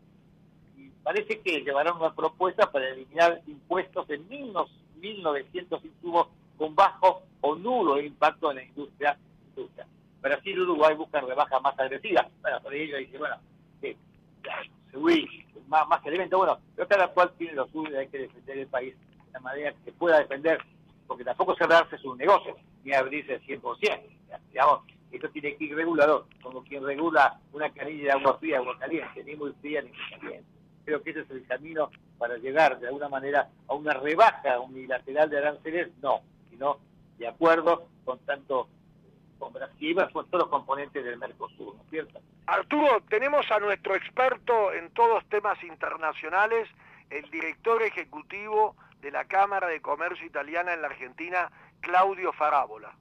Parece 1.04 1.42
que 1.42 1.62
llevarán 1.62 1.98
una 1.98 2.14
propuesta 2.14 2.72
para 2.72 2.90
eliminar 2.90 3.42
impuestos 3.48 4.10
en 4.10 4.28
1.900 4.30 5.84
insumos 5.84 6.28
con 6.58 6.74
bajo 6.76 7.24
o 7.42 7.56
nulo 7.56 8.00
impacto 8.00 8.52
en 8.52 8.58
la 8.58 8.64
industria. 8.64 9.18
industria. 9.50 9.86
Brasil 10.22 10.58
y 10.58 10.62
Uruguay 10.62 10.96
buscan 10.96 11.28
rebajas 11.28 11.62
más 11.62 11.78
agresivas. 11.78 12.28
Bueno, 12.42 12.62
por 12.62 12.74
ello 12.74 12.98
dice, 12.98 13.18
bueno, 13.18 13.36
eh, 13.82 13.98
más, 15.68 15.88
más 15.88 16.06
elementos. 16.06 16.38
Bueno, 16.38 16.58
pero 16.76 16.88
cada 16.88 17.08
cual 17.10 17.34
tiene 17.38 17.54
lo 17.54 17.68
suyo 17.68 18.00
hay 18.00 18.08
que 18.08 18.20
defender 18.20 18.60
el 18.60 18.68
país 18.68 18.96
de 18.98 19.32
la 19.34 19.40
manera 19.42 19.74
que 19.84 19.92
pueda 19.92 20.20
defender, 20.20 20.60
porque 21.06 21.26
tampoco 21.26 21.56
cerrarse 21.56 21.98
es 21.98 22.06
un 22.06 22.18
negocio, 22.18 22.56
ni 22.84 22.94
abrirse 22.94 23.42
100%. 23.42 24.02
Digamos, 24.50 24.80
esto 25.12 25.30
tiene 25.30 25.56
que 25.58 25.66
ir 25.66 25.76
regulador, 25.76 26.26
como 26.42 26.64
quien 26.64 26.84
regula 26.84 27.40
una 27.52 27.70
canilla 27.72 28.04
de 28.04 28.12
agua 28.12 28.38
fría, 28.40 28.58
agua 28.58 28.78
caliente, 28.80 29.24
ni 29.24 29.36
muy 29.36 29.52
fría 29.62 29.82
ni 29.82 29.90
muy 29.90 30.20
caliente. 30.20 30.46
Creo 30.86 31.02
que 31.02 31.12
ese 31.12 31.22
es 31.22 31.30
el 31.32 31.46
camino 31.46 31.90
para 32.18 32.38
llegar 32.38 32.80
de 32.80 32.88
alguna 32.88 33.10
manera 33.10 33.50
a 33.68 33.74
una 33.74 33.94
rebaja 33.94 34.60
unilateral 34.60 35.30
de 35.30 35.38
aranceles, 35.38 35.90
no, 36.02 36.22
sino 36.50 36.78
de 37.18 37.28
acuerdo 37.28 37.88
con 38.06 38.20
tanto 38.20 38.68
con 39.40 39.54
Brasil, 39.54 39.98
con 40.14 40.26
todos 40.28 40.44
los 40.44 40.50
componentes 40.50 41.04
del 41.04 41.18
Mercosur, 41.18 41.76
¿no 41.76 41.84
es 41.84 41.90
cierto? 41.90 42.20
Arturo, 42.46 43.02
tenemos 43.10 43.50
a 43.52 43.60
nuestro 43.60 43.96
experto 43.96 44.72
en 44.74 44.90
todos 44.92 45.26
temas 45.30 45.62
internacionales, 45.64 46.70
el 47.10 47.30
director 47.30 47.82
ejecutivo 47.84 48.76
de 49.02 49.12
la 49.12 49.26
Cámara 49.26 49.68
de 49.68 49.82
Comercio 49.82 50.26
Italiana 50.26 50.74
en 50.74 50.82
la 50.82 50.88
Argentina, 50.88 51.52
Claudio 51.82 52.32
Farábola. 52.34 52.96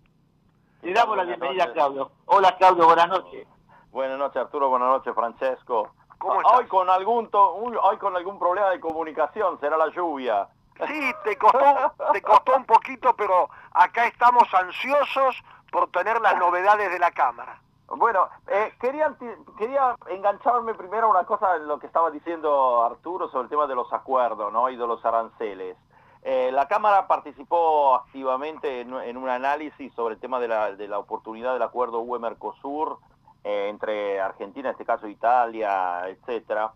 Le 0.83 0.93
damos 0.93 1.16
la 1.16 1.24
bienvenida 1.24 1.64
a 1.64 1.72
Claudio. 1.72 2.11
Hola 2.26 2.57
Claudio, 2.59 2.87
buenas 2.87 3.09
noches. 3.09 3.47
Buenas 3.93 4.18
noches 4.18 4.37
Arturo, 4.39 4.68
buenas 4.68 4.89
noches 4.89 5.14
Francesco. 5.14 5.95
Hoy 6.25 6.66
con 6.66 6.89
algún 6.89 7.29
hoy 7.33 7.97
con 7.99 8.16
algún 8.16 8.39
problema 8.39 8.70
de 8.70 8.81
comunicación, 8.81 9.59
será 9.61 9.77
la 9.77 9.89
lluvia. 9.89 10.49
Sí, 10.87 11.12
te 11.25 11.37
costó, 11.37 11.93
te 12.12 12.23
costó 12.23 12.57
un 12.57 12.64
poquito, 12.64 13.14
pero 13.14 13.49
acá 13.73 14.07
estamos 14.07 14.53
ansiosos 14.55 15.43
por 15.70 15.91
tener 15.91 16.20
las 16.20 16.37
novedades 16.39 16.91
de 16.91 16.99
la 16.99 17.11
Cámara. 17.11 17.61
Bueno, 17.89 18.29
eh, 18.49 18.73
quería, 18.81 19.14
quería 19.59 19.95
engancharme 20.09 20.75
primero 20.75 21.09
a 21.09 21.11
una 21.11 21.25
cosa 21.25 21.57
en 21.57 21.68
lo 21.68 21.79
que 21.79 21.87
estaba 21.87 22.11
diciendo 22.11 22.83
Arturo 22.85 23.29
sobre 23.29 23.45
el 23.45 23.51
tema 23.51 23.66
de 23.66 23.75
los 23.75 23.93
acuerdos 23.93 24.53
¿no? 24.53 24.70
y 24.70 24.77
de 24.77 24.87
los 24.87 25.05
aranceles. 25.05 25.77
Eh, 26.23 26.51
la 26.53 26.68
Cámara 26.68 27.07
participó 27.07 27.97
activamente 27.97 28.81
en, 28.81 29.16
un 29.16 29.29
análisis 29.29 29.93
sobre 29.95 30.14
el 30.14 30.20
tema 30.20 30.41
de 30.41 30.49
la, 30.49 30.73
de 30.73 30.89
la 30.89 30.99
oportunidad 30.99 31.53
del 31.53 31.62
acuerdo 31.62 32.01
UE-Mercosur 32.01 32.99
eh, 33.45 33.68
entre 33.68 34.20
Argentina, 34.20 34.68
en 34.68 34.72
este 34.72 34.84
caso 34.84 35.07
Italia, 35.07 36.09
etcétera. 36.09 36.72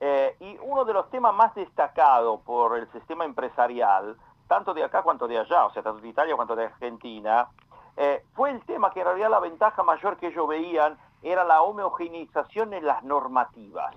Eh, 0.00 0.36
y 0.40 0.58
uno 0.62 0.84
de 0.84 0.92
los 0.92 1.10
temas 1.10 1.34
más 1.34 1.54
destacados 1.54 2.40
por 2.42 2.78
el 2.78 2.90
sistema 2.92 3.24
empresarial, 3.24 4.16
tanto 4.46 4.72
de 4.72 4.84
acá 4.84 5.02
cuanto 5.02 5.26
de 5.26 5.38
allá, 5.38 5.66
o 5.66 5.72
sea, 5.72 5.82
tanto 5.82 6.00
de 6.00 6.08
Italia 6.08 6.36
cuanto 6.36 6.54
de 6.54 6.66
Argentina, 6.66 7.48
eh, 7.96 8.24
fue 8.34 8.50
el 8.50 8.64
tema 8.64 8.92
que 8.92 9.00
en 9.00 9.06
realidad 9.06 9.30
la 9.30 9.40
ventaja 9.40 9.82
mayor 9.82 10.16
que 10.16 10.28
ellos 10.28 10.46
veían 10.46 10.96
era 11.22 11.44
la 11.44 11.62
homogeneización 11.62 12.72
en 12.74 12.86
las 12.86 13.02
normativas. 13.02 13.94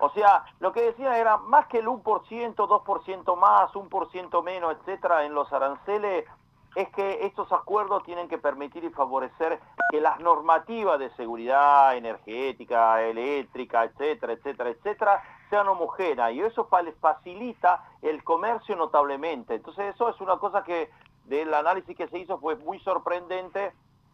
O 0.00 0.10
sea, 0.10 0.44
lo 0.60 0.72
que 0.72 0.82
decían 0.82 1.14
era 1.14 1.38
más 1.38 1.66
que 1.66 1.78
el 1.78 1.86
1%, 1.86 2.02
2% 2.02 3.36
más, 3.36 3.72
1% 3.72 4.42
menos, 4.42 4.76
etcétera, 4.76 5.24
en 5.24 5.32
los 5.32 5.50
aranceles, 5.52 6.26
es 6.74 6.88
que 6.90 7.26
estos 7.26 7.52
acuerdos 7.52 8.02
tienen 8.04 8.28
que 8.28 8.38
permitir 8.38 8.84
y 8.84 8.90
favorecer 8.90 9.60
que 9.90 10.00
las 10.00 10.20
normativas 10.20 10.98
de 10.98 11.10
seguridad 11.16 11.96
energética, 11.96 13.02
eléctrica, 13.02 13.84
etcétera, 13.84 14.32
etcétera, 14.32 14.70
etcétera, 14.70 15.22
sean 15.50 15.68
homogéneas 15.68 16.32
y 16.32 16.40
eso 16.40 16.68
facilita 17.00 17.84
el 18.00 18.24
comercio 18.24 18.74
notablemente. 18.74 19.54
Entonces 19.54 19.94
eso 19.94 20.08
es 20.08 20.20
una 20.20 20.38
cosa 20.38 20.64
que 20.64 20.90
del 21.26 21.52
análisis 21.52 21.96
que 21.96 22.08
se 22.08 22.18
hizo 22.18 22.38
fue 22.38 22.56
muy 22.56 22.80
sorprendente, 22.80 23.72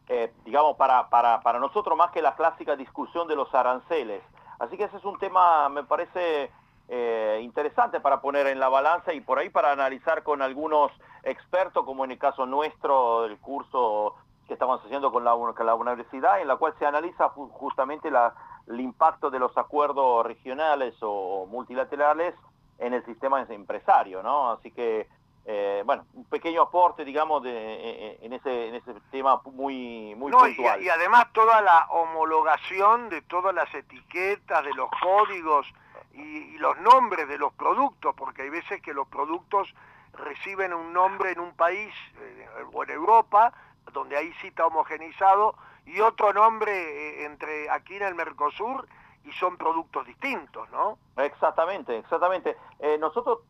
eh, 0.08 0.32
digamos, 0.44 0.76
para, 0.76 1.08
para, 1.08 1.40
para 1.40 1.58
nosotros 1.58 1.96
más 1.96 2.10
que 2.10 2.22
la 2.22 2.34
clásica 2.34 2.76
discusión 2.76 3.28
de 3.28 3.36
los 3.36 3.54
aranceles. 3.54 4.22
Así 4.58 4.76
que 4.76 4.84
ese 4.84 4.96
es 4.96 5.04
un 5.04 5.18
tema, 5.18 5.68
me 5.68 5.84
parece, 5.84 6.50
eh, 6.88 7.40
interesante 7.42 8.00
para 8.00 8.20
poner 8.20 8.46
en 8.46 8.58
la 8.58 8.68
balanza 8.68 9.12
y 9.12 9.20
por 9.20 9.38
ahí 9.38 9.50
para 9.50 9.72
analizar 9.72 10.22
con 10.22 10.40
algunos 10.40 10.90
expertos, 11.22 11.84
como 11.84 12.04
en 12.04 12.12
el 12.12 12.18
caso 12.18 12.46
nuestro, 12.46 13.26
el 13.26 13.38
curso 13.38 14.14
que 14.46 14.54
estamos 14.54 14.82
haciendo 14.82 15.12
con 15.12 15.22
la, 15.24 15.36
la 15.64 15.74
universidad, 15.74 16.40
en 16.40 16.48
la 16.48 16.56
cual 16.56 16.74
se 16.78 16.86
analiza 16.86 17.28
justamente 17.28 18.08
el 18.08 18.80
impacto 18.80 19.28
de 19.28 19.38
los 19.38 19.56
acuerdos 19.58 20.24
regionales 20.24 20.94
o 21.02 21.46
multilaterales 21.46 22.34
en 22.78 22.94
el 22.94 23.04
sistema 23.04 23.44
empresario, 23.50 24.22
¿no? 24.22 24.52
Así 24.52 24.70
que, 24.70 25.06
eh, 25.44 25.82
bueno, 25.84 26.06
un 26.14 26.24
pequeño 26.24 26.62
aporte, 26.62 27.04
digamos, 27.04 27.42
de, 27.42 27.50
e, 27.50 27.90
e, 27.90 28.18
en, 28.22 28.32
ese, 28.32 28.68
en 28.68 28.76
ese 28.76 28.94
tema 29.10 29.42
muy, 29.44 30.14
muy 30.14 30.32
puntual. 30.32 30.80
Y, 30.80 30.86
y 30.86 30.88
además 30.88 31.26
toda 31.34 31.60
la 31.60 31.86
homologación 31.90 33.10
de 33.10 33.20
todas 33.22 33.54
las 33.54 33.72
etiquetas, 33.74 34.64
de 34.64 34.72
los 34.72 34.88
códigos, 35.02 35.66
y, 36.18 36.58
los 36.58 36.76
nombres 36.80 37.28
de 37.28 37.38
los 37.38 37.52
productos, 37.52 38.14
porque 38.16 38.42
hay 38.42 38.50
veces 38.50 38.82
que 38.82 38.92
los 38.92 39.06
productos 39.08 39.74
reciben 40.12 40.74
un 40.74 40.92
nombre 40.92 41.32
en 41.32 41.40
un 41.40 41.54
país 41.54 41.94
eh, 42.16 42.46
o 42.72 42.82
en 42.82 42.90
Europa, 42.90 43.52
donde 43.92 44.16
ahí 44.16 44.32
sí 44.40 44.48
está 44.48 44.66
homogenizado, 44.66 45.54
y 45.86 46.00
otro 46.00 46.32
nombre 46.32 46.72
eh, 46.72 47.24
entre 47.26 47.70
aquí 47.70 47.96
en 47.96 48.02
el 48.02 48.14
Mercosur 48.14 48.86
y 49.24 49.32
son 49.32 49.56
productos 49.56 50.06
distintos, 50.06 50.68
¿no? 50.70 50.98
Exactamente, 51.16 51.96
exactamente. 51.98 52.56
Eh, 52.78 52.98
nosotros 52.98 53.40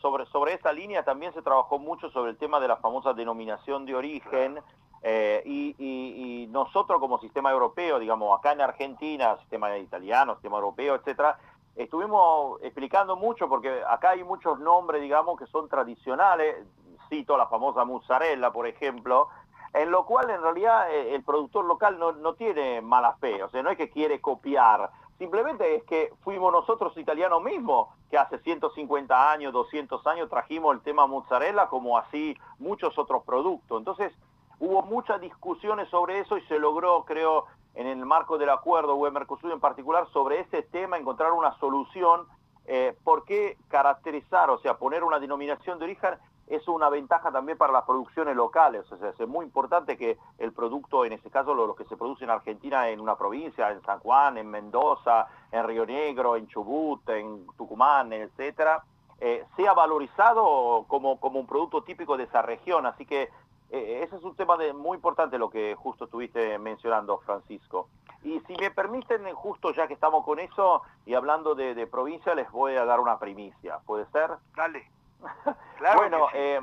sobre, 0.00 0.26
sobre 0.26 0.54
esta 0.54 0.72
línea 0.72 1.04
también 1.04 1.32
se 1.32 1.42
trabajó 1.42 1.78
mucho 1.78 2.10
sobre 2.10 2.32
el 2.32 2.36
tema 2.36 2.60
de 2.60 2.68
la 2.68 2.76
famosa 2.76 3.12
denominación 3.12 3.86
de 3.86 3.94
origen 3.94 4.60
y, 5.02 5.74
y, 5.78 6.46
nosotros 6.48 7.00
como 7.00 7.18
sistema 7.20 7.50
europeo, 7.50 7.98
digamos, 7.98 8.38
acá 8.38 8.52
en 8.52 8.60
Argentina, 8.60 9.38
sistema 9.38 9.78
italiano, 9.78 10.34
sistema 10.34 10.56
europeo, 10.56 10.94
etcétera, 10.96 11.38
estuvimos 11.76 12.60
explicando 12.62 13.16
mucho 13.16 13.48
porque 13.48 13.82
acá 13.88 14.10
hay 14.10 14.24
muchos 14.24 14.58
nombres, 14.58 15.00
digamos, 15.00 15.38
que 15.38 15.46
son 15.46 15.68
tradicionales, 15.68 16.66
cito 17.08 17.36
la 17.36 17.46
famosa 17.46 17.84
mozzarella, 17.84 18.52
por 18.52 18.66
ejemplo, 18.66 19.28
en 19.72 19.90
lo 19.90 20.04
cual 20.04 20.30
en 20.30 20.42
realidad 20.42 20.92
eh, 20.92 21.14
el 21.14 21.22
productor 21.22 21.64
local 21.64 21.98
no, 21.98 22.34
tiene 22.34 22.80
mala 22.80 23.14
fe, 23.14 23.42
o 23.42 23.50
sea, 23.50 23.62
no 23.62 23.70
es 23.70 23.76
que 23.76 23.90
quiere 23.90 24.20
copiar, 24.20 24.90
simplemente 25.18 25.74
es 25.76 25.84
que 25.84 26.12
fuimos 26.22 26.52
nosotros 26.52 26.96
italianos 26.96 27.42
mismos 27.42 27.88
que 28.10 28.18
hace 28.18 28.38
150 28.38 29.32
años, 29.32 29.52
200 29.52 30.04
años 30.06 30.28
trajimos 30.28 30.74
el 30.74 30.82
tema 30.82 31.06
mozzarella 31.06 31.68
como 31.68 31.98
así 31.98 32.36
muchos 32.58 32.98
otros 32.98 33.22
productos. 33.24 33.78
Entonces 33.78 34.12
hubo 34.58 34.82
muchas 34.82 35.20
discusiones 35.20 35.88
sobre 35.90 36.20
eso 36.20 36.36
y 36.36 36.42
se 36.42 36.58
logró, 36.58 37.04
creo, 37.04 37.46
en 37.74 37.86
el 37.86 38.04
marco 38.04 38.38
del 38.38 38.50
acuerdo 38.50 38.96
UE-Mercosur 38.96 39.52
en 39.52 39.60
particular 39.60 40.08
sobre 40.12 40.40
ese 40.40 40.62
tema, 40.62 40.98
encontrar 40.98 41.32
una 41.32 41.56
solución, 41.58 42.26
eh, 42.66 42.96
porque 43.04 43.56
caracterizar, 43.68 44.50
o 44.50 44.58
sea, 44.58 44.78
poner 44.78 45.04
una 45.04 45.18
denominación 45.18 45.78
de 45.78 45.84
origen 45.84 46.14
es 46.46 46.66
una 46.66 46.88
ventaja 46.88 47.30
también 47.30 47.56
para 47.56 47.72
las 47.72 47.84
producciones 47.84 48.34
locales, 48.34 48.84
es 48.90 49.28
muy 49.28 49.44
importante 49.44 49.96
que 49.96 50.18
el 50.38 50.52
producto, 50.52 51.04
en 51.04 51.12
este 51.12 51.30
caso 51.30 51.54
lo, 51.54 51.76
que 51.76 51.84
se 51.84 51.96
produce 51.96 52.24
en 52.24 52.30
Argentina, 52.30 52.88
en 52.88 53.00
una 53.00 53.16
provincia, 53.16 53.70
en 53.70 53.80
San 53.82 54.00
Juan, 54.00 54.36
en 54.36 54.50
Mendoza, 54.50 55.28
en 55.52 55.64
Río 55.64 55.86
Negro, 55.86 56.34
en 56.34 56.48
Chubut, 56.48 57.08
en 57.08 57.46
Tucumán, 57.56 58.12
etcétera, 58.12 58.82
eh, 59.20 59.44
sea 59.54 59.74
valorizado 59.74 60.86
como, 60.88 61.20
como 61.20 61.38
un 61.38 61.46
producto 61.46 61.82
típico 61.82 62.16
de 62.16 62.24
esa 62.24 62.42
región, 62.42 62.84
así 62.84 63.06
que 63.06 63.28
eh, 63.72 64.02
ese 64.02 64.16
es 64.16 64.24
un 64.24 64.34
tema 64.34 64.56
de, 64.56 64.72
muy 64.72 64.96
importante 64.96 65.38
lo 65.38 65.48
que 65.48 65.76
justo 65.76 66.04
estuviste 66.04 66.58
mencionando, 66.58 67.18
Francisco. 67.18 67.88
Y 68.24 68.40
si 68.40 68.54
me 68.56 68.70
permiten, 68.70 69.32
justo 69.32 69.72
ya 69.72 69.86
que 69.86 69.94
estamos 69.94 70.24
con 70.24 70.40
eso 70.40 70.82
y 71.06 71.14
hablando 71.14 71.54
de, 71.54 71.86
provincia, 71.86 72.34
les 72.34 72.50
voy 72.50 72.74
a 72.76 72.84
dar 72.84 73.00
una 73.00 73.18
primicia. 73.18 73.78
¿Puede 73.86 74.06
ser? 74.06 74.30
Dale. 74.56 74.90
bueno, 75.96 76.26
eh, 76.34 76.60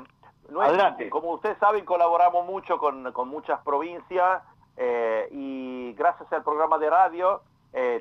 como 1.10 1.32
ustedes 1.32 1.58
saben, 1.58 1.84
colaboramos 1.84 2.46
mucho 2.46 2.78
con, 2.78 3.12
muchas 3.26 3.60
provincias 3.62 4.42
eh, 4.76 5.28
y 5.30 5.94
gracias 5.94 6.30
al 6.32 6.44
programa 6.44 6.78
de 6.78 6.90
radio 6.90 7.42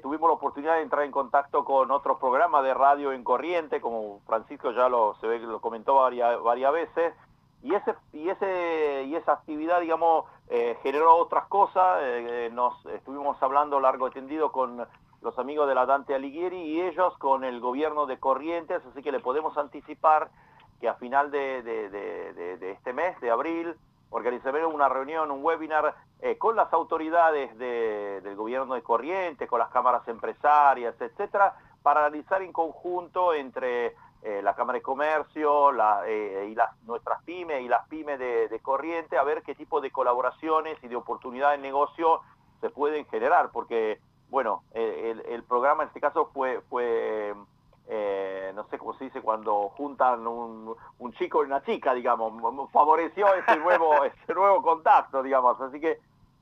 tuvimos 0.02 0.30
la 0.30 0.34
oportunidad 0.36 0.76
de 0.76 0.82
entrar 0.82 1.04
en 1.04 1.12
contacto 1.12 1.64
con 1.64 1.92
otros 1.92 2.18
programas 2.20 2.64
de 2.64 2.74
radio 2.74 3.12
en 3.12 3.24
corriente, 3.24 3.80
como 3.80 4.22
Francisco 4.26 4.72
ya 4.72 4.90
lo, 4.90 5.16
se 5.16 5.28
ve, 5.28 5.40
lo 5.40 5.60
comentó 5.62 5.96
varias, 5.96 6.42
varias 6.42 6.74
veces, 6.74 7.14
y, 7.64 7.74
ese, 7.74 7.96
y, 8.14 8.30
ese, 8.30 9.04
y 9.08 9.16
esa 9.16 9.34
actividad, 9.34 9.82
digamos, 9.82 10.26
eh, 10.50 10.78
generó 10.84 11.16
otras 11.16 11.48
cosas. 11.48 12.00
Eh, 12.02 12.46
eh, 12.46 12.50
nos 12.52 12.86
estuvimos 12.88 13.42
hablando 13.42 13.80
largo 13.80 14.08
y 14.08 14.12
tendido 14.12 14.52
con 14.52 14.86
los 15.22 15.40
amigos 15.40 15.68
de 15.68 15.76
la 15.76 15.86
Dante 15.86 16.14
Alighieri 16.14 16.58
y 16.58 16.82
ellos 16.82 17.18
con 17.18 17.44
el 17.44 17.60
gobierno 17.60 18.06
de 18.06 18.20
Corrientes, 18.20 18.82
así 18.86 19.02
que 19.02 19.12
le 19.12 19.20
podemos 19.20 19.58
anticipar 19.58 20.30
que 20.80 20.88
a 20.88 20.94
final 20.94 21.32
de, 21.32 21.64
de, 21.64 22.72
este 22.72 22.94
mes, 22.94 23.20
de 23.20 23.32
abril, 23.32 23.76
organizaremos 24.12 24.72
una 24.72 24.88
reunión, 24.88 25.32
un 25.32 25.44
webinar 25.44 25.96
con 26.38 26.56
las 26.56 26.72
autoridades 26.72 27.58
del 27.58 28.36
gobierno 28.36 28.76
de 28.76 28.84
Corrientes, 28.84 29.50
con 29.50 29.58
las 29.58 29.70
cámaras 29.70 30.08
empresarias, 30.08 30.94
etcétera, 31.02 31.56
para 31.82 32.02
analizar 32.02 32.44
en 32.44 32.54
conjunto 32.54 33.34
entre 33.34 33.96
eh, 34.24 34.42
la 34.44 34.56
Cámara 34.56 34.78
de 34.78 34.84
Comercio 34.84 35.72
eh, 36.06 36.48
y 36.52 36.56
las, 36.56 36.70
nuestras 36.84 37.22
pymes 37.24 37.62
y 37.62 37.68
las 37.68 37.88
pymes 37.88 38.20
de, 38.20 38.60
corriente 38.62 39.18
a 39.18 39.24
ver 39.24 39.44
qué 39.44 39.56
tipo 39.56 39.80
de 39.80 39.92
colaboraciones 39.92 40.78
y 40.84 40.88
de 40.88 40.96
oportunidades 40.96 41.62
de 41.62 41.68
negocio 41.68 42.22
se 42.60 42.70
pueden 42.70 43.06
generar, 43.06 43.52
porque, 43.52 44.00
bueno, 44.30 44.64
el, 44.74 45.44
programa 45.44 45.84
en 45.84 45.90
este 45.90 46.02
caso 46.02 46.32
fue, 46.34 46.62
fue 46.70 47.36
eh, 47.90 48.52
no 48.54 48.66
sé 48.68 48.78
cómo 48.78 48.94
se 48.96 49.06
dice, 49.06 49.22
cuando 49.22 49.70
juntan 49.70 50.28
un, 50.28 50.76
chico 51.18 51.42
y 51.42 51.46
una 51.46 51.64
chica, 51.64 51.94
digamos, 51.94 52.34
favoreció 52.72 53.34
ese 53.34 53.56
nuevo, 53.58 54.04
ese 54.04 54.34
nuevo 54.34 54.62
contacto, 54.62 55.24
digamos, 55.24 55.60
así 55.62 55.80
que 55.80 56.00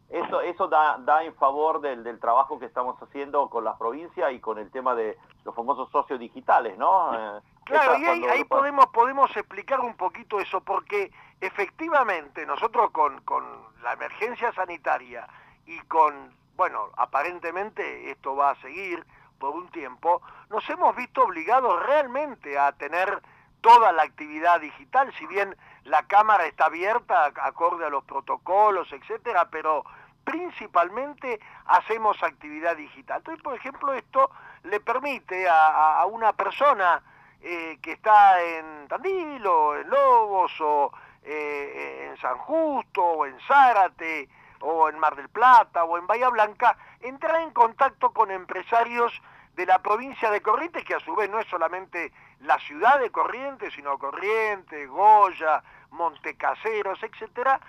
eso, 0.09 0.41
eso 0.41 0.67
da, 0.67 0.97
da 0.99 1.23
en 1.23 1.35
favor 1.35 1.81
del, 1.81 2.03
del, 2.03 2.19
trabajo 2.19 2.57
que 2.57 2.65
estamos 2.65 2.95
haciendo 3.01 3.49
con 3.49 3.63
la 3.63 3.77
provincia 3.77 4.31
y 4.31 4.39
con 4.39 4.57
el 4.57 4.71
tema 4.71 4.95
de 4.95 5.17
los 5.43 5.53
famosos 5.53 5.89
socios 5.91 6.19
digitales, 6.19 6.77
¿no? 6.77 7.41
Claro, 7.65 7.97
y 7.97 8.05
ahí, 8.05 8.43
podemos, 8.43 8.85
podemos 8.87 9.35
explicar 9.35 9.79
un 9.79 9.95
poquito 9.95 10.39
eso, 10.39 10.61
porque 10.61 11.11
efectivamente 11.41 12.45
nosotros 12.45 12.91
con, 12.91 13.21
con 13.21 13.43
la 13.81 13.93
emergencia 13.93 14.53
sanitaria 14.53 15.27
y 15.65 15.79
con, 15.81 16.33
bueno, 16.55 16.89
aparentemente 16.95 18.11
esto 18.11 18.35
va 18.35 18.51
a 18.51 18.55
seguir 18.61 19.05
por 19.39 19.55
un 19.55 19.67
tiempo, 19.69 20.21
nos 20.49 20.69
hemos 20.69 20.95
visto 20.95 21.23
obligados 21.23 21.83
realmente 21.85 22.57
a 22.57 22.71
tener 22.71 23.21
toda 23.61 23.91
la 23.91 24.03
actividad 24.03 24.61
digital, 24.61 25.11
si 25.17 25.25
bien 25.25 25.55
la 25.85 26.03
cámara 26.03 26.45
está 26.45 26.65
abierta 26.65 27.31
acorde 27.41 27.85
a 27.85 27.89
los 27.89 28.03
protocolos, 28.03 28.91
etcétera, 28.93 29.49
pero 29.49 29.83
principalmente 30.23 31.39
hacemos 31.65 32.21
actividad 32.21 32.75
digital. 32.75 33.17
Entonces, 33.17 33.43
por 33.43 33.55
ejemplo, 33.55 33.93
esto 33.93 34.29
le 34.63 34.79
permite 34.79 35.47
a, 35.49 36.05
una 36.05 36.33
persona 36.33 37.01
eh, 37.47 37.77
que 37.79 37.91
está 37.91 38.41
en 38.41 38.87
Tandil 38.87 39.45
o 39.45 39.75
en 39.75 39.87
Lobos 39.87 40.51
o 40.61 40.91
eh, 41.23 42.07
en 42.09 42.17
San 42.17 42.39
Justo 42.39 43.03
o 43.03 43.25
en 43.27 43.39
Zárate 43.41 44.27
o 44.61 44.89
en 44.89 44.97
Mar 44.97 45.15
del 45.15 45.29
Plata 45.29 45.83
o 45.83 45.95
en 45.99 46.07
Bahía 46.07 46.29
Blanca, 46.29 46.75
entrar 47.01 47.41
en 47.41 47.51
contacto 47.51 48.11
con 48.13 48.31
empresarios 48.31 49.21
de 49.53 49.67
la 49.67 49.77
provincia 49.77 50.31
de 50.31 50.41
Corrientes, 50.41 50.83
que 50.85 50.95
a 50.95 50.99
su 51.01 51.15
vez 51.15 51.29
no 51.29 51.39
es 51.39 51.45
solamente 51.45 52.11
la 52.39 52.57
ciudad 52.61 52.99
de 52.99 53.11
Corrientes, 53.11 53.75
sino 53.75 53.99
Corrientes, 53.99 54.89
Goya, 54.89 55.61
Montecaseros, 55.91 57.03
etcétera, 57.03 57.59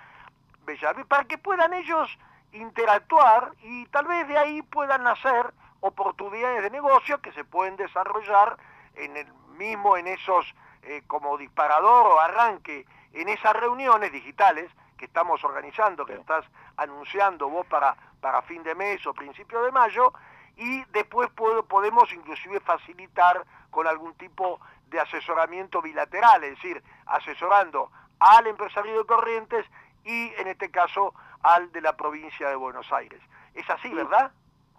para 1.07 1.25
que 1.25 1.37
puedan 1.37 1.75
ellos 1.75 2.17
interactuar 2.51 3.51
y 3.61 3.85
tal 3.85 4.07
vez 4.07 4.27
de 4.27 4.39
ahí 4.39 4.63
puedan 4.63 5.03
nacer 5.03 5.53
oportunidades 5.81 6.63
de 6.63 6.71
negocio 6.71 7.21
que 7.21 7.31
se 7.33 7.45
pueden 7.45 7.77
desarrollar 7.77 8.57
en 8.95 9.15
el 9.15 9.36
mismo 9.57 9.97
en 9.97 10.07
esos 10.07 10.45
eh, 10.83 11.03
como 11.07 11.37
disparador 11.37 12.07
o 12.07 12.19
arranque 12.19 12.85
en 13.13 13.29
esas 13.29 13.53
reuniones 13.53 14.11
digitales 14.11 14.71
que 14.97 15.05
estamos 15.05 15.43
organizando, 15.43 16.05
que 16.05 16.13
estás 16.13 16.45
anunciando 16.77 17.49
vos 17.49 17.65
para, 17.67 17.95
para 18.21 18.41
fin 18.43 18.63
de 18.63 18.75
mes 18.75 19.05
o 19.05 19.13
principio 19.13 19.61
de 19.63 19.71
mayo, 19.71 20.13
y 20.55 20.83
después 20.85 21.29
podemos 21.67 22.11
inclusive 22.13 22.59
facilitar 22.61 23.45
con 23.69 23.85
algún 23.85 24.15
tipo 24.15 24.59
de 24.87 24.99
asesoramiento 24.99 25.81
bilateral, 25.81 26.43
es 26.43 26.55
decir, 26.55 26.83
asesorando 27.05 27.91
al 28.19 28.47
empresario 28.47 28.97
de 28.97 29.05
Corrientes 29.05 29.65
y 30.03 30.33
en 30.37 30.47
este 30.47 30.71
caso 30.71 31.13
al 31.43 31.71
de 31.71 31.81
la 31.81 31.95
provincia 31.95 32.49
de 32.49 32.55
Buenos 32.55 32.91
Aires. 32.91 33.21
Es 33.53 33.69
así, 33.69 33.93
¿verdad? 33.93 34.31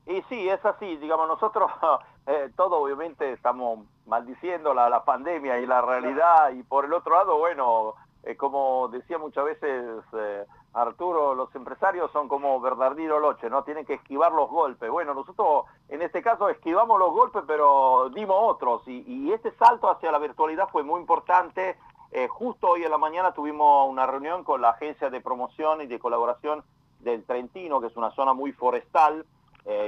Y 0.06 0.22
sí, 0.28 0.48
es 0.48 0.64
así. 0.64 0.96
Digamos, 0.96 1.28
nosotros 1.28 1.70
eh, 2.28 2.50
todo 2.56 2.82
obviamente 2.82 3.32
estamos 3.32 3.80
maldiciendo 4.06 4.74
la, 4.74 4.88
la 4.88 5.04
pandemia 5.04 5.58
y 5.58 5.66
la 5.66 5.80
realidad 5.80 6.50
y 6.52 6.62
por 6.62 6.84
el 6.84 6.92
otro 6.92 7.14
lado, 7.14 7.38
bueno, 7.38 7.94
eh, 8.24 8.36
como 8.36 8.88
decía 8.88 9.16
muchas 9.16 9.44
veces 9.44 10.04
eh, 10.12 10.44
Arturo, 10.74 11.34
los 11.34 11.54
empresarios 11.54 12.10
son 12.12 12.28
como 12.28 12.60
Bernardino 12.60 13.18
Loche, 13.18 13.48
¿no? 13.48 13.64
Tienen 13.64 13.86
que 13.86 13.94
esquivar 13.94 14.32
los 14.32 14.50
golpes. 14.50 14.90
Bueno, 14.90 15.14
nosotros 15.14 15.64
en 15.88 16.02
este 16.02 16.22
caso 16.22 16.48
esquivamos 16.50 16.98
los 16.98 17.10
golpes, 17.12 17.42
pero 17.46 18.10
dimos 18.10 18.36
otros. 18.40 18.82
Y, 18.86 19.32
este 19.32 19.50
salto 19.52 19.88
hacia 19.88 20.12
la 20.12 20.18
virtualidad 20.18 20.68
fue 20.68 20.82
muy 20.82 21.00
importante. 21.00 21.76
Eh, 22.10 22.28
justo 22.28 22.68
hoy 22.68 22.84
en 22.84 22.90
la 22.90 22.98
mañana 22.98 23.32
tuvimos 23.32 23.88
una 23.88 24.06
reunión 24.06 24.44
con 24.44 24.60
la 24.60 24.70
agencia 24.70 25.10
de 25.10 25.20
promoción 25.20 25.80
y 25.80 25.86
de 25.86 25.98
colaboración 25.98 26.62
del 27.00 27.24
Trentino, 27.24 27.80
que 27.80 27.86
es 27.86 27.96
una 27.96 28.10
zona 28.10 28.34
muy 28.34 28.52
forestal, 28.52 29.24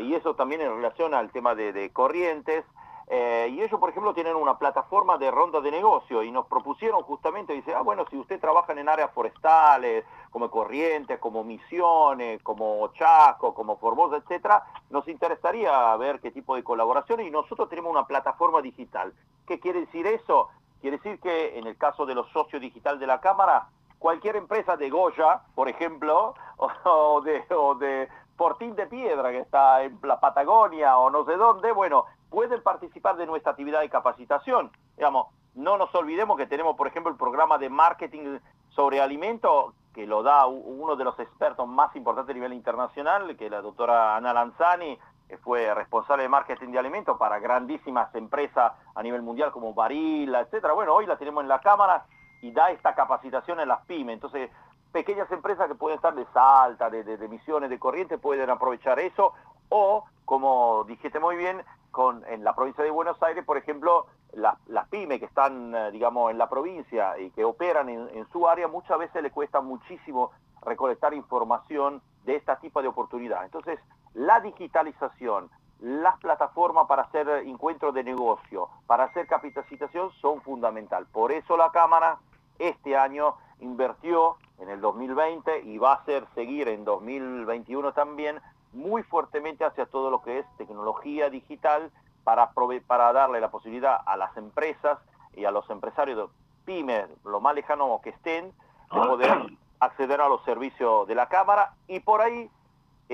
y 0.02 0.14
eso 0.14 0.34
también 0.34 0.60
en 0.60 0.74
relación 0.74 1.14
al 1.14 1.30
tema 1.30 1.54
de 1.54 1.90
corrientes. 1.92 2.64
Eh, 3.12 3.48
y 3.50 3.60
ellos, 3.60 3.80
por 3.80 3.90
ejemplo, 3.90 4.14
tienen 4.14 4.36
una 4.36 4.56
plataforma 4.56 5.18
de 5.18 5.32
ronda 5.32 5.60
de 5.60 5.72
negocio 5.72 6.22
y 6.22 6.30
nos 6.30 6.46
propusieron 6.46 7.02
justamente, 7.02 7.52
dice, 7.52 7.74
ah, 7.74 7.82
bueno, 7.82 8.04
si 8.08 8.16
usted 8.16 8.38
trabaja 8.38 8.72
en 8.72 8.88
áreas 8.88 9.10
forestales, 9.12 10.04
como 10.30 10.48
Corrientes, 10.48 11.18
como 11.18 11.42
Misiones, 11.42 12.40
como 12.44 12.86
Chaco, 12.92 13.52
como 13.52 13.78
Formosa, 13.78 14.18
etcétera, 14.18 14.62
nos 14.90 15.08
interesaría 15.08 15.96
ver 15.96 16.20
qué 16.20 16.30
tipo 16.30 16.54
de 16.54 16.62
colaboración 16.62 17.20
y 17.22 17.32
nosotros 17.32 17.68
tenemos 17.68 17.90
una 17.90 18.06
plataforma 18.06 18.62
digital. 18.62 19.12
¿Qué 19.44 19.58
quiere 19.58 19.80
decir 19.80 20.06
eso? 20.06 20.48
Quiere 20.80 20.98
decir 20.98 21.18
que 21.18 21.58
en 21.58 21.66
el 21.66 21.76
caso 21.76 22.06
de 22.06 22.14
los 22.14 22.30
socios 22.30 22.62
digital 22.62 23.00
de 23.00 23.08
la 23.08 23.20
Cámara, 23.20 23.66
cualquier 23.98 24.36
empresa 24.36 24.76
de 24.76 24.88
Goya, 24.88 25.42
por 25.56 25.68
ejemplo, 25.68 26.34
de, 27.24 27.44
o 27.56 27.74
de 27.74 28.08
Portín 28.40 28.74
de 28.74 28.86
Piedra, 28.86 29.30
que 29.32 29.40
está 29.40 29.82
en 29.82 29.98
la 30.02 30.18
Patagonia 30.18 30.96
o 30.96 31.10
no 31.10 31.26
sé 31.26 31.36
dónde, 31.36 31.72
bueno, 31.72 32.06
pueden 32.30 32.62
participar 32.62 33.18
de 33.18 33.26
nuestra 33.26 33.50
actividad 33.50 33.80
de 33.80 33.90
capacitación. 33.90 34.70
Digamos, 34.96 35.26
no 35.54 35.76
nos 35.76 35.94
olvidemos 35.94 36.38
que 36.38 36.46
tenemos, 36.46 36.74
por 36.74 36.86
ejemplo, 36.86 37.12
el 37.12 37.18
programa 37.18 37.58
de 37.58 37.68
marketing 37.68 38.38
sobre 38.70 39.02
alimentos 39.02 39.74
que 39.92 40.06
lo 40.06 40.22
da 40.22 40.46
uno 40.46 40.96
de 40.96 41.04
los 41.04 41.20
expertos 41.20 41.68
más 41.68 41.94
importantes 41.96 42.30
a 42.30 42.34
nivel 42.34 42.54
internacional, 42.54 43.36
que 43.36 43.44
es 43.44 43.50
la 43.50 43.60
doctora 43.60 44.16
Ana 44.16 44.32
Lanzani, 44.32 44.98
que 45.28 45.36
fue 45.36 45.74
responsable 45.74 46.22
de 46.22 46.30
marketing 46.30 46.68
de 46.68 46.78
alimentos 46.78 47.18
para 47.18 47.40
grandísimas 47.40 48.14
empresas 48.14 48.72
a 48.94 49.02
nivel 49.02 49.20
mundial 49.20 49.52
como 49.52 49.74
Barilla, 49.74 50.40
etcétera. 50.40 50.72
Bueno, 50.72 50.94
hoy 50.94 51.04
la 51.04 51.18
tenemos 51.18 51.42
en 51.42 51.48
la 51.48 51.60
Cámara 51.60 52.06
y 52.40 52.52
da 52.52 52.70
esta 52.70 52.94
capacitación 52.94 53.60
en 53.60 53.68
las 53.68 53.84
pymes. 53.84 54.14
Entonces, 54.14 54.50
pequeñas 54.92 55.30
empresas 55.30 55.68
que 55.68 55.74
pueden 55.74 55.96
estar 55.96 56.14
de 56.14 56.26
Salta, 56.32 56.90
de, 56.90 57.04
de, 57.04 57.16
de 57.16 57.28
Misiones, 57.28 57.70
de 57.70 58.18
pueden 58.18 58.50
aprovechar 58.50 58.98
eso. 58.98 59.32
O, 59.68 60.04
como 60.24 60.84
dijiste 60.84 61.20
muy 61.20 61.36
bien, 61.36 61.62
con, 61.90 62.24
en 62.26 62.44
la 62.44 62.54
provincia 62.54 62.84
de 62.84 62.90
Buenos 62.90 63.22
Aires, 63.22 63.44
por 63.44 63.56
ejemplo, 63.56 64.06
las, 64.32 64.88
pymes 64.88 65.18
que 65.18 65.26
están, 65.26 65.74
eh, 65.74 65.90
digamos, 65.90 66.30
en 66.30 66.38
la 66.38 66.48
provincia 66.48 67.18
y 67.18 67.30
que 67.30 67.44
operan 67.44 67.88
en, 67.88 68.26
su 68.32 68.48
área, 68.48 68.68
muchas 68.68 68.98
veces 68.98 69.22
le 69.22 69.30
cuesta 69.30 69.60
muchísimo 69.60 70.30
recolectar 70.62 71.14
información 71.14 72.02
de 72.24 72.36
este 72.36 72.54
tipo 72.56 72.82
de 72.82 72.88
oportunidad. 72.88 73.44
Entonces, 73.44 73.78
la 74.14 74.40
digitalización, 74.40 75.50
las 75.80 76.18
plataformas 76.18 76.86
para 76.86 77.02
hacer 77.02 77.28
encuentros 77.46 77.94
de 77.94 78.04
negocio, 78.04 78.68
para 78.86 79.04
hacer 79.04 79.26
capacitación 79.26 80.10
son 80.20 80.42
fundamental. 80.42 81.06
Por 81.06 81.32
eso 81.32 81.56
la 81.56 81.70
Cámara 81.70 82.18
este 82.60 82.96
año 82.96 83.34
invirtió 83.60 84.36
en 84.58 84.68
el 84.68 84.80
2020 84.80 85.62
y 85.62 85.78
va 85.78 85.94
a 85.94 86.04
ser 86.04 86.26
seguir 86.34 86.68
en 86.68 86.84
2021 86.84 87.92
también 87.92 88.40
muy 88.72 89.02
fuertemente 89.02 89.64
hacia 89.64 89.86
todo 89.86 90.10
lo 90.10 90.22
que 90.22 90.38
es 90.38 90.46
tecnología 90.56 91.28
digital 91.30 91.90
para, 92.24 92.52
para 92.86 93.12
darle 93.12 93.40
la 93.40 93.50
posibilidad 93.50 94.00
a 94.04 94.16
las 94.16 94.36
empresas 94.36 94.98
y 95.34 95.44
a 95.44 95.50
los 95.50 95.68
empresarios 95.70 96.18
de 96.18 96.34
pymes, 96.64 97.06
lo 97.24 97.40
más 97.40 97.54
lejano 97.54 98.00
que 98.02 98.10
estén, 98.10 98.52
de 98.92 99.00
poder 99.00 99.46
acceder 99.80 100.20
a 100.20 100.28
los 100.28 100.44
servicios 100.44 101.08
de 101.08 101.14
la 101.14 101.28
Cámara 101.28 101.74
y 101.88 102.00
por 102.00 102.20
ahí, 102.20 102.50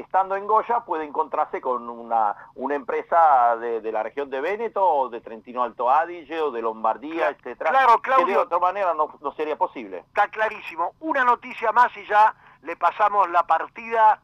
estando 0.01 0.37
en 0.37 0.47
Goya, 0.47 0.81
puede 0.81 1.05
encontrarse 1.05 1.61
con 1.61 1.89
una, 1.89 2.37
una 2.55 2.75
empresa 2.75 3.57
de, 3.57 3.81
la 3.91 4.03
región 4.03 4.29
de 4.29 4.41
Véneto 4.41 4.85
o 4.85 5.09
de 5.09 5.21
Trentino 5.21 5.63
Alto 5.63 5.91
Adige 5.91 6.41
o 6.41 6.51
de 6.51 6.61
Lombardía, 6.61 7.31
etcétera. 7.31 7.71
Claro, 7.71 8.01
Claudio. 8.03 8.27
Que 8.27 8.33
de 8.33 8.39
otra 8.39 8.59
manera 8.59 8.95
no, 8.95 9.09
no 9.21 9.33
sería 9.33 9.57
posible. 9.57 9.99
Está 9.99 10.29
clarísimo. 10.29 10.93
Una 11.01 11.25
noticia 11.25 11.73
más 11.73 11.97
y 11.97 12.05
ya 12.07 12.35
le 12.63 12.77
pasamos 12.77 13.31
la 13.31 13.45
partida 13.45 14.21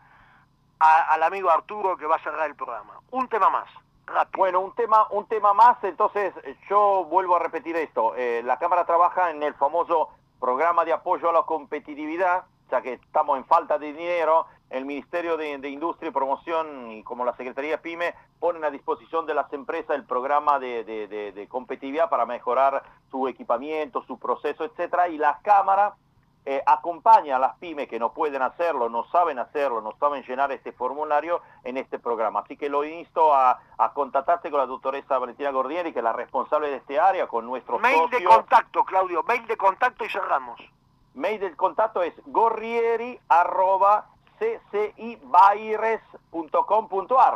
al 0.79 1.23
amigo 1.23 1.49
Arturo 1.49 1.97
que 1.97 2.07
va 2.07 2.17
a 2.17 2.23
cerrar 2.23 2.49
el 2.49 2.57
programa. 2.57 3.01
Un 3.11 3.29
tema 3.29 3.49
más. 3.49 3.69
Rápido. 4.05 4.39
Bueno, 4.39 4.61
un 4.61 4.75
tema, 4.75 5.07
un 5.11 5.27
tema 5.27 5.55
más, 5.55 5.83
entonces 5.85 6.35
yo 6.69 7.05
vuelvo 7.05 7.37
a 7.37 7.39
repetir 7.39 7.77
esto. 7.77 8.15
Eh, 8.17 8.43
la 8.45 8.59
Cámara 8.59 8.85
trabaja 8.85 9.31
en 9.31 9.43
el 9.43 9.55
famoso 9.55 10.11
programa 10.41 10.85
de 10.85 10.93
apoyo 10.93 11.31
a 11.31 11.33
la 11.33 11.43
competitividad, 11.43 12.45
ya 12.69 12.83
que 12.83 12.95
estamos 12.95 13.39
en 13.39 13.45
falta 13.45 13.79
de 13.79 13.93
dinero, 13.93 14.47
el 14.73 14.85
Ministerio 14.85 15.37
de, 15.37 15.69
Industria 15.69 16.09
y 16.09 16.13
Promoción 16.13 16.91
y 16.91 17.03
como 17.05 17.25
la 17.25 17.37
Secretaría 17.37 17.81
PYME 17.81 18.15
ponen 18.41 18.65
a 18.65 18.71
disposición 18.71 19.27
de 19.27 19.35
las 19.35 19.53
empresas 19.53 19.95
el 19.95 20.05
programa 20.05 20.59
de, 20.59 20.85
de 20.85 21.49
competitividad 21.49 22.09
para 22.09 22.27
mejorar 22.27 22.83
su 23.11 23.29
equipamiento, 23.29 24.03
su 24.05 24.19
proceso, 24.19 24.65
etcétera, 24.65 25.09
y 25.09 25.19
la 25.19 25.39
Cámara 25.43 25.95
eh, 26.45 26.61
acompaña 26.67 27.37
a 27.37 27.39
las 27.39 27.57
pymes 27.59 27.87
que 27.87 28.01
no 28.01 28.13
pueden 28.13 28.43
hacerlo, 28.43 28.89
no 28.89 29.05
saben 29.05 29.39
hacerlo, 29.39 29.81
no 29.81 29.93
saben 30.01 30.25
llenar 30.25 30.51
este 30.51 30.73
formulario 30.73 31.41
en 31.63 31.77
este 31.77 32.01
programa. 32.01 32.41
Así 32.41 32.57
que 32.57 32.69
lo 32.69 32.85
insto 32.85 33.33
a, 33.33 33.61
a 33.79 33.93
contactarse 33.93 34.51
con 34.51 34.59
la 34.59 34.67
doctoresa 34.67 35.19
Valentina 35.19 35.53
Gordieri, 35.53 35.93
que 35.93 36.01
es 36.01 36.05
la 36.05 36.13
responsable 36.13 36.69
de 36.71 36.79
este 36.79 36.99
área, 36.99 37.29
con 37.29 37.47
nuestro 37.47 37.79
Mail 37.79 38.11
de 38.11 38.25
contacto, 38.25 38.85
Claudio, 38.85 39.23
mail 39.23 39.47
de 39.47 39.57
contacto 39.57 40.05
y 40.05 40.09
cerramos. 40.09 40.61
Mail 41.15 41.39
de 41.39 41.55
contacto 41.55 42.03
es 42.03 42.15
gorrieri 42.27 43.21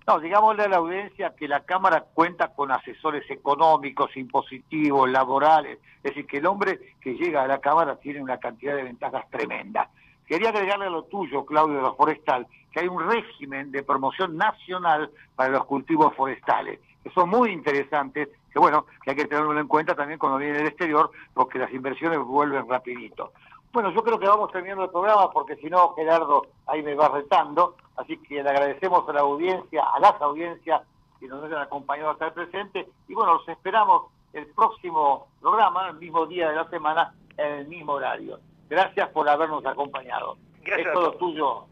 No, 0.05 0.19
digámosle 0.19 0.63
a 0.63 0.67
la 0.67 0.77
audiencia 0.77 1.33
que 1.33 1.47
la 1.47 1.61
Cámara 1.61 2.03
cuenta 2.13 2.49
con 2.49 2.71
asesores 2.71 3.23
económicos, 3.31 4.15
impositivos, 4.17 5.09
laborales. 5.09 5.79
Es 5.97 6.11
decir, 6.11 6.27
que 6.27 6.39
el 6.39 6.45
hombre 6.45 6.97
que 6.99 7.13
llega 7.13 7.43
a 7.43 7.47
la 7.47 7.59
Cámara 7.59 7.95
tiene 7.95 8.21
una 8.21 8.37
cantidad 8.37 8.75
de 8.75 8.83
ventajas 8.83 9.29
tremenda. 9.29 9.89
Quería 10.27 10.49
agregarle 10.49 10.87
a 10.87 10.89
lo 10.89 11.03
tuyo, 11.03 11.45
Claudio, 11.45 11.77
de 11.77 11.83
lo 11.83 11.95
forestal, 11.95 12.47
que 12.71 12.81
hay 12.81 12.87
un 12.87 13.09
régimen 13.09 13.71
de 13.71 13.83
promoción 13.83 14.35
nacional 14.35 15.09
para 15.35 15.51
los 15.51 15.63
cultivos 15.65 16.13
forestales, 16.15 16.81
que 17.01 17.09
son 17.11 17.29
muy 17.29 17.51
interesantes, 17.51 18.27
que 18.53 18.59
bueno, 18.59 18.85
que 19.03 19.09
hay 19.09 19.15
que 19.15 19.25
tenerlo 19.25 19.59
en 19.59 19.67
cuenta 19.67 19.95
también 19.95 20.19
cuando 20.19 20.37
viene 20.37 20.59
del 20.59 20.67
exterior, 20.67 21.09
porque 21.33 21.57
las 21.57 21.73
inversiones 21.73 22.19
vuelven 22.19 22.69
rapidito. 22.69 23.33
Bueno, 23.71 23.89
yo 23.91 24.03
creo 24.03 24.19
que 24.19 24.27
vamos 24.27 24.51
terminando 24.51 24.83
el 24.83 24.91
programa 24.91 25.31
porque 25.31 25.55
si 25.55 25.65
no, 25.65 25.95
Gerardo 25.95 26.45
ahí 26.67 26.83
me 26.83 26.93
va 26.93 27.09
retando. 27.09 27.75
Así 27.97 28.17
que 28.17 28.43
le 28.43 28.49
agradecemos 28.49 29.09
a 29.09 29.13
la 29.13 29.21
audiencia, 29.21 29.83
a 29.83 29.99
las 29.99 30.21
audiencias 30.21 30.83
que 31.19 31.27
nos 31.27 31.43
han 31.43 31.53
acompañado 31.55 32.11
hasta 32.11 32.27
el 32.27 32.33
presente. 32.33 32.87
Y 33.07 33.15
bueno, 33.15 33.33
los 33.33 33.49
esperamos 33.49 34.11
el 34.33 34.45
próximo 34.47 35.27
programa, 35.41 35.89
el 35.89 35.95
mismo 35.95 36.27
día 36.27 36.49
de 36.49 36.55
la 36.55 36.69
semana, 36.69 37.15
en 37.37 37.51
el 37.53 37.67
mismo 37.67 37.93
horario. 37.93 38.39
Gracias 38.69 39.09
por 39.09 39.27
habernos 39.27 39.65
acompañado. 39.65 40.37
Gracias 40.61 40.87
es 40.87 40.93
todo 40.93 41.11
tuyo. 41.13 41.65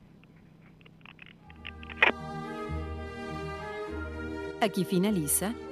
Aquí 4.59 4.85
finaliza 4.85 5.53